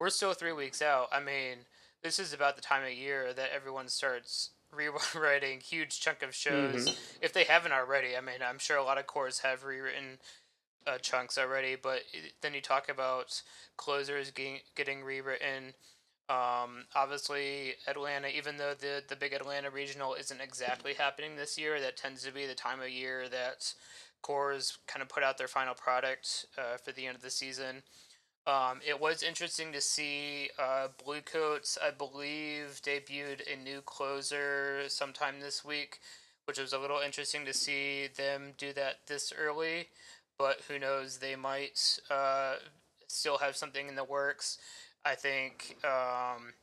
we're 0.00 0.10
still 0.10 0.32
three 0.32 0.52
weeks 0.52 0.80
out. 0.80 1.08
I 1.12 1.20
mean, 1.20 1.58
this 2.02 2.18
is 2.18 2.32
about 2.32 2.56
the 2.56 2.62
time 2.62 2.82
of 2.82 2.92
year 2.92 3.32
that 3.34 3.50
everyone 3.54 3.88
starts 3.88 4.50
rewriting 4.72 5.60
huge 5.60 6.00
chunk 6.00 6.22
of 6.22 6.34
shows 6.34 6.98
if 7.20 7.32
they 7.32 7.44
haven't 7.44 7.72
already. 7.72 8.16
I 8.16 8.20
mean, 8.20 8.40
I'm 8.42 8.58
sure 8.58 8.78
a 8.78 8.82
lot 8.82 8.98
of 8.98 9.06
corps 9.06 9.40
have 9.42 9.64
rewritten 9.64 10.18
uh, 10.86 10.98
chunks 10.98 11.38
already, 11.38 11.76
but 11.76 12.00
then 12.40 12.54
you 12.54 12.60
talk 12.60 12.88
about 12.88 13.42
closers 13.76 14.30
getting 14.30 14.60
getting 14.74 15.02
rewritten. 15.02 15.74
Um, 16.32 16.86
obviously, 16.94 17.74
Atlanta, 17.86 18.28
even 18.28 18.56
though 18.56 18.72
the 18.72 19.02
the 19.06 19.16
big 19.16 19.34
Atlanta 19.34 19.70
regional 19.70 20.14
isn't 20.14 20.40
exactly 20.40 20.94
happening 20.94 21.36
this 21.36 21.58
year, 21.58 21.78
that 21.80 21.98
tends 21.98 22.22
to 22.24 22.32
be 22.32 22.46
the 22.46 22.54
time 22.54 22.80
of 22.80 22.88
year 22.88 23.28
that 23.28 23.74
corps 24.22 24.78
kind 24.86 25.02
of 25.02 25.10
put 25.10 25.22
out 25.22 25.36
their 25.36 25.48
final 25.48 25.74
product 25.74 26.46
uh, 26.56 26.78
for 26.78 26.92
the 26.92 27.06
end 27.06 27.16
of 27.16 27.22
the 27.22 27.30
season. 27.30 27.82
Um, 28.46 28.80
it 28.86 28.98
was 28.98 29.22
interesting 29.22 29.72
to 29.72 29.80
see 29.80 30.48
uh, 30.58 30.88
Bluecoats, 31.04 31.76
I 31.84 31.90
believe, 31.90 32.80
debuted 32.82 33.42
a 33.52 33.62
new 33.62 33.82
closer 33.82 34.84
sometime 34.88 35.38
this 35.38 35.62
week, 35.62 35.98
which 36.46 36.58
was 36.58 36.72
a 36.72 36.78
little 36.78 37.00
interesting 37.04 37.44
to 37.44 37.52
see 37.52 38.08
them 38.16 38.54
do 38.56 38.72
that 38.72 39.00
this 39.06 39.34
early. 39.38 39.88
But 40.38 40.62
who 40.66 40.78
knows? 40.78 41.18
They 41.18 41.36
might 41.36 42.00
uh, 42.10 42.54
still 43.06 43.38
have 43.38 43.54
something 43.54 43.86
in 43.86 43.96
the 43.96 44.04
works. 44.04 44.56
I 45.04 45.14
think 45.14 45.76
um, 45.84 46.54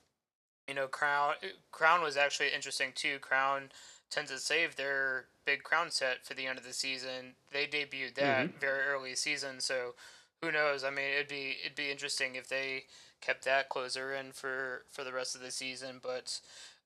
you 0.68 0.74
know 0.74 0.88
Crown 0.88 1.34
Crown 1.72 2.02
was 2.02 2.18
actually 2.18 2.50
interesting 2.54 2.92
too. 2.96 3.20
Crown 3.20 3.72
tends 4.10 4.32
to 4.32 4.40
save 4.40 4.76
their 4.76 5.26
big 5.46 5.64
Crown 5.64 5.92
set 5.92 6.26
for 6.26 6.34
the 6.34 6.48
end 6.48 6.58
of 6.58 6.66
the 6.66 6.74
season. 6.74 7.36
They 7.52 7.66
debuted 7.66 8.16
that 8.16 8.48
mm-hmm. 8.48 8.60
very 8.60 8.86
early 8.86 9.16
season, 9.16 9.60
so 9.60 9.94
who 10.42 10.52
knows? 10.52 10.84
I 10.84 10.90
mean, 10.90 11.06
it'd 11.16 11.28
be 11.28 11.58
it'd 11.64 11.76
be 11.76 11.92
interesting 11.92 12.36
if 12.36 12.48
they 12.48 12.86
kept 13.22 13.46
that 13.46 13.70
closer 13.70 14.14
in 14.14 14.32
for 14.32 14.86
for 14.90 15.04
the 15.04 15.14
rest 15.14 15.36
of 15.36 15.42
the 15.42 15.52
season. 15.52 16.00
But 16.02 16.40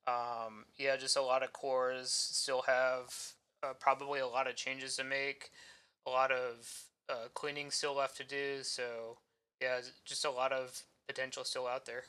um, 0.08 0.66
yeah, 0.78 0.98
just 0.98 1.18
a 1.18 1.22
lot 1.22 1.44
of 1.44 1.54
corps 1.54 1.94
still 2.06 2.63
have 2.63 3.34
uh, 3.63 3.74
probably 3.80 4.20
a 4.20 4.28
lot 4.28 4.48
of 4.48 4.56
changes 4.56 4.98
to 4.98 5.04
make, 5.04 5.52
a 6.06 6.10
lot 6.10 6.32
of 6.32 6.84
uh, 7.10 7.28
cleaning 7.34 7.72
still 7.72 7.96
left 7.96 8.18
to 8.18 8.24
do. 8.24 8.63
So 8.63 9.18
yeah, 9.62 9.80
just 10.04 10.26
a 10.26 10.32
lot 10.32 10.52
of 10.52 10.84
potential 11.08 11.44
still 11.44 11.68
out 11.68 11.86
there. 11.86 12.04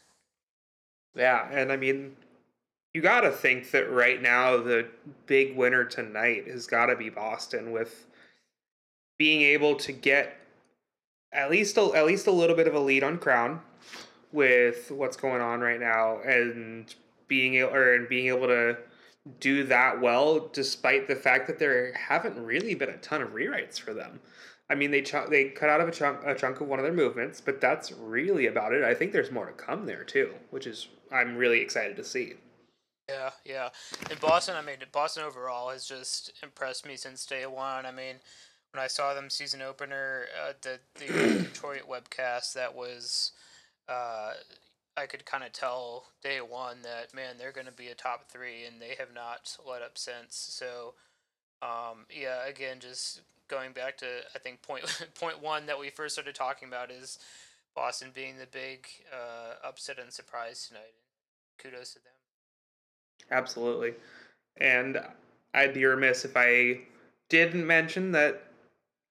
Yeah, 1.15 1.49
and 1.51 1.71
I 1.71 1.77
mean, 1.77 2.17
you 2.93 3.01
got 3.03 3.23
to 3.23 3.31
think 3.31 3.71
that 3.73 3.91
right 3.91 4.21
now 4.21 4.57
the 4.57 4.87
big 5.27 5.57
winner 5.57 5.85
tonight 5.85 6.49
has 6.49 6.67
got 6.67 6.87
to 6.87 6.97
be 6.97 7.09
Boston 7.09 7.73
with 7.73 8.07
being 9.19 9.43
able 9.43 9.77
to 9.77 9.93
get 9.93 10.37
at 11.33 11.51
least 11.51 11.77
a, 11.77 11.91
at 11.95 12.07
least 12.07 12.27
a 12.27 12.33
little 12.33 12.57
bit 12.57 12.69
of 12.69 12.75
a 12.75 12.81
lead 12.81 13.03
on 13.03 13.19
Crown 13.19 13.61
with 14.33 14.91
what's 14.91 15.17
going 15.17 15.41
on 15.41 15.61
right 15.61 15.81
now 15.81 16.19
and 16.21 16.95
being 17.29 17.55
able 17.55 17.71
or 17.71 17.95
and 17.95 18.09
being 18.09 18.29
able 18.29 18.47
to 18.47 18.77
do 19.41 19.65
that 19.65 20.01
well 20.01 20.51
despite 20.53 21.09
the 21.09 21.17
fact 21.17 21.47
that 21.47 21.59
there 21.59 21.93
haven't 21.95 22.39
really 22.45 22.75
been 22.75 22.91
a 22.91 22.97
ton 22.99 23.23
of 23.23 23.31
rewrites 23.31 23.81
for 23.81 23.95
them. 23.95 24.21
I 24.71 24.75
mean, 24.75 24.91
they 24.91 25.03
ch- 25.03 25.29
they 25.29 25.51
cut 25.51 25.69
out 25.69 25.81
of 25.81 25.89
a 25.89 25.93
chunk 25.93 26.21
a 26.25 26.35
chunk 26.35 26.61
of 26.61 26.69
one 26.69 26.79
of 26.79 26.85
their 26.85 26.93
movements, 26.93 27.41
but 27.41 27.61
that's 27.61 27.93
really 27.93 28.47
about 28.47 28.73
it. 28.73 28.83
I 28.83 28.95
think 28.95 29.13
there's 29.13 29.31
more 29.31 29.47
to 29.47 29.53
come 29.53 29.87
there 29.87 30.05
too, 30.05 30.35
which 30.51 30.67
is 30.67 30.89
I'm 31.13 31.37
really 31.37 31.61
excited 31.61 31.97
to 31.97 32.05
see. 32.05 32.35
Yeah, 33.09 33.31
yeah. 33.45 33.69
In 34.11 34.17
Boston, 34.19 34.57
I 34.57 34.63
mean, 34.63 34.77
Boston 34.91 35.25
overall 35.25 35.71
has 35.71 35.85
just 35.85 36.33
impressed 36.43 36.87
me 36.87 36.97
since 36.97 37.27
day 37.27 37.45
one. 37.45 37.85
I 37.85 37.91
mean, 37.91 38.17
when 38.73 38.83
I 38.83 38.87
saw 38.87 39.13
them 39.13 39.29
season 39.29 39.61
opener, 39.61 40.25
uh, 40.43 40.53
the 40.63 40.81
the 40.95 41.07
Detroit 41.45 41.83
webcast, 41.89 42.55
that 42.55 42.75
was, 42.75 43.33
uh, 43.89 44.33
I 44.97 45.07
could 45.07 45.27
kind 45.27 45.45
of 45.45 45.53
tell 45.53 46.07
day 46.23 46.39
one 46.39 46.79
that 46.83 47.13
man, 47.13 47.37
they're 47.39 47.53
going 47.53 47.67
to 47.67 47.73
be 47.73 47.89
a 47.89 47.95
top 47.95 48.31
three, 48.31 48.65
and 48.65 48.81
they 48.81 48.95
have 48.99 49.13
not 49.15 49.55
let 49.69 49.83
up 49.83 49.99
since. 49.99 50.37
So, 50.37 50.95
um, 51.61 52.07
yeah, 52.11 52.47
again, 52.47 52.81
just 52.81 53.21
going 53.55 53.73
back 53.73 53.97
to 53.99 54.07
I 54.35 54.39
think 54.39 54.63
point 54.63 54.85
point 55.19 55.43
one 55.43 55.67
that 55.67 55.79
we 55.79 55.91
first 55.91 56.15
started 56.15 56.35
talking 56.35 56.69
about 56.69 56.91
is 56.91 57.19
Boston 57.75 58.11
being 58.15 58.39
the 58.39 58.47
big 58.47 58.87
uh, 59.13 59.67
upset 59.67 59.99
and 59.99 60.13
surprise 60.13 60.69
tonight. 60.69 60.95
Kudos 61.59 61.95
to 61.95 61.99
them. 62.01 62.13
Absolutely, 63.31 63.95
and 64.57 64.99
I'd 65.55 65.75
be 65.75 65.85
remiss 65.85 66.25
if 66.25 66.37
I 66.37 66.81
didn't 67.29 67.67
mention 67.67 68.13
that 68.13 68.43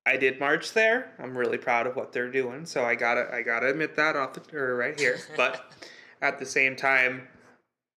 I 0.06 0.18
did 0.18 0.40
march 0.40 0.74
there. 0.74 1.12
I'm 1.20 1.38
really 1.38 1.58
proud 1.58 1.88
of 1.88 1.96
what 1.96 2.12
they're 2.12 2.32
doing. 2.32 2.66
So 2.66 2.84
I 2.84 2.96
gotta 2.96 3.34
I 3.34 3.42
gotta 3.42 3.70
admit 3.70 3.96
that 3.96 4.16
off 4.16 4.34
the 4.34 4.58
or 4.58 4.76
right 4.76 5.00
here. 5.00 5.20
But 5.38 5.74
at 6.22 6.40
the 6.40 6.46
same 6.46 6.76
time, 6.76 7.28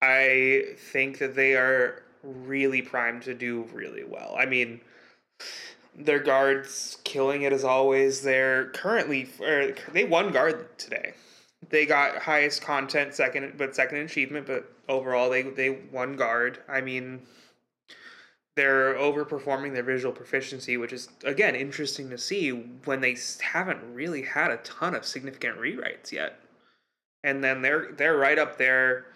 I 0.02 0.62
think 0.92 1.18
that 1.18 1.34
they 1.34 1.54
are 1.54 2.02
really 2.22 2.82
primed 2.82 3.22
to 3.22 3.34
do 3.34 3.68
really 3.72 4.04
well. 4.04 4.34
I 4.38 4.46
mean, 4.46 4.80
their 5.96 6.18
guards 6.18 6.98
killing 7.04 7.42
it 7.42 7.52
as 7.52 7.64
always. 7.64 8.22
They're 8.22 8.66
currently 8.66 9.28
or 9.40 9.74
they 9.92 10.04
won 10.04 10.32
guard 10.32 10.78
today. 10.78 11.14
They 11.68 11.86
got 11.86 12.18
highest 12.18 12.62
content 12.62 13.14
second, 13.14 13.54
but 13.56 13.74
second 13.74 13.98
achievement. 13.98 14.46
But 14.46 14.70
overall, 14.88 15.30
they 15.30 15.42
they 15.42 15.70
won 15.90 16.16
guard. 16.16 16.58
I 16.68 16.80
mean, 16.80 17.22
they're 18.56 18.94
overperforming 18.94 19.72
their 19.72 19.82
visual 19.82 20.14
proficiency, 20.14 20.76
which 20.76 20.92
is 20.92 21.08
again 21.24 21.54
interesting 21.54 22.10
to 22.10 22.18
see 22.18 22.50
when 22.50 23.00
they 23.00 23.16
haven't 23.40 23.94
really 23.94 24.22
had 24.22 24.50
a 24.50 24.58
ton 24.58 24.94
of 24.94 25.06
significant 25.06 25.58
rewrites 25.58 26.12
yet. 26.12 26.40
And 27.24 27.42
then 27.42 27.62
they're 27.62 27.92
they're 27.92 28.18
right 28.18 28.38
up 28.38 28.58
there, 28.58 29.06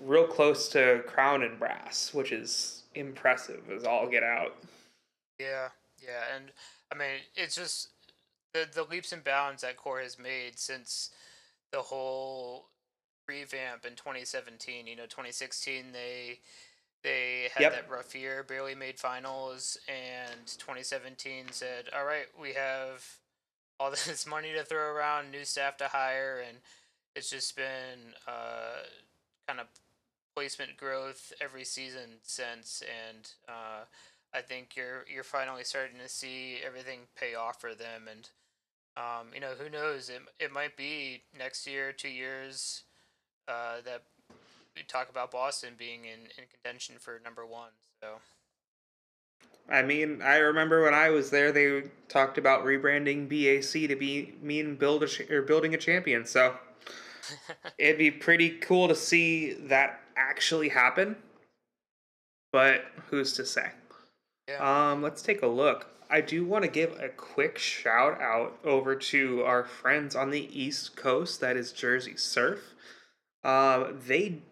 real 0.00 0.26
close 0.26 0.68
to 0.70 1.02
Crown 1.06 1.42
and 1.42 1.58
Brass, 1.58 2.12
which 2.12 2.32
is 2.32 2.82
impressive 2.94 3.70
as 3.70 3.84
all 3.84 4.08
get 4.08 4.24
out. 4.24 4.56
Yeah, 5.38 5.68
yeah, 6.08 6.36
and 6.36 6.46
I 6.92 6.96
mean 6.96 7.20
it's 7.36 7.54
just 7.54 7.88
the 8.54 8.66
the 8.72 8.84
leaps 8.84 9.12
and 9.12 9.22
bounds 9.22 9.62
that 9.62 9.76
Corps 9.76 10.00
has 10.00 10.18
made 10.18 10.58
since 10.58 11.10
the 11.70 11.82
whole 11.82 12.68
revamp 13.28 13.84
in 13.84 13.94
2017. 13.94 14.86
You 14.86 14.96
know, 14.96 15.04
2016 15.04 15.92
they 15.92 16.40
they 17.04 17.48
had 17.54 17.60
yep. 17.62 17.72
that 17.72 17.90
rough 17.90 18.14
year, 18.14 18.42
barely 18.42 18.74
made 18.74 18.98
finals, 18.98 19.78
and 19.86 20.46
2017 20.46 21.46
said, 21.50 21.88
"All 21.96 22.04
right, 22.04 22.26
we 22.40 22.54
have 22.54 23.04
all 23.78 23.90
this 24.06 24.26
money 24.26 24.52
to 24.52 24.64
throw 24.64 24.92
around, 24.92 25.30
new 25.30 25.44
staff 25.44 25.76
to 25.78 25.88
hire, 25.88 26.42
and 26.46 26.58
it's 27.14 27.30
just 27.30 27.54
been 27.54 28.14
uh, 28.26 28.82
kind 29.46 29.60
of 29.60 29.66
placement 30.34 30.76
growth 30.76 31.32
every 31.40 31.64
season 31.64 32.18
since." 32.22 32.82
And 32.82 33.30
uh, 33.48 33.84
I 34.34 34.40
think 34.40 34.76
you're 34.76 35.04
you're 35.12 35.24
finally 35.24 35.64
starting 35.64 35.98
to 36.02 36.08
see 36.08 36.58
everything 36.64 37.00
pay 37.18 37.34
off 37.34 37.60
for 37.60 37.74
them, 37.74 38.08
and 38.10 38.28
um, 38.96 39.28
you 39.34 39.40
know 39.40 39.52
who 39.58 39.70
knows 39.70 40.08
it 40.10 40.20
it 40.38 40.52
might 40.52 40.76
be 40.76 41.22
next 41.36 41.66
year, 41.66 41.92
two 41.92 42.08
years 42.08 42.82
uh, 43.48 43.76
that 43.84 44.02
we 44.76 44.82
talk 44.82 45.08
about 45.10 45.30
Boston 45.30 45.74
being 45.78 46.04
in, 46.04 46.20
in 46.36 46.44
contention 46.50 46.96
for 46.98 47.20
number 47.24 47.46
one. 47.46 47.70
So. 48.00 48.08
I 49.70 49.82
mean, 49.82 50.22
I 50.22 50.38
remember 50.38 50.82
when 50.82 50.94
I 50.94 51.10
was 51.10 51.28
there, 51.28 51.52
they 51.52 51.82
talked 52.08 52.38
about 52.38 52.64
rebranding 52.64 53.28
BAC 53.28 53.88
to 53.88 53.96
be 53.96 54.34
mean 54.40 54.76
build 54.76 55.02
a 55.02 55.34
or 55.34 55.42
building 55.42 55.74
a 55.74 55.78
champion. 55.78 56.24
So 56.24 56.56
it'd 57.78 57.98
be 57.98 58.10
pretty 58.10 58.50
cool 58.50 58.88
to 58.88 58.94
see 58.94 59.52
that 59.52 60.00
actually 60.16 60.70
happen. 60.70 61.16
But 62.50 62.86
who's 63.10 63.34
to 63.34 63.44
say? 63.44 63.70
Yeah. 64.48 64.92
Um, 64.92 65.02
let's 65.02 65.22
take 65.22 65.42
a 65.42 65.46
look. 65.46 65.88
I 66.10 66.22
do 66.22 66.44
want 66.44 66.64
to 66.64 66.70
give 66.70 66.98
a 66.98 67.10
quick 67.10 67.58
shout 67.58 68.20
out 68.20 68.58
over 68.64 68.96
to 68.96 69.42
our 69.42 69.64
friends 69.64 70.16
on 70.16 70.30
the 70.30 70.48
East 70.58 70.96
Coast. 70.96 71.40
That 71.40 71.56
is 71.56 71.70
Jersey 71.72 72.16
Surf. 72.16 72.74
Uh, 73.44 73.88
they 74.06 74.42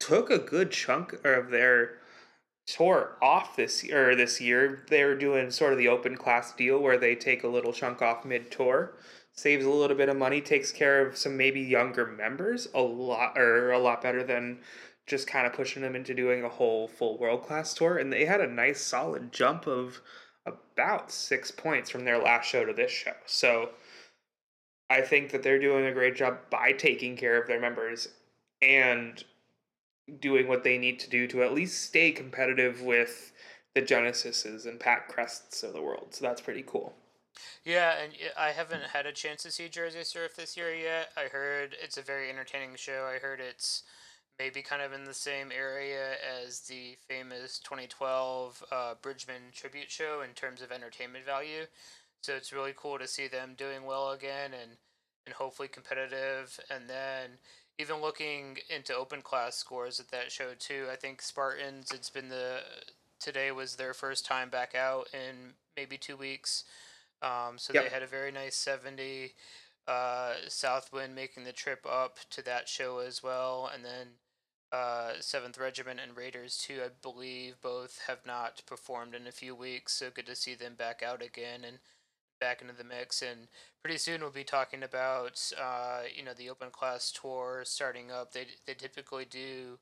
took 0.00 0.30
a 0.30 0.38
good 0.38 0.70
chunk 0.70 1.12
of 1.24 1.50
their 1.50 1.98
tour 2.66 3.18
off 3.20 3.56
this 3.56 3.84
year. 3.84 4.16
This 4.16 4.40
year, 4.40 4.84
they're 4.88 5.16
doing 5.16 5.50
sort 5.50 5.72
of 5.72 5.78
the 5.78 5.88
open 5.88 6.16
class 6.16 6.52
deal 6.52 6.78
where 6.78 6.96
they 6.96 7.14
take 7.14 7.44
a 7.44 7.48
little 7.48 7.74
chunk 7.74 8.00
off 8.00 8.24
mid 8.24 8.50
tour, 8.50 8.92
saves 9.34 9.66
a 9.66 9.70
little 9.70 9.96
bit 9.96 10.08
of 10.08 10.16
money, 10.16 10.40
takes 10.40 10.72
care 10.72 11.06
of 11.06 11.16
some 11.18 11.36
maybe 11.36 11.60
younger 11.60 12.06
members 12.06 12.68
a 12.74 12.80
lot 12.80 13.36
or 13.36 13.72
a 13.72 13.78
lot 13.78 14.00
better 14.00 14.24
than 14.24 14.60
just 15.06 15.26
kind 15.26 15.46
of 15.46 15.52
pushing 15.52 15.82
them 15.82 15.96
into 15.96 16.14
doing 16.14 16.44
a 16.44 16.48
whole 16.48 16.88
full 16.88 17.18
world 17.18 17.42
class 17.42 17.74
tour. 17.74 17.98
And 17.98 18.12
they 18.12 18.24
had 18.24 18.40
a 18.40 18.46
nice 18.46 18.80
solid 18.80 19.32
jump 19.32 19.66
of 19.66 20.00
about 20.46 21.10
six 21.10 21.50
points 21.50 21.90
from 21.90 22.04
their 22.04 22.18
last 22.18 22.48
show 22.48 22.64
to 22.64 22.72
this 22.72 22.90
show. 22.90 23.14
So 23.26 23.70
I 24.90 25.00
think 25.00 25.30
that 25.30 25.42
they're 25.42 25.58
doing 25.58 25.86
a 25.86 25.92
great 25.92 26.16
job 26.16 26.38
by 26.50 26.72
taking 26.72 27.16
care 27.16 27.40
of 27.40 27.48
their 27.48 27.60
members 27.60 28.08
and 28.60 29.22
doing 30.20 30.48
what 30.48 30.64
they 30.64 30.78
need 30.78 30.98
to 31.00 31.10
do 31.10 31.26
to 31.28 31.42
at 31.42 31.54
least 31.54 31.82
stay 31.82 32.12
competitive 32.12 32.82
with 32.82 33.32
the 33.74 33.82
Genesises 33.82 34.66
and 34.66 34.78
Pac 34.78 35.08
Crests 35.08 35.62
of 35.62 35.72
the 35.72 35.80
world. 35.80 36.08
So 36.10 36.24
that's 36.24 36.40
pretty 36.40 36.64
cool. 36.66 36.94
Yeah, 37.64 37.94
and 38.02 38.12
I 38.38 38.50
haven't 38.50 38.82
had 38.82 39.06
a 39.06 39.12
chance 39.12 39.42
to 39.44 39.50
see 39.50 39.68
Jersey 39.68 40.04
Surf 40.04 40.36
this 40.36 40.56
year 40.56 40.74
yet. 40.74 41.08
I 41.16 41.28
heard 41.28 41.74
it's 41.82 41.96
a 41.96 42.02
very 42.02 42.28
entertaining 42.28 42.76
show. 42.76 43.08
I 43.10 43.18
heard 43.18 43.40
it's 43.40 43.84
maybe 44.42 44.60
kind 44.60 44.82
of 44.82 44.92
in 44.92 45.04
the 45.04 45.14
same 45.14 45.52
area 45.56 46.14
as 46.42 46.62
the 46.62 46.96
famous 47.06 47.60
2012 47.60 48.64
uh, 48.72 48.94
Bridgemen 49.00 49.52
tribute 49.52 49.88
show 49.88 50.20
in 50.28 50.34
terms 50.34 50.62
of 50.62 50.72
entertainment 50.72 51.24
value. 51.24 51.66
So 52.22 52.34
it's 52.34 52.52
really 52.52 52.72
cool 52.76 52.98
to 52.98 53.06
see 53.06 53.28
them 53.28 53.54
doing 53.56 53.84
well 53.84 54.10
again 54.10 54.50
and, 54.52 54.72
and 55.26 55.34
hopefully 55.36 55.68
competitive. 55.68 56.58
And 56.68 56.90
then 56.90 57.38
even 57.78 58.00
looking 58.00 58.58
into 58.68 58.92
open 58.96 59.22
class 59.22 59.54
scores 59.54 60.00
at 60.00 60.10
that 60.10 60.32
show 60.32 60.54
too, 60.58 60.86
I 60.90 60.96
think 60.96 61.22
Spartans. 61.22 61.92
It's 61.92 62.10
been 62.10 62.28
the 62.28 62.62
today 63.20 63.52
was 63.52 63.76
their 63.76 63.94
first 63.94 64.26
time 64.26 64.50
back 64.50 64.74
out 64.74 65.06
in 65.14 65.52
maybe 65.76 65.96
two 65.96 66.16
weeks, 66.16 66.64
um, 67.22 67.58
so 67.58 67.72
yep. 67.72 67.84
they 67.84 67.90
had 67.90 68.02
a 68.02 68.08
very 68.08 68.32
nice 68.32 68.56
seventy. 68.56 69.34
uh, 69.88 70.34
Southwind 70.48 71.14
making 71.14 71.44
the 71.44 71.52
trip 71.52 71.84
up 71.90 72.18
to 72.30 72.42
that 72.42 72.68
show 72.68 72.98
as 72.98 73.22
well, 73.22 73.68
and 73.72 73.84
then 73.84 74.08
uh, 74.72 75.12
Seventh 75.20 75.58
Regiment 75.58 76.00
and 76.02 76.16
Raiders 76.16 76.56
too. 76.56 76.80
I 76.84 76.88
believe 77.02 77.60
both 77.60 78.00
have 78.06 78.24
not 78.26 78.62
performed 78.66 79.14
in 79.14 79.26
a 79.26 79.32
few 79.32 79.54
weeks, 79.54 79.92
so 79.92 80.08
good 80.10 80.26
to 80.26 80.34
see 80.34 80.54
them 80.54 80.74
back 80.74 81.02
out 81.02 81.22
again 81.22 81.64
and 81.66 81.78
back 82.40 82.62
into 82.62 82.74
the 82.74 82.84
mix. 82.84 83.20
And 83.20 83.48
pretty 83.82 83.98
soon 83.98 84.22
we'll 84.22 84.30
be 84.30 84.44
talking 84.44 84.82
about 84.82 85.52
uh, 85.60 86.02
you 86.14 86.24
know 86.24 86.32
the 86.34 86.48
open 86.48 86.70
class 86.70 87.12
tour 87.12 87.62
starting 87.64 88.10
up. 88.10 88.32
They 88.32 88.46
they 88.66 88.74
typically 88.74 89.26
do 89.26 89.78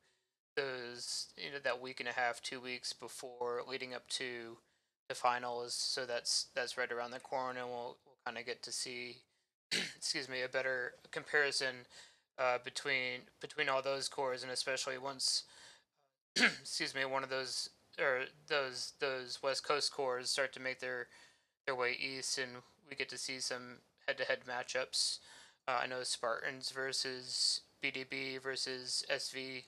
those 0.57 1.29
you 1.37 1.53
know 1.53 1.59
that 1.63 1.81
week 1.81 2.01
and 2.01 2.09
a 2.09 2.13
half, 2.13 2.43
two 2.43 2.61
weeks 2.61 2.93
before 2.93 3.63
leading 3.69 3.95
up 3.95 4.09
to 4.09 4.59
the 5.09 5.15
finals. 5.15 5.75
So 5.75 6.05
that's 6.05 6.47
that's 6.55 6.77
right 6.77 6.91
around 6.91 7.13
the 7.13 7.21
corner, 7.21 7.61
and 7.61 7.69
we'll 7.69 7.97
we'll 8.05 8.17
kind 8.25 8.39
of 8.39 8.45
get 8.47 8.63
to 8.65 8.73
see 8.73 9.19
excuse 9.97 10.29
me 10.29 10.43
a 10.43 10.49
better 10.49 10.95
comparison 11.13 11.87
uh, 12.39 12.59
between 12.65 13.21
between 13.41 13.69
all 13.69 13.83
those 13.83 14.09
corps, 14.09 14.43
and 14.43 14.51
especially 14.51 14.99
once 14.99 15.45
excuse 16.37 16.95
me 16.95 17.05
one 17.05 17.25
of 17.25 17.31
those 17.31 17.71
or 17.99 18.23
those 18.49 18.93
those 19.01 19.39
West 19.43 19.67
Coast 19.67 19.93
cores 19.93 20.31
start 20.31 20.53
to 20.55 20.61
make 20.61 20.81
their 20.81 21.09
their 21.67 21.75
way 21.75 21.97
east, 22.01 22.39
and 22.39 22.53
we 22.89 22.97
get 22.97 23.09
to 23.11 23.19
see 23.19 23.39
some 23.41 23.79
head-to-head 24.07 24.41
matchups. 24.49 25.19
Uh, 25.69 25.81
I 25.83 25.87
know 25.87 26.03
Spartans 26.03 26.71
versus 26.71 27.61
BDB 27.83 28.41
versus 28.43 29.05
SV 29.11 29.65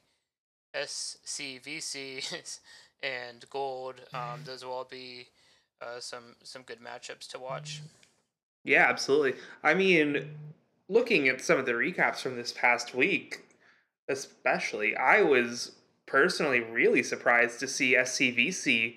SCVC 0.74 2.60
and 3.02 3.44
Gold. 3.50 3.96
Um, 4.14 4.40
those 4.44 4.64
will 4.64 4.72
all 4.72 4.88
be 4.90 5.28
uh, 5.80 6.00
some 6.00 6.36
some 6.42 6.62
good 6.62 6.78
matchups 6.80 7.28
to 7.28 7.38
watch. 7.38 7.82
Yeah, 8.64 8.86
absolutely. 8.88 9.34
I 9.62 9.74
mean, 9.74 10.36
looking 10.88 11.28
at 11.28 11.40
some 11.40 11.58
of 11.58 11.66
the 11.66 11.72
recaps 11.72 12.20
from 12.20 12.36
this 12.36 12.52
past 12.52 12.94
week, 12.94 13.42
especially, 14.08 14.96
I 14.96 15.22
was 15.22 15.72
personally 16.06 16.60
really 16.60 17.02
surprised 17.02 17.60
to 17.60 17.68
see 17.68 17.94
SCVC 17.94 18.96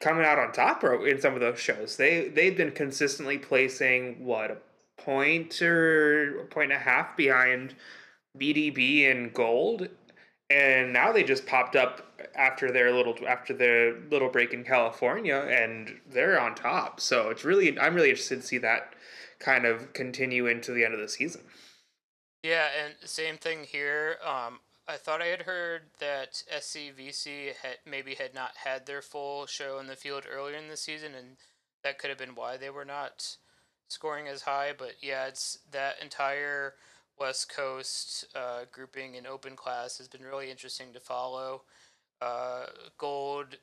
coming 0.00 0.24
out 0.24 0.38
on 0.38 0.52
top 0.52 0.84
in 0.84 1.20
some 1.20 1.34
of 1.34 1.40
those 1.40 1.58
shows. 1.58 1.96
They 1.96 2.28
they've 2.28 2.56
been 2.56 2.72
consistently 2.72 3.38
placing 3.38 4.24
what 4.24 4.50
a 4.50 4.56
point 5.00 5.62
or 5.62 6.40
a 6.40 6.44
point 6.44 6.72
and 6.72 6.80
a 6.80 6.84
half 6.84 7.16
behind 7.16 7.74
BDB 8.38 9.10
and 9.10 9.32
Gold, 9.32 9.88
and 10.50 10.92
now 10.92 11.12
they 11.12 11.22
just 11.22 11.46
popped 11.46 11.76
up 11.76 12.20
after 12.34 12.70
their 12.70 12.92
little 12.92 13.16
after 13.26 13.54
their 13.54 13.94
little 14.10 14.28
break 14.28 14.52
in 14.52 14.64
California, 14.64 15.36
and 15.36 15.98
they're 16.10 16.40
on 16.40 16.54
top. 16.54 17.00
So 17.00 17.30
it's 17.30 17.44
really 17.44 17.78
I'm 17.78 17.94
really 17.94 18.10
interested 18.10 18.40
to 18.40 18.46
see 18.46 18.58
that 18.58 18.94
kind 19.38 19.64
of 19.64 19.92
continue 19.92 20.46
into 20.46 20.72
the 20.72 20.84
end 20.84 20.94
of 20.94 21.00
the 21.00 21.08
season. 21.08 21.42
Yeah, 22.42 22.68
and 22.84 22.94
same 23.08 23.36
thing 23.36 23.64
here. 23.64 24.16
Um, 24.24 24.60
I 24.86 24.96
thought 24.96 25.20
I 25.20 25.26
had 25.26 25.42
heard 25.42 25.82
that 26.00 26.42
SCVC 26.52 27.54
had 27.62 27.78
maybe 27.84 28.14
had 28.14 28.34
not 28.34 28.52
had 28.64 28.86
their 28.86 29.02
full 29.02 29.46
show 29.46 29.78
in 29.78 29.86
the 29.86 29.96
field 29.96 30.24
earlier 30.30 30.56
in 30.56 30.68
the 30.68 30.76
season, 30.76 31.14
and 31.14 31.36
that 31.82 31.98
could 31.98 32.10
have 32.10 32.18
been 32.18 32.34
why 32.34 32.56
they 32.56 32.70
were 32.70 32.84
not 32.84 33.36
scoring 33.88 34.28
as 34.28 34.42
high. 34.42 34.72
But 34.76 34.94
yeah, 35.02 35.26
it's 35.26 35.58
that 35.70 35.96
entire 36.02 36.74
West 37.18 37.54
Coast 37.54 38.26
uh, 38.34 38.60
grouping 38.72 39.14
in 39.14 39.26
open 39.26 39.56
class 39.56 39.98
has 39.98 40.08
been 40.08 40.22
really 40.22 40.50
interesting 40.50 40.92
to 40.92 41.00
follow. 41.00 41.62
Uh, 42.20 42.66
gold 42.96 43.56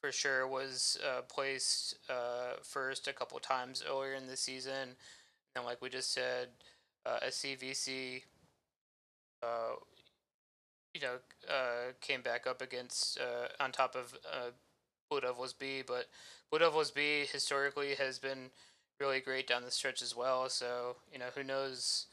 for 0.00 0.12
sure 0.12 0.46
was 0.46 0.98
uh, 1.06 1.22
placed 1.22 1.96
uh, 2.08 2.54
first 2.62 3.08
a 3.08 3.12
couple 3.12 3.38
times 3.38 3.82
earlier 3.88 4.14
in 4.14 4.26
the 4.26 4.36
season, 4.36 4.96
and 5.54 5.64
like 5.64 5.82
we 5.82 5.88
just 5.88 6.12
said, 6.12 6.48
uh, 7.04 7.18
SCVC, 7.26 8.22
uh, 9.42 9.76
you 10.94 11.00
know, 11.00 11.16
uh, 11.48 11.92
came 12.00 12.22
back 12.22 12.46
up 12.46 12.62
against 12.62 13.18
uh, 13.18 13.62
on 13.62 13.72
top 13.72 13.94
of 13.94 14.14
uh, 14.32 14.50
Blue 15.10 15.20
Devils 15.20 15.52
B, 15.52 15.82
but 15.86 16.06
Blue 16.50 16.60
Devils 16.60 16.90
B 16.90 17.24
historically 17.30 17.94
has 17.94 18.18
been 18.18 18.50
really 19.00 19.20
great 19.20 19.46
down 19.46 19.64
the 19.64 19.70
stretch 19.70 20.02
as 20.02 20.16
well. 20.16 20.48
So 20.48 20.96
you 21.12 21.18
know, 21.18 21.26
who 21.34 21.42
knows? 21.42 22.06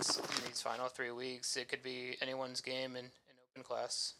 in 0.00 0.44
these 0.48 0.60
final 0.60 0.88
three 0.88 1.12
weeks, 1.12 1.56
it 1.56 1.68
could 1.68 1.82
be 1.82 2.16
anyone's 2.20 2.60
game 2.60 2.96
in, 2.96 3.04
in 3.04 3.34
open 3.52 3.62
class 3.62 4.14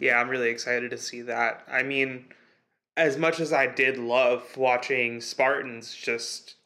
yeah, 0.00 0.18
I'm 0.18 0.28
really 0.28 0.48
excited 0.48 0.90
to 0.90 0.98
see 0.98 1.22
that. 1.22 1.62
I 1.70 1.82
mean, 1.82 2.24
as 2.96 3.16
much 3.16 3.38
as 3.38 3.52
I 3.52 3.66
did 3.66 3.98
love 3.98 4.56
watching 4.56 5.20
Spartans 5.20 5.94
just 5.94 6.56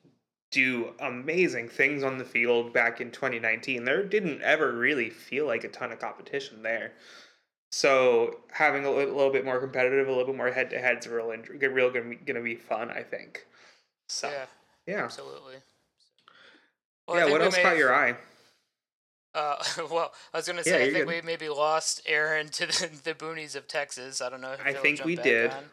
do 0.50 0.94
amazing 1.00 1.68
things 1.68 2.04
on 2.04 2.16
the 2.16 2.24
field 2.24 2.72
back 2.72 3.00
in 3.00 3.10
2019, 3.10 3.84
there 3.84 4.04
didn't 4.04 4.40
ever 4.42 4.72
really 4.72 5.10
feel 5.10 5.46
like 5.46 5.64
a 5.64 5.68
ton 5.68 5.90
of 5.90 5.98
competition 5.98 6.62
there. 6.62 6.92
So 7.72 8.38
having 8.52 8.84
a 8.84 8.90
little, 8.90 9.30
bit 9.30 9.44
more 9.44 9.58
competitive, 9.58 10.06
a 10.06 10.10
little 10.10 10.26
bit 10.26 10.36
more 10.36 10.52
head 10.52 10.70
to 10.70 10.78
heads, 10.78 11.08
real, 11.08 11.26
real 11.28 11.90
gonna 11.90 12.10
be, 12.10 12.16
gonna 12.16 12.40
be 12.40 12.54
fun. 12.54 12.88
I 12.88 13.02
think. 13.02 13.44
So 14.08 14.30
yeah, 14.30 14.46
yeah, 14.86 15.04
absolutely. 15.04 15.56
Well, 17.08 17.18
yeah. 17.18 17.32
What 17.32 17.42
else 17.42 17.58
caught 17.58 17.76
your 17.76 17.92
eye? 17.92 18.14
Uh, 19.34 19.56
well, 19.90 20.12
I 20.32 20.38
was 20.38 20.46
gonna 20.46 20.62
say 20.62 20.70
yeah, 20.70 20.76
I 20.76 20.92
think 20.92 21.06
good. 21.06 21.22
we 21.22 21.22
maybe 21.22 21.48
lost 21.48 22.02
Aaron 22.06 22.48
to 22.48 22.66
the, 22.66 22.90
the 23.04 23.14
boonies 23.14 23.56
of 23.56 23.66
Texas. 23.66 24.20
I 24.20 24.30
don't 24.30 24.40
know. 24.40 24.54
I 24.64 24.72
think 24.72 25.04
we 25.04 25.16
did. 25.16 25.50
On. 25.50 25.64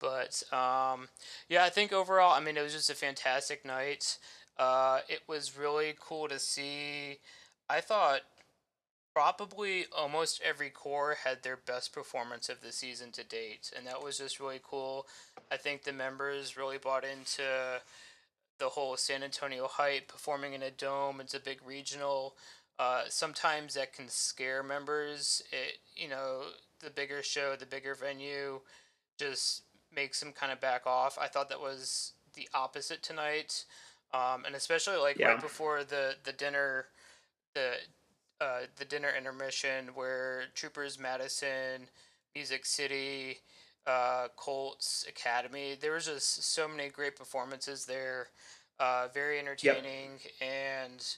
But 0.00 0.42
um, 0.52 1.08
yeah, 1.48 1.64
I 1.64 1.70
think 1.70 1.92
overall, 1.92 2.34
I 2.34 2.40
mean, 2.40 2.56
it 2.56 2.62
was 2.62 2.74
just 2.74 2.90
a 2.90 2.94
fantastic 2.94 3.64
night. 3.64 4.18
Uh, 4.58 5.00
it 5.08 5.22
was 5.26 5.58
really 5.58 5.94
cool 5.98 6.28
to 6.28 6.38
see. 6.38 7.18
I 7.68 7.80
thought 7.80 8.20
probably 9.14 9.86
almost 9.96 10.42
every 10.44 10.70
corps 10.70 11.16
had 11.24 11.42
their 11.42 11.56
best 11.56 11.92
performance 11.92 12.48
of 12.48 12.60
the 12.60 12.72
season 12.72 13.12
to 13.12 13.24
date, 13.24 13.72
and 13.76 13.86
that 13.86 14.02
was 14.02 14.18
just 14.18 14.40
really 14.40 14.60
cool. 14.62 15.06
I 15.50 15.56
think 15.56 15.84
the 15.84 15.92
members 15.92 16.56
really 16.56 16.78
bought 16.78 17.04
into 17.04 17.80
the 18.58 18.68
whole 18.68 18.96
San 18.96 19.22
Antonio 19.22 19.68
hype, 19.68 20.08
performing 20.08 20.52
in 20.52 20.62
a 20.62 20.70
dome. 20.70 21.20
It's 21.20 21.34
a 21.34 21.40
big 21.40 21.58
regional. 21.64 22.34
Uh, 22.78 23.02
sometimes 23.08 23.74
that 23.74 23.92
can 23.92 24.08
scare 24.08 24.62
members. 24.62 25.42
It 25.52 25.78
you 25.96 26.08
know 26.08 26.42
the 26.80 26.90
bigger 26.90 27.22
show, 27.22 27.56
the 27.56 27.66
bigger 27.66 27.94
venue, 27.94 28.60
just 29.18 29.62
makes 29.94 30.20
them 30.20 30.32
kind 30.32 30.52
of 30.52 30.60
back 30.60 30.86
off. 30.86 31.18
I 31.20 31.28
thought 31.28 31.48
that 31.50 31.60
was 31.60 32.12
the 32.34 32.48
opposite 32.52 33.02
tonight, 33.02 33.64
um, 34.12 34.44
and 34.44 34.54
especially 34.54 34.96
like 34.96 35.18
yeah. 35.18 35.28
right 35.28 35.40
before 35.40 35.84
the 35.84 36.16
the 36.24 36.32
dinner, 36.32 36.86
the 37.54 37.74
uh, 38.40 38.60
the 38.76 38.84
dinner 38.84 39.10
intermission 39.16 39.86
where 39.94 40.44
Troopers 40.54 40.98
Madison, 40.98 41.88
Music 42.34 42.66
City, 42.66 43.38
uh, 43.86 44.28
Colts 44.36 45.04
Academy. 45.08 45.76
There 45.80 45.92
was 45.92 46.06
just 46.06 46.42
so 46.52 46.66
many 46.66 46.88
great 46.88 47.16
performances 47.16 47.86
there. 47.86 48.28
Uh, 48.80 49.06
very 49.14 49.38
entertaining 49.38 50.18
yep. 50.40 50.50
and 50.50 51.16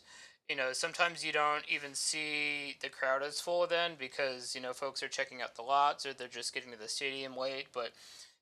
you 0.49 0.57
know, 0.57 0.73
sometimes 0.73 1.25
you 1.25 1.33
don't 1.33 1.65
even 1.69 1.95
see 1.95 2.77
the 2.81 2.89
crowd 2.89 3.23
as 3.23 3.41
full 3.41 3.67
then 3.67 3.93
because, 3.99 4.55
you 4.55 4.61
know, 4.61 4.73
folks 4.73 5.03
are 5.03 5.09
checking 5.09 5.43
out 5.43 5.57
the 5.57 5.63
lots 5.63 6.07
or 6.07 6.13
they're 6.13 6.29
just 6.29 6.55
getting 6.55 6.71
to 6.71 6.79
the 6.79 6.89
stadium 6.89 7.37
late. 7.37 7.67
But 7.73 7.93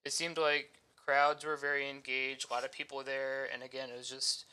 it 0.05 0.13
seemed 0.13 0.37
like 0.37 0.71
crowds 1.03 1.45
were 1.45 1.57
very 1.57 1.89
engaged, 1.89 2.47
a 2.49 2.53
lot 2.53 2.65
of 2.65 2.73
people 2.73 3.03
there. 3.03 3.49
And 3.53 3.63
again, 3.63 3.89
it 3.89 3.97
was 3.97 4.09
just 4.09 4.45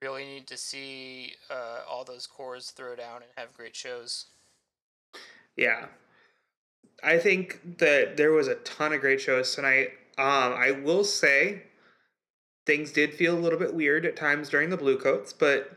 really 0.00 0.24
neat 0.24 0.46
to 0.46 0.56
see 0.56 1.34
uh, 1.50 1.80
all 1.88 2.04
those 2.04 2.26
corps 2.26 2.60
throw 2.60 2.96
down 2.96 3.16
and 3.16 3.30
have 3.36 3.54
great 3.54 3.76
shows. 3.76 4.26
Yeah. 5.56 5.86
I 7.02 7.18
think 7.18 7.78
that 7.78 8.16
there 8.16 8.32
was 8.32 8.48
a 8.48 8.56
ton 8.56 8.94
of 8.94 9.00
great 9.00 9.20
shows 9.20 9.54
tonight. 9.54 9.88
Um, 10.18 10.54
I 10.54 10.70
will 10.70 11.04
say 11.04 11.64
things 12.64 12.90
did 12.90 13.12
feel 13.12 13.34
a 13.34 13.38
little 13.38 13.58
bit 13.58 13.74
weird 13.74 14.06
at 14.06 14.16
times 14.16 14.48
during 14.48 14.70
the 14.70 14.76
Blue 14.78 14.98
Coats, 14.98 15.32
but 15.32 15.76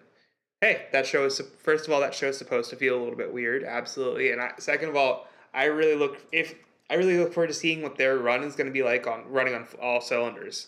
hey, 0.61 0.87
that 0.91 1.05
show 1.05 1.25
is 1.25 1.41
first 1.63 1.87
of 1.87 1.93
all 1.93 2.01
that 2.01 2.13
show 2.13 2.27
is 2.27 2.37
supposed 2.37 2.69
to 2.69 2.75
feel 2.75 2.97
a 2.97 3.01
little 3.01 3.17
bit 3.17 3.33
weird, 3.33 3.63
absolutely, 3.63 4.31
and 4.31 4.41
I, 4.41 4.51
second 4.59 4.89
of 4.89 4.95
all, 4.95 5.27
I 5.53 5.65
really 5.65 5.95
look 5.95 6.17
if 6.31 6.55
I 6.89 6.95
really 6.95 7.17
look 7.17 7.33
forward 7.33 7.47
to 7.47 7.53
seeing 7.53 7.81
what 7.81 7.97
their 7.97 8.17
run 8.17 8.43
is 8.43 8.55
going 8.55 8.67
to 8.67 8.73
be 8.73 8.83
like 8.83 9.07
on 9.07 9.23
running 9.29 9.53
on 9.53 9.67
all 9.81 10.01
cylinders. 10.01 10.67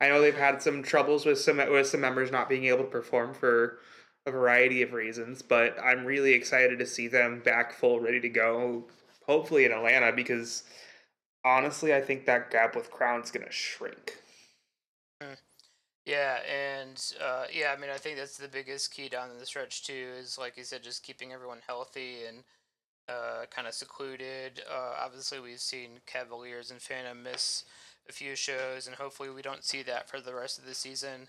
I 0.00 0.08
know 0.08 0.20
they've 0.20 0.36
had 0.36 0.60
some 0.60 0.82
troubles 0.82 1.24
with 1.24 1.38
some 1.38 1.56
with 1.56 1.86
some 1.86 2.00
members 2.00 2.30
not 2.30 2.48
being 2.48 2.64
able 2.66 2.84
to 2.84 2.90
perform 2.90 3.34
for 3.34 3.78
a 4.26 4.30
variety 4.30 4.82
of 4.82 4.92
reasons, 4.92 5.42
but 5.42 5.76
I'm 5.82 6.04
really 6.04 6.32
excited 6.32 6.78
to 6.78 6.86
see 6.86 7.08
them 7.08 7.40
back 7.44 7.72
full, 7.72 8.00
ready 8.00 8.20
to 8.20 8.28
go. 8.28 8.84
Hopefully 9.26 9.64
in 9.64 9.72
Atlanta, 9.72 10.12
because 10.12 10.64
honestly, 11.44 11.94
I 11.94 12.00
think 12.00 12.26
that 12.26 12.50
gap 12.50 12.74
with 12.74 12.90
Crown's 12.90 13.30
gonna 13.30 13.50
shrink. 13.50 14.21
Yeah, 16.04 16.38
and 16.50 17.00
uh, 17.22 17.44
yeah, 17.52 17.72
I 17.76 17.80
mean, 17.80 17.90
I 17.90 17.96
think 17.96 18.16
that's 18.18 18.36
the 18.36 18.48
biggest 18.48 18.92
key 18.92 19.08
down 19.08 19.30
in 19.30 19.38
the 19.38 19.46
stretch 19.46 19.84
too. 19.84 20.08
Is 20.18 20.36
like 20.36 20.56
you 20.56 20.64
said, 20.64 20.82
just 20.82 21.04
keeping 21.04 21.32
everyone 21.32 21.60
healthy 21.66 22.24
and 22.28 22.38
uh, 23.08 23.46
kind 23.50 23.68
of 23.68 23.74
secluded. 23.74 24.62
Uh, 24.70 24.94
obviously, 25.00 25.40
we've 25.40 25.60
seen 25.60 26.00
Cavaliers 26.06 26.70
and 26.72 26.82
Phantom 26.82 27.22
miss 27.22 27.64
a 28.08 28.12
few 28.12 28.34
shows, 28.36 28.86
and 28.86 28.96
hopefully, 28.96 29.30
we 29.30 29.42
don't 29.42 29.64
see 29.64 29.82
that 29.84 30.08
for 30.08 30.20
the 30.20 30.34
rest 30.34 30.58
of 30.58 30.66
the 30.66 30.74
season. 30.74 31.28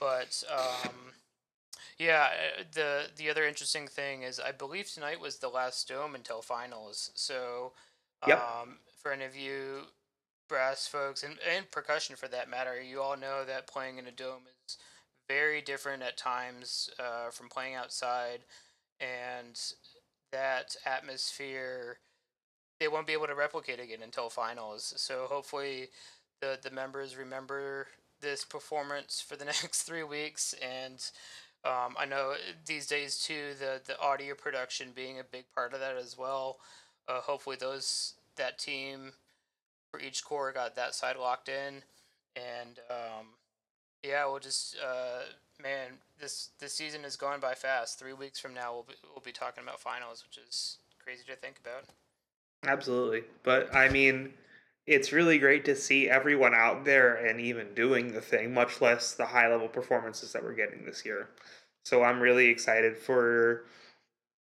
But 0.00 0.42
um, 0.50 1.14
yeah, 1.98 2.28
uh, 2.60 2.62
the 2.72 3.08
the 3.16 3.30
other 3.30 3.46
interesting 3.46 3.86
thing 3.88 4.22
is 4.22 4.40
I 4.40 4.52
believe 4.52 4.90
tonight 4.90 5.20
was 5.20 5.38
the 5.38 5.48
last 5.48 5.88
dome 5.88 6.14
until 6.14 6.42
finals. 6.42 7.10
So 7.14 7.72
Yep. 8.26 8.44
um, 8.62 8.78
for 9.02 9.12
any 9.12 9.24
of 9.24 9.36
you 9.36 9.82
brass 10.50 10.88
folks 10.88 11.22
and, 11.22 11.38
and 11.56 11.70
percussion 11.70 12.16
for 12.16 12.28
that 12.28 12.50
matter, 12.50 12.82
you 12.82 13.00
all 13.00 13.16
know 13.16 13.44
that 13.46 13.68
playing 13.68 13.98
in 13.98 14.06
a 14.06 14.10
dome 14.10 14.42
is 14.66 14.76
very 15.28 15.62
different 15.62 16.02
at 16.02 16.18
times 16.18 16.90
uh, 16.98 17.30
from 17.30 17.48
playing 17.48 17.76
outside, 17.76 18.40
and 19.00 19.58
that 20.32 20.76
atmosphere 20.84 21.98
they 22.80 22.88
won't 22.88 23.06
be 23.06 23.12
able 23.12 23.26
to 23.26 23.34
replicate 23.34 23.78
again 23.78 24.00
until 24.02 24.28
finals. 24.28 24.92
So 24.96 25.26
hopefully, 25.30 25.88
the 26.40 26.58
the 26.60 26.70
members 26.70 27.16
remember 27.16 27.86
this 28.20 28.44
performance 28.44 29.24
for 29.26 29.36
the 29.36 29.44
next 29.62 29.82
three 29.84 30.04
weeks 30.04 30.54
and. 30.60 31.02
Um, 31.62 31.94
I 31.98 32.06
know 32.06 32.36
these 32.64 32.86
days 32.86 33.18
too 33.18 33.50
the 33.58 33.82
the 33.86 34.00
audio 34.00 34.34
production 34.34 34.92
being 34.94 35.20
a 35.20 35.24
big 35.24 35.44
part 35.54 35.74
of 35.74 35.80
that 35.80 35.94
as 35.94 36.16
well. 36.16 36.56
Uh, 37.06 37.20
hopefully 37.20 37.56
those 37.60 38.14
that 38.36 38.58
team 38.58 39.12
for 39.90 40.00
each 40.00 40.24
corps 40.24 40.52
got 40.52 40.76
that 40.76 40.94
side 40.94 41.16
locked 41.16 41.48
in, 41.48 41.82
and 42.36 42.78
um, 42.90 43.26
yeah, 44.02 44.26
we'll 44.26 44.38
just 44.38 44.76
uh, 44.78 45.22
man 45.62 45.98
this 46.20 46.50
this 46.58 46.74
season 46.74 47.04
is 47.04 47.16
going 47.16 47.40
by 47.40 47.54
fast. 47.54 47.98
Three 47.98 48.12
weeks 48.12 48.38
from 48.38 48.54
now 48.54 48.72
we'll 48.72 48.84
be, 48.84 48.94
we'll 49.14 49.22
be 49.24 49.32
talking 49.32 49.62
about 49.62 49.80
finals, 49.80 50.24
which 50.26 50.38
is 50.38 50.78
crazy 51.02 51.22
to 51.26 51.36
think 51.36 51.60
about. 51.64 51.84
Absolutely. 52.66 53.22
But 53.42 53.74
I 53.74 53.88
mean, 53.88 54.34
it's 54.86 55.12
really 55.12 55.38
great 55.38 55.64
to 55.66 55.76
see 55.76 56.08
everyone 56.08 56.54
out 56.54 56.84
there 56.84 57.14
and 57.14 57.40
even 57.40 57.74
doing 57.74 58.12
the 58.12 58.20
thing, 58.20 58.52
much 58.52 58.80
less 58.80 59.14
the 59.14 59.26
high 59.26 59.48
level 59.48 59.68
performances 59.68 60.32
that 60.32 60.42
we're 60.42 60.54
getting 60.54 60.84
this 60.84 61.04
year. 61.04 61.28
So 61.84 62.02
I'm 62.02 62.20
really 62.20 62.48
excited 62.48 62.96
for 62.96 63.64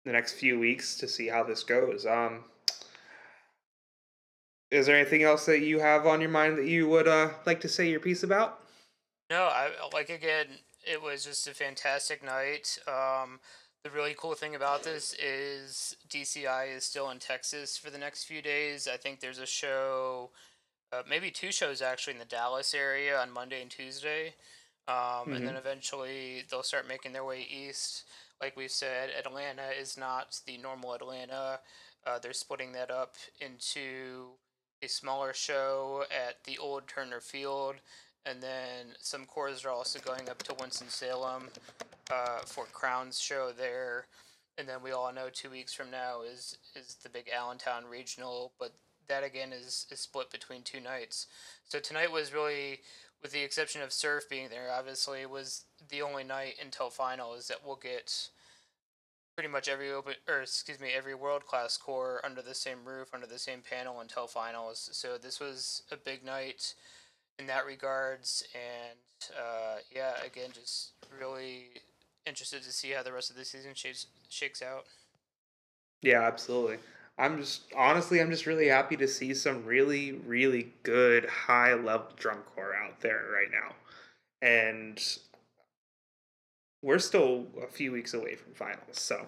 the 0.05 0.11
next 0.11 0.33
few 0.33 0.59
weeks 0.59 0.97
to 0.97 1.07
see 1.07 1.27
how 1.27 1.43
this 1.43 1.63
goes. 1.63 2.05
Um, 2.05 2.43
is 4.73 4.87
there 4.87 4.95
anything 4.95 5.23
else 5.23 5.45
that 5.45 5.59
you 5.59 5.79
have 5.79 6.07
on 6.07 6.19
your 6.19 6.31
mind 6.31 6.57
that 6.57 6.65
you 6.65 6.89
would 6.89 7.07
uh, 7.07 7.29
like 7.45 7.61
to 7.61 7.69
say 7.69 7.89
your 7.89 7.99
piece 7.99 8.23
about? 8.23 8.59
No, 9.29 9.43
I 9.43 9.69
like 9.93 10.09
again. 10.09 10.47
It 10.85 11.01
was 11.01 11.23
just 11.23 11.47
a 11.47 11.53
fantastic 11.53 12.23
night. 12.23 12.77
Um, 12.87 13.39
the 13.83 13.91
really 13.91 14.15
cool 14.17 14.33
thing 14.33 14.55
about 14.55 14.83
this 14.83 15.13
is 15.13 15.95
DCI 16.09 16.75
is 16.75 16.83
still 16.83 17.09
in 17.11 17.19
Texas 17.19 17.77
for 17.77 17.89
the 17.89 17.97
next 17.97 18.23
few 18.23 18.41
days. 18.41 18.87
I 18.91 18.97
think 18.97 19.19
there's 19.19 19.39
a 19.39 19.45
show, 19.45 20.31
uh, 20.91 21.03
maybe 21.07 21.29
two 21.29 21.51
shows 21.51 21.81
actually 21.81 22.13
in 22.13 22.19
the 22.19 22.25
Dallas 22.25 22.73
area 22.73 23.19
on 23.19 23.31
Monday 23.31 23.61
and 23.61 23.69
Tuesday. 23.69 24.33
Um, 24.87 25.31
And 25.33 25.47
then 25.47 25.55
eventually 25.55 26.43
they'll 26.49 26.63
start 26.63 26.87
making 26.87 27.13
their 27.13 27.23
way 27.23 27.47
east. 27.49 28.03
Like 28.41 28.57
we 28.57 28.67
said, 28.67 29.11
Atlanta 29.17 29.69
is 29.79 29.97
not 29.97 30.39
the 30.45 30.57
normal 30.57 30.93
Atlanta. 30.93 31.59
Uh, 32.05 32.19
they're 32.19 32.33
splitting 32.33 32.73
that 32.73 32.91
up 32.91 33.15
into 33.39 34.31
a 34.83 34.89
smaller 34.89 35.33
show 35.33 36.03
at 36.11 36.43
the 36.43 36.57
old 36.57 36.87
Turner 36.87 37.21
Field. 37.21 37.75
And 38.25 38.41
then 38.41 38.95
some 38.99 39.25
corps 39.25 39.65
are 39.65 39.71
also 39.71 39.99
going 39.99 40.29
up 40.29 40.43
to 40.43 40.55
Winston-Salem 40.59 41.49
uh, 42.11 42.39
for 42.45 42.65
Crown's 42.65 43.19
show 43.19 43.51
there. 43.57 44.07
And 44.57 44.67
then 44.67 44.83
we 44.83 44.91
all 44.91 45.11
know 45.11 45.29
two 45.31 45.49
weeks 45.49 45.73
from 45.73 45.89
now 45.89 46.21
is 46.21 46.57
is 46.75 46.97
the 47.01 47.09
big 47.09 47.29
Allentown 47.35 47.83
regional, 47.89 48.51
but 48.59 48.73
that 49.07 49.23
again 49.23 49.51
is, 49.51 49.87
is 49.91 49.99
split 49.99 50.31
between 50.31 50.61
two 50.61 50.79
nights. 50.79 51.27
So 51.67 51.79
tonight 51.79 52.11
was 52.11 52.33
really, 52.33 52.81
with 53.21 53.31
the 53.31 53.43
exception 53.43 53.81
of 53.81 53.91
Surf 53.91 54.29
being 54.29 54.49
there, 54.49 54.69
obviously 54.71 55.25
was 55.25 55.65
the 55.89 56.01
only 56.01 56.23
night 56.23 56.55
until 56.63 56.89
finals 56.89 57.47
that 57.47 57.65
we'll 57.65 57.75
get 57.75 58.29
pretty 59.35 59.49
much 59.49 59.67
every 59.67 59.91
open 59.91 60.13
or 60.27 60.41
excuse 60.41 60.79
me 60.79 60.89
every 60.95 61.15
world 61.15 61.45
class 61.45 61.77
corps 61.77 62.21
under 62.23 62.41
the 62.41 62.53
same 62.53 62.85
roof 62.85 63.09
under 63.13 63.27
the 63.27 63.39
same 63.39 63.61
panel 63.67 63.99
until 63.99 64.27
finals. 64.27 64.89
So 64.91 65.17
this 65.17 65.39
was 65.39 65.83
a 65.91 65.97
big 65.97 66.23
night 66.23 66.75
in 67.39 67.47
that 67.47 67.65
regards, 67.65 68.43
and 68.53 68.99
uh, 69.37 69.77
yeah, 69.93 70.13
again, 70.25 70.49
just 70.53 70.91
really 71.19 71.69
interested 72.25 72.63
to 72.63 72.71
see 72.71 72.91
how 72.91 73.03
the 73.03 73.11
rest 73.11 73.29
of 73.29 73.35
the 73.35 73.45
season 73.45 73.71
shakes 73.73 74.07
shakes 74.29 74.61
out. 74.61 74.85
Yeah, 76.01 76.21
absolutely. 76.21 76.77
I'm 77.17 77.37
just 77.37 77.63
honestly, 77.75 78.21
I'm 78.21 78.31
just 78.31 78.45
really 78.45 78.67
happy 78.67 78.97
to 78.97 79.07
see 79.07 79.33
some 79.33 79.65
really, 79.65 80.13
really 80.13 80.73
good 80.83 81.25
high 81.25 81.73
level 81.73 82.07
drum 82.15 82.39
corps 82.55 82.75
out 82.75 83.01
there 83.01 83.25
right 83.33 83.51
now, 83.51 83.75
and 84.41 85.01
we're 86.83 86.99
still 86.99 87.47
a 87.63 87.67
few 87.67 87.91
weeks 87.91 88.13
away 88.13 88.35
from 88.35 88.53
finals, 88.53 88.99
so 88.99 89.27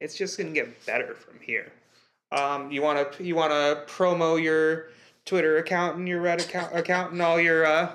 it's 0.00 0.16
just 0.16 0.36
gonna 0.36 0.50
get 0.50 0.84
better 0.86 1.14
from 1.14 1.38
here. 1.40 1.72
Um, 2.32 2.72
you 2.72 2.82
wanna 2.82 3.06
you 3.20 3.36
wanna 3.36 3.84
promo 3.86 4.42
your 4.42 4.88
Twitter 5.24 5.58
account 5.58 5.96
and 5.96 6.08
your 6.08 6.20
Red 6.20 6.40
account 6.40 6.76
account 6.76 7.12
and 7.12 7.22
all 7.22 7.40
your 7.40 7.64
uh, 7.64 7.92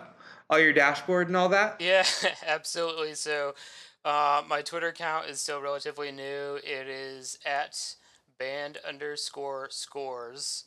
all 0.50 0.60
your 0.60 0.74
dashboard 0.74 1.28
and 1.28 1.36
all 1.36 1.50
that? 1.50 1.78
Yeah, 1.80 2.06
absolutely. 2.48 3.16
So, 3.16 3.56
uh, 4.06 4.44
my 4.48 4.62
Twitter 4.62 4.88
account 4.88 5.28
is 5.28 5.42
still 5.42 5.62
relatively 5.62 6.12
new. 6.12 6.60
It 6.64 6.88
is 6.88 7.40
at 7.46 7.96
band 8.38 8.78
underscore 8.88 9.68
scores. 9.72 10.66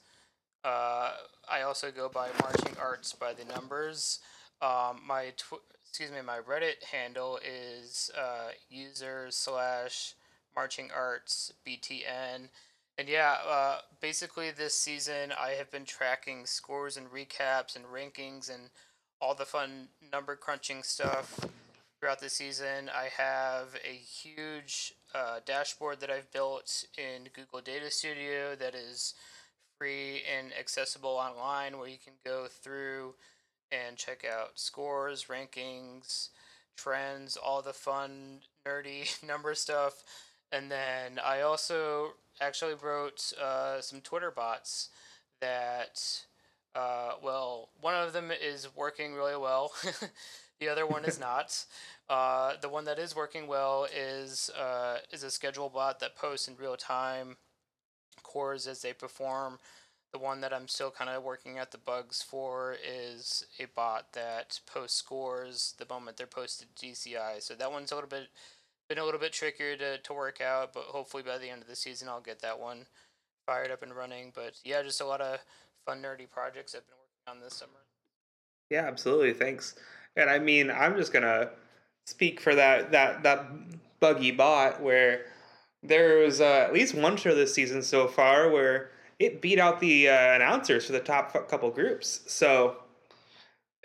Uh, 0.64 1.12
I 1.50 1.62
also 1.62 1.90
go 1.90 2.08
by 2.08 2.28
marching 2.40 2.76
arts 2.80 3.12
by 3.12 3.34
the 3.34 3.44
numbers. 3.44 4.20
Um, 4.62 5.00
my 5.06 5.34
tw- 5.36 5.60
excuse 5.94 6.10
me, 6.10 6.22
my 6.26 6.38
Reddit 6.38 6.82
handle 6.90 7.38
is 7.38 8.10
uh, 8.18 8.48
user 8.68 9.28
slash 9.30 10.14
marching 10.56 10.90
arts 10.92 11.52
btn. 11.64 12.48
And 12.98 13.08
yeah, 13.08 13.36
uh, 13.48 13.78
basically 14.00 14.50
this 14.50 14.74
season 14.74 15.32
I 15.40 15.50
have 15.50 15.70
been 15.70 15.84
tracking 15.84 16.46
scores 16.46 16.96
and 16.96 17.06
recaps 17.12 17.76
and 17.76 17.84
rankings 17.84 18.52
and 18.52 18.70
all 19.20 19.36
the 19.36 19.44
fun 19.44 19.86
number 20.12 20.34
crunching 20.34 20.82
stuff 20.82 21.38
throughout 22.00 22.18
the 22.18 22.28
season. 22.28 22.90
I 22.92 23.10
have 23.16 23.76
a 23.88 23.94
huge 23.94 24.94
uh, 25.14 25.38
dashboard 25.46 26.00
that 26.00 26.10
I've 26.10 26.32
built 26.32 26.86
in 26.98 27.28
Google 27.32 27.60
Data 27.60 27.88
Studio 27.88 28.56
that 28.56 28.74
is 28.74 29.14
free 29.78 30.22
and 30.36 30.52
accessible 30.58 31.10
online 31.10 31.78
where 31.78 31.88
you 31.88 31.98
can 32.04 32.14
go 32.24 32.48
through 32.50 33.14
and 33.74 33.96
check 33.96 34.24
out 34.24 34.52
scores, 34.58 35.26
rankings, 35.26 36.28
trends, 36.76 37.36
all 37.36 37.62
the 37.62 37.72
fun, 37.72 38.40
nerdy 38.66 39.22
number 39.26 39.54
stuff. 39.54 40.02
And 40.52 40.70
then 40.70 41.18
I 41.24 41.40
also 41.40 42.12
actually 42.40 42.74
wrote 42.74 43.32
uh, 43.42 43.80
some 43.80 44.00
Twitter 44.00 44.30
bots 44.30 44.90
that 45.40 46.00
uh, 46.74 47.12
well, 47.22 47.70
one 47.80 47.94
of 47.94 48.12
them 48.12 48.30
is 48.30 48.68
working 48.74 49.14
really 49.14 49.36
well. 49.36 49.72
the 50.60 50.68
other 50.68 50.86
one 50.86 51.04
is 51.04 51.20
not. 51.20 51.64
Uh, 52.08 52.54
the 52.60 52.68
one 52.68 52.84
that 52.84 52.98
is 52.98 53.16
working 53.16 53.46
well 53.46 53.86
is 53.94 54.50
uh, 54.50 54.98
is 55.10 55.22
a 55.22 55.30
schedule 55.30 55.68
bot 55.68 56.00
that 56.00 56.16
posts 56.16 56.48
in 56.48 56.56
real 56.56 56.76
time 56.76 57.36
corps 58.22 58.66
as 58.68 58.82
they 58.82 58.92
perform. 58.92 59.58
The 60.14 60.20
one 60.20 60.40
that 60.42 60.54
I'm 60.54 60.68
still 60.68 60.92
kind 60.92 61.10
of 61.10 61.24
working 61.24 61.58
out 61.58 61.72
the 61.72 61.78
bugs 61.78 62.22
for 62.22 62.76
is 62.88 63.44
a 63.58 63.64
bot 63.64 64.12
that 64.12 64.60
posts 64.64 64.96
scores 64.96 65.74
the 65.76 65.92
moment 65.92 66.16
they're 66.16 66.28
posted 66.28 66.68
to 66.76 66.86
DCI. 66.86 67.42
So 67.42 67.54
that 67.54 67.72
one's 67.72 67.90
a 67.90 67.96
little 67.96 68.08
bit 68.08 68.28
been 68.88 68.98
a 68.98 69.04
little 69.04 69.18
bit 69.18 69.32
trickier 69.32 69.76
to, 69.76 69.98
to 69.98 70.12
work 70.12 70.40
out, 70.40 70.72
but 70.72 70.84
hopefully 70.84 71.24
by 71.24 71.36
the 71.36 71.50
end 71.50 71.62
of 71.62 71.68
the 71.68 71.74
season 71.74 72.08
I'll 72.08 72.20
get 72.20 72.40
that 72.42 72.60
one 72.60 72.86
fired 73.44 73.72
up 73.72 73.82
and 73.82 73.92
running. 73.92 74.30
But 74.32 74.54
yeah, 74.62 74.84
just 74.84 75.00
a 75.00 75.04
lot 75.04 75.20
of 75.20 75.40
fun 75.84 76.00
nerdy 76.00 76.30
projects 76.30 76.76
I've 76.76 76.86
been 76.86 76.96
working 76.96 77.40
on 77.40 77.44
this 77.44 77.54
summer. 77.54 77.72
Yeah, 78.70 78.86
absolutely. 78.86 79.32
Thanks. 79.32 79.74
And 80.14 80.30
I 80.30 80.38
mean, 80.38 80.70
I'm 80.70 80.94
just 80.94 81.12
gonna 81.12 81.50
speak 82.06 82.38
for 82.38 82.54
that 82.54 82.92
that 82.92 83.24
that 83.24 83.46
buggy 83.98 84.30
bot 84.30 84.80
where 84.80 85.26
there 85.82 86.18
was 86.18 86.40
uh, 86.40 86.66
at 86.68 86.72
least 86.72 86.94
one 86.94 87.16
show 87.16 87.34
this 87.34 87.52
season 87.52 87.82
so 87.82 88.06
far 88.06 88.48
where 88.48 88.90
it 89.24 89.40
beat 89.40 89.58
out 89.58 89.80
the 89.80 90.08
uh, 90.08 90.34
announcers 90.34 90.86
for 90.86 90.92
the 90.92 91.00
top 91.00 91.32
couple 91.48 91.70
groups. 91.70 92.20
So 92.26 92.76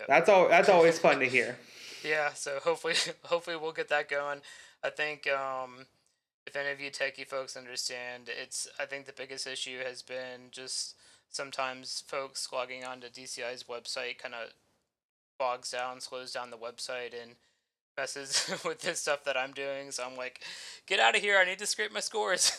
that's 0.06 0.28
all. 0.28 0.48
That's 0.48 0.68
always 0.68 0.98
fun 0.98 1.20
to 1.20 1.26
hear. 1.26 1.58
Yeah, 2.02 2.32
so 2.32 2.58
hopefully 2.64 2.94
hopefully 3.26 3.56
we'll 3.56 3.72
get 3.72 3.90
that 3.90 4.08
going. 4.08 4.40
I 4.82 4.88
think 4.88 5.28
um, 5.28 5.84
if 6.46 6.56
any 6.56 6.70
of 6.70 6.80
you 6.80 6.90
techie 6.90 7.26
folks 7.26 7.58
understand, 7.58 8.28
it's 8.28 8.66
I 8.78 8.86
think 8.86 9.04
the 9.04 9.12
biggest 9.12 9.46
issue 9.46 9.80
has 9.84 10.00
been 10.00 10.48
just 10.50 10.94
sometimes 11.28 12.02
folks 12.06 12.48
logging 12.50 12.86
onto 12.86 13.08
DCI's 13.08 13.64
website 13.64 14.16
kind 14.16 14.32
of 14.32 14.54
bogs 15.38 15.72
down, 15.72 16.00
slows 16.00 16.32
down 16.32 16.50
the 16.50 16.56
website, 16.56 17.12
and 17.12 17.32
messes 17.96 18.50
with 18.64 18.80
this 18.80 19.00
stuff 19.00 19.24
that 19.24 19.36
I'm 19.36 19.52
doing. 19.52 19.90
So 19.90 20.04
I'm 20.04 20.16
like, 20.16 20.40
get 20.86 21.00
out 21.00 21.16
of 21.16 21.20
here! 21.20 21.38
I 21.38 21.44
need 21.44 21.58
to 21.58 21.66
scrape 21.66 21.92
my 21.92 22.00
scores. 22.00 22.52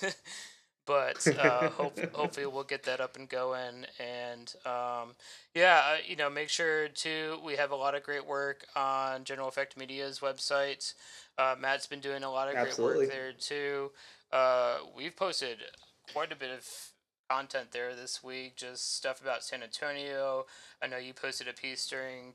But 0.91 1.25
uh, 1.39 1.69
hope, 1.69 1.97
hopefully 2.13 2.45
we'll 2.45 2.65
get 2.65 2.83
that 2.83 2.99
up 2.99 3.15
and 3.15 3.29
going. 3.29 3.85
And 3.97 4.53
um, 4.65 5.15
yeah, 5.55 5.81
uh, 5.85 5.97
you 6.05 6.17
know, 6.17 6.29
make 6.29 6.49
sure 6.49 6.89
to 6.89 7.39
we 7.45 7.55
have 7.55 7.71
a 7.71 7.75
lot 7.75 7.95
of 7.95 8.03
great 8.03 8.27
work 8.27 8.65
on 8.75 9.23
General 9.23 9.47
Effect 9.47 9.77
Media's 9.77 10.19
website. 10.19 10.93
Uh, 11.37 11.55
Matt's 11.57 11.87
been 11.87 12.01
doing 12.01 12.23
a 12.23 12.31
lot 12.31 12.49
of 12.49 12.55
Absolutely. 12.55 13.07
great 13.07 13.07
work 13.07 13.13
there 13.13 13.31
too. 13.31 13.91
Uh, 14.33 14.79
we've 14.95 15.15
posted 15.15 15.59
quite 16.11 16.33
a 16.33 16.35
bit 16.35 16.51
of 16.51 16.67
content 17.29 17.71
there 17.71 17.95
this 17.95 18.21
week, 18.21 18.57
just 18.57 18.97
stuff 18.97 19.21
about 19.21 19.43
San 19.43 19.63
Antonio. 19.63 20.45
I 20.83 20.87
know 20.87 20.97
you 20.97 21.13
posted 21.13 21.47
a 21.47 21.53
piece 21.53 21.87
during 21.87 22.33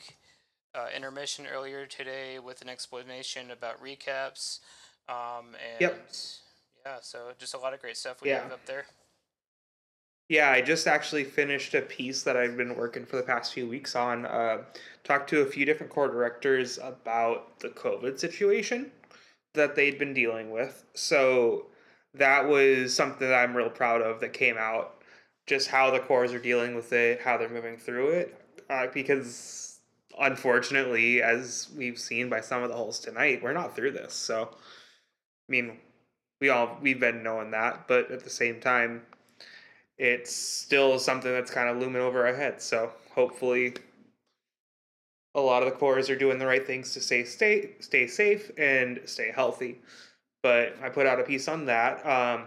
uh, 0.74 0.86
intermission 0.96 1.46
earlier 1.46 1.84
today 1.84 2.38
with 2.38 2.62
an 2.62 2.70
explanation 2.70 3.50
about 3.50 3.82
recaps. 3.82 4.61
Um, 5.09 5.54
and 5.54 5.80
Yep. 5.80 6.09
Yeah, 6.87 6.99
so 7.01 7.32
just 7.37 7.53
a 7.55 7.59
lot 7.59 7.74
of 7.74 7.80
great 7.80 7.97
stuff 7.97 8.22
we 8.22 8.30
Yeah. 8.30 8.45
have 8.45 8.53
up 8.53 8.64
there. 8.64 8.87
Yeah, 10.28 10.51
I 10.53 10.61
just 10.61 10.87
actually 10.87 11.24
finished 11.24 11.74
a 11.74 11.82
piece 11.82 12.22
that 12.22 12.37
I've 12.37 12.57
been 12.57 12.76
working 12.76 13.05
for 13.05 13.16
the 13.16 13.24
past 13.24 13.53
few 13.53 13.68
weeks 13.68 13.97
on. 13.97 14.24
Uh, 14.24 14.64
talked 15.03 15.28
to 15.30 15.41
a 15.41 15.47
few 15.47 15.64
different 15.64 15.91
corps 15.91 16.07
directors 16.07 16.78
about 16.78 17.59
the 17.59 17.70
COVID 17.70 18.20
situation 18.20 18.93
that 19.55 19.74
they'd 19.74 19.99
been 19.99 20.14
dealing 20.14 20.53
with. 20.53 20.84
So 20.95 21.66
that 22.14 22.47
was 22.47 22.95
something 22.95 23.26
that 23.26 23.34
I'm 23.34 23.57
real 23.57 23.68
proud 23.70 24.01
of 24.01 24.20
that 24.20 24.32
came 24.32 24.57
out. 24.57 25.03
Just 25.49 25.66
how 25.68 25.91
the 25.91 25.99
corps 26.01 26.32
are 26.32 26.39
dealing 26.39 26.76
with 26.76 26.93
it, 26.93 27.20
how 27.20 27.37
they're 27.37 27.49
moving 27.49 27.78
through 27.78 28.11
it. 28.11 28.41
Uh, 28.70 28.87
because 28.95 29.80
unfortunately, 30.20 31.20
as 31.20 31.68
we've 31.76 31.99
seen 31.99 32.28
by 32.28 32.41
some 32.41 32.62
of 32.62 32.68
the 32.68 32.76
holes 32.76 33.01
tonight, 33.01 33.43
we're 33.43 33.53
not 33.53 33.74
through 33.74 33.91
this. 33.91 34.14
So, 34.14 34.51
I 34.53 35.49
mean, 35.49 35.80
we 36.41 36.49
all 36.49 36.78
we've 36.80 37.01
been 37.01 37.22
knowing 37.22 37.51
that, 37.53 37.89
but 37.89 38.11
at 38.11 38.24
the 38.24 38.30
same 38.30 38.61
time, 38.61 39.03
it's 39.99 40.34
still 40.34 40.99
something 40.99 41.32
that's 41.32 41.51
kind 41.51 41.68
of 41.68 41.78
looming 41.78 42.03
over 42.03 42.26
our 42.26 42.34
heads. 42.34 42.64
So 42.64 42.93
hopefully, 43.14 43.74
a 45.34 45.41
lot 45.41 45.62
of 45.62 45.70
the 45.70 45.76
corps 45.76 46.11
are 46.11 46.16
doing 46.16 46.39
the 46.39 46.47
right 46.47 46.66
things 46.66 46.93
to 46.95 47.01
stay 47.01 47.24
stay 47.24 47.70
stay 47.80 48.07
safe 48.07 48.51
and 48.59 49.01
stay 49.05 49.32
healthy. 49.34 49.78
But 50.43 50.76
I 50.82 50.91
put 50.91 51.07
out 51.07 51.18
a 51.18 51.24
piece 51.24 51.49
on 51.49 51.66
that. 51.66 52.07
Um, 52.07 52.45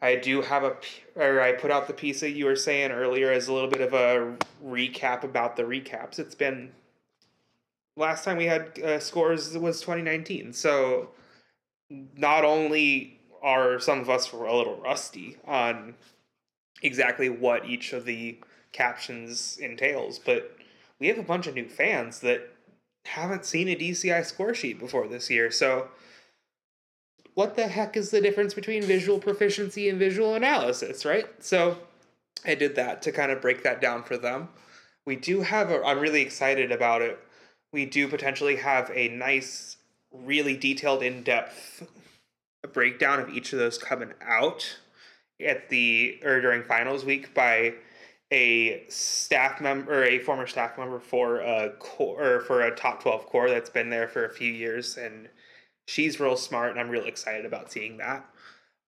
I 0.00 0.16
do 0.16 0.42
have 0.42 0.64
a, 0.64 0.76
or 1.16 1.40
I 1.40 1.52
put 1.52 1.70
out 1.70 1.86
the 1.88 1.92
piece 1.92 2.20
that 2.20 2.30
you 2.30 2.44
were 2.44 2.56
saying 2.56 2.92
earlier 2.92 3.32
as 3.32 3.48
a 3.48 3.52
little 3.52 3.68
bit 3.68 3.80
of 3.80 3.92
a 3.94 4.36
recap 4.64 5.24
about 5.24 5.56
the 5.56 5.64
recaps. 5.64 6.18
It's 6.18 6.36
been 6.36 6.70
last 7.96 8.24
time 8.24 8.36
we 8.36 8.46
had 8.46 8.78
uh, 8.78 9.00
scores 9.00 9.56
was 9.58 9.80
2019. 9.80 10.52
So 10.52 11.10
not 11.90 12.44
only 12.44 13.20
are 13.42 13.78
some 13.78 14.00
of 14.00 14.10
us 14.10 14.32
a 14.32 14.36
little 14.36 14.80
rusty 14.80 15.36
on 15.46 15.94
exactly 16.82 17.28
what 17.28 17.64
each 17.64 17.92
of 17.92 18.04
the 18.04 18.38
captions 18.72 19.58
entails, 19.58 20.18
but 20.18 20.56
we 20.98 21.08
have 21.08 21.18
a 21.18 21.22
bunch 21.22 21.46
of 21.46 21.54
new 21.54 21.68
fans 21.68 22.20
that 22.20 22.52
haven't 23.06 23.44
seen 23.44 23.68
a 23.68 23.76
DCI 23.76 24.24
score 24.24 24.54
sheet 24.54 24.78
before 24.78 25.08
this 25.08 25.30
year. 25.30 25.50
So, 25.50 25.88
what 27.34 27.54
the 27.54 27.68
heck 27.68 27.96
is 27.96 28.10
the 28.10 28.20
difference 28.20 28.52
between 28.52 28.82
visual 28.82 29.18
proficiency 29.20 29.88
and 29.88 29.98
visual 29.98 30.34
analysis, 30.34 31.04
right? 31.04 31.26
So, 31.38 31.78
I 32.44 32.54
did 32.54 32.76
that 32.76 33.02
to 33.02 33.12
kind 33.12 33.32
of 33.32 33.40
break 33.40 33.62
that 33.62 33.80
down 33.80 34.02
for 34.02 34.16
them. 34.16 34.48
We 35.06 35.16
do 35.16 35.40
have 35.40 35.70
a, 35.70 35.82
I'm 35.84 36.00
really 36.00 36.20
excited 36.20 36.70
about 36.70 37.02
it. 37.02 37.18
We 37.72 37.86
do 37.86 38.08
potentially 38.08 38.56
have 38.56 38.90
a 38.94 39.08
nice, 39.08 39.77
really 40.12 40.56
detailed, 40.56 41.02
in 41.02 41.22
depth 41.22 41.86
breakdown 42.72 43.20
of 43.20 43.28
each 43.30 43.52
of 43.52 43.58
those 43.58 43.78
coming 43.78 44.12
out 44.22 44.78
at 45.44 45.68
the 45.68 46.18
or 46.24 46.40
during 46.40 46.62
finals 46.64 47.04
week 47.04 47.32
by 47.34 47.74
a 48.30 48.84
staff 48.88 49.60
member 49.60 50.00
or 50.00 50.04
a 50.04 50.18
former 50.18 50.46
staff 50.46 50.76
member 50.76 50.98
for 50.98 51.40
a 51.40 51.70
corps 51.78 52.22
or 52.22 52.40
for 52.40 52.62
a 52.62 52.74
top 52.74 53.02
12 53.02 53.26
corps 53.26 53.48
that's 53.48 53.70
been 53.70 53.88
there 53.90 54.08
for 54.08 54.24
a 54.24 54.30
few 54.30 54.52
years 54.52 54.96
and 54.96 55.28
she's 55.86 56.20
real 56.20 56.36
smart 56.36 56.72
and 56.72 56.80
i'm 56.80 56.90
real 56.90 57.06
excited 57.06 57.46
about 57.46 57.70
seeing 57.70 57.96
that. 57.96 58.28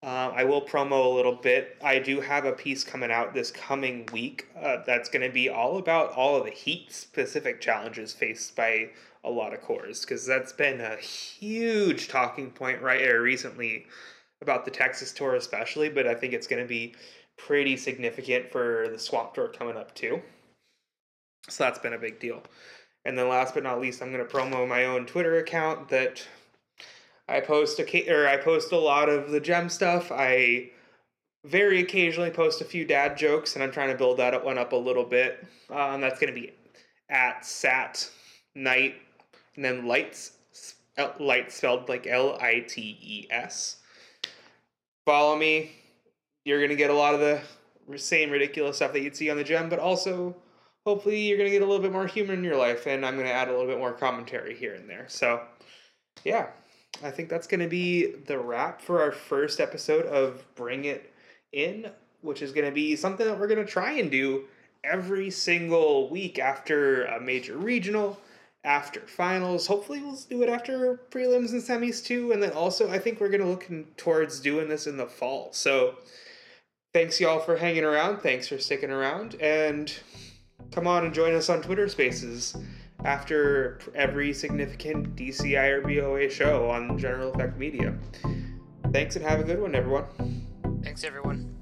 Uh, 0.02 0.32
i 0.34 0.44
will 0.44 0.62
promo 0.62 1.04
a 1.04 1.14
little 1.14 1.36
bit. 1.36 1.76
I 1.82 1.98
do 1.98 2.20
have 2.20 2.44
a 2.44 2.52
piece 2.52 2.84
coming 2.84 3.10
out 3.10 3.34
this 3.34 3.50
coming 3.50 4.08
week 4.12 4.48
uh, 4.60 4.78
that's 4.86 5.08
going 5.08 5.26
to 5.26 5.32
be 5.32 5.48
all 5.48 5.78
about 5.78 6.12
all 6.12 6.36
of 6.36 6.44
the 6.44 6.50
heat 6.50 6.92
specific 6.92 7.60
challenges 7.60 8.12
faced 8.12 8.56
by 8.56 8.90
a 9.24 9.30
lot 9.30 9.52
of 9.52 9.60
corps 9.60 10.00
because 10.00 10.26
that's 10.26 10.52
been 10.52 10.80
a 10.80 10.96
huge 10.96 12.08
talking 12.08 12.50
point 12.50 12.80
right 12.80 13.00
there 13.00 13.20
recently 13.20 13.86
about 14.42 14.64
the 14.64 14.70
Texas 14.70 15.12
tour 15.12 15.34
especially, 15.34 15.88
but 15.88 16.06
I 16.06 16.14
think 16.14 16.32
it's 16.32 16.46
going 16.46 16.62
to 16.62 16.68
be 16.68 16.94
pretty 17.36 17.76
significant 17.76 18.50
for 18.50 18.88
the 18.90 18.98
swap 18.98 19.34
Tour 19.34 19.48
coming 19.48 19.76
up 19.76 19.94
too. 19.94 20.20
So 21.48 21.64
that's 21.64 21.78
been 21.78 21.94
a 21.94 21.98
big 21.98 22.20
deal. 22.20 22.42
And 23.04 23.16
then 23.18 23.28
last 23.28 23.54
but 23.54 23.62
not 23.62 23.80
least, 23.80 24.02
I'm 24.02 24.12
going 24.12 24.26
to 24.26 24.32
promo 24.32 24.68
my 24.68 24.84
own 24.84 25.06
Twitter 25.06 25.38
account 25.38 25.88
that 25.88 26.26
I 27.28 27.40
post 27.40 27.78
a 27.78 28.10
or 28.10 28.28
I 28.28 28.36
post 28.36 28.72
a 28.72 28.78
lot 28.78 29.08
of 29.08 29.30
the 29.30 29.40
GEM 29.40 29.68
stuff. 29.68 30.12
I 30.12 30.70
very 31.44 31.80
occasionally 31.80 32.30
post 32.30 32.60
a 32.60 32.64
few 32.64 32.84
dad 32.84 33.16
jokes, 33.16 33.54
and 33.54 33.64
I'm 33.64 33.72
trying 33.72 33.90
to 33.90 33.96
build 33.96 34.18
that 34.18 34.44
one 34.44 34.58
up 34.58 34.72
a 34.72 34.76
little 34.76 35.04
bit. 35.04 35.46
Um, 35.70 36.02
that's 36.02 36.20
going 36.20 36.32
to 36.32 36.38
be 36.38 36.52
at 37.08 37.44
Sat 37.44 38.10
Night, 38.54 38.96
and 39.61 39.64
then 39.78 39.86
lights 39.86 40.32
light 41.18 41.52
spelled 41.52 41.86
like 41.86 42.06
L 42.06 42.38
I 42.40 42.61
T 42.61 42.98
E 43.02 43.26
S 43.30 43.76
follow 45.04 45.36
me. 45.36 45.72
You're 46.46 46.62
gonna 46.62 46.76
get 46.76 46.88
a 46.88 46.94
lot 46.94 47.12
of 47.12 47.20
the 47.20 47.42
same 47.98 48.30
ridiculous 48.30 48.76
stuff 48.76 48.94
that 48.94 49.02
you'd 49.02 49.16
see 49.16 49.28
on 49.28 49.36
the 49.36 49.44
GEM, 49.44 49.68
but 49.68 49.78
also 49.78 50.34
hopefully 50.86 51.20
you're 51.20 51.36
gonna 51.36 51.50
get 51.50 51.61
a 51.61 51.66
little 51.66 51.82
bit 51.82 51.92
more 51.92 52.06
humor 52.06 52.32
in 52.32 52.42
your 52.42 52.56
life, 52.56 52.86
and 52.86 53.04
I'm 53.04 53.18
gonna 53.18 53.28
add 53.28 53.48
a 53.48 53.50
little 53.50 53.66
bit 53.66 53.76
more 53.76 53.92
commentary 53.92 54.56
here 54.56 54.74
and 54.74 54.88
there. 54.88 55.04
So, 55.08 55.42
yeah, 56.24 56.46
I 57.04 57.11
think 57.11 57.28
that's 57.28 57.46
gonna 57.46 57.68
be 57.68 58.12
the 58.12 58.38
wrap 58.38 58.80
for 58.80 59.02
our 59.02 59.12
first 59.12 59.61
episode 59.61 60.06
of 60.06 60.42
Bring 60.54 60.86
It 60.86 61.12
In, 61.52 61.90
which 62.22 62.40
is 62.40 62.52
gonna 62.52 62.72
be 62.72 62.96
something 62.96 63.26
that 63.26 63.38
we're 63.38 63.48
gonna 63.48 63.66
try 63.66 63.92
and 63.92 64.11
do 64.11 64.44
every 64.84 65.30
single 65.30 66.08
week 66.08 66.38
after 66.38 67.04
a 67.04 67.20
major 67.20 67.58
regional 67.58 68.18
after 68.64 69.00
finals. 69.00 69.66
Hopefully, 69.66 70.00
we'll 70.00 70.18
do 70.28 70.42
it 70.42 70.48
after 70.48 71.00
prelims 71.11 71.52
and 71.52 71.62
semis 71.62 72.04
too. 72.04 72.32
And 72.32 72.42
then 72.42 72.52
also, 72.52 72.90
I 72.90 72.98
think 72.98 73.20
we're 73.20 73.28
going 73.28 73.40
to 73.40 73.48
look 73.48 73.70
in, 73.70 73.86
towards 73.96 74.40
doing 74.40 74.68
this 74.68 74.86
in 74.86 74.96
the 74.96 75.06
fall. 75.06 75.50
So, 75.52 75.96
thanks 76.92 77.20
y'all 77.20 77.40
for 77.40 77.56
hanging 77.56 77.84
around. 77.84 78.18
Thanks 78.18 78.48
for 78.48 78.58
sticking 78.58 78.90
around. 78.90 79.36
And 79.40 79.92
come 80.72 80.86
on 80.86 81.04
and 81.04 81.14
join 81.14 81.34
us 81.34 81.48
on 81.48 81.62
Twitter 81.62 81.88
Spaces 81.88 82.56
after 83.04 83.78
every 83.94 84.32
significant 84.32 85.16
DCI 85.16 85.70
or 85.70 85.80
BOA 85.80 86.28
show 86.28 86.68
on 86.68 86.98
General 86.98 87.32
Effect 87.32 87.58
Media. 87.58 87.96
Thanks 88.92 89.16
and 89.16 89.24
have 89.24 89.40
a 89.40 89.44
good 89.44 89.61
one, 89.61 89.74
everyone. 89.74 90.04
Thanks, 90.82 91.04
everyone. 91.04 91.59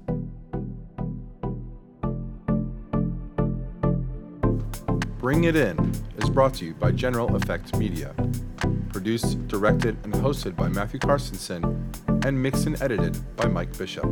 Bring 5.19 5.43
It 5.43 5.57
In 5.57 5.91
is 6.17 6.29
brought 6.29 6.53
to 6.55 6.65
you 6.65 6.73
by 6.73 6.91
General 6.91 7.35
Effect 7.35 7.75
Media. 7.75 8.15
Produced, 8.87 9.45
directed, 9.49 9.97
and 10.05 10.13
hosted 10.13 10.55
by 10.55 10.69
Matthew 10.69 11.01
Carstensen, 11.01 12.25
and 12.25 12.41
mixed 12.41 12.65
and 12.67 12.81
edited 12.81 13.17
by 13.35 13.45
Mike 13.45 13.77
Bishop. 13.77 14.05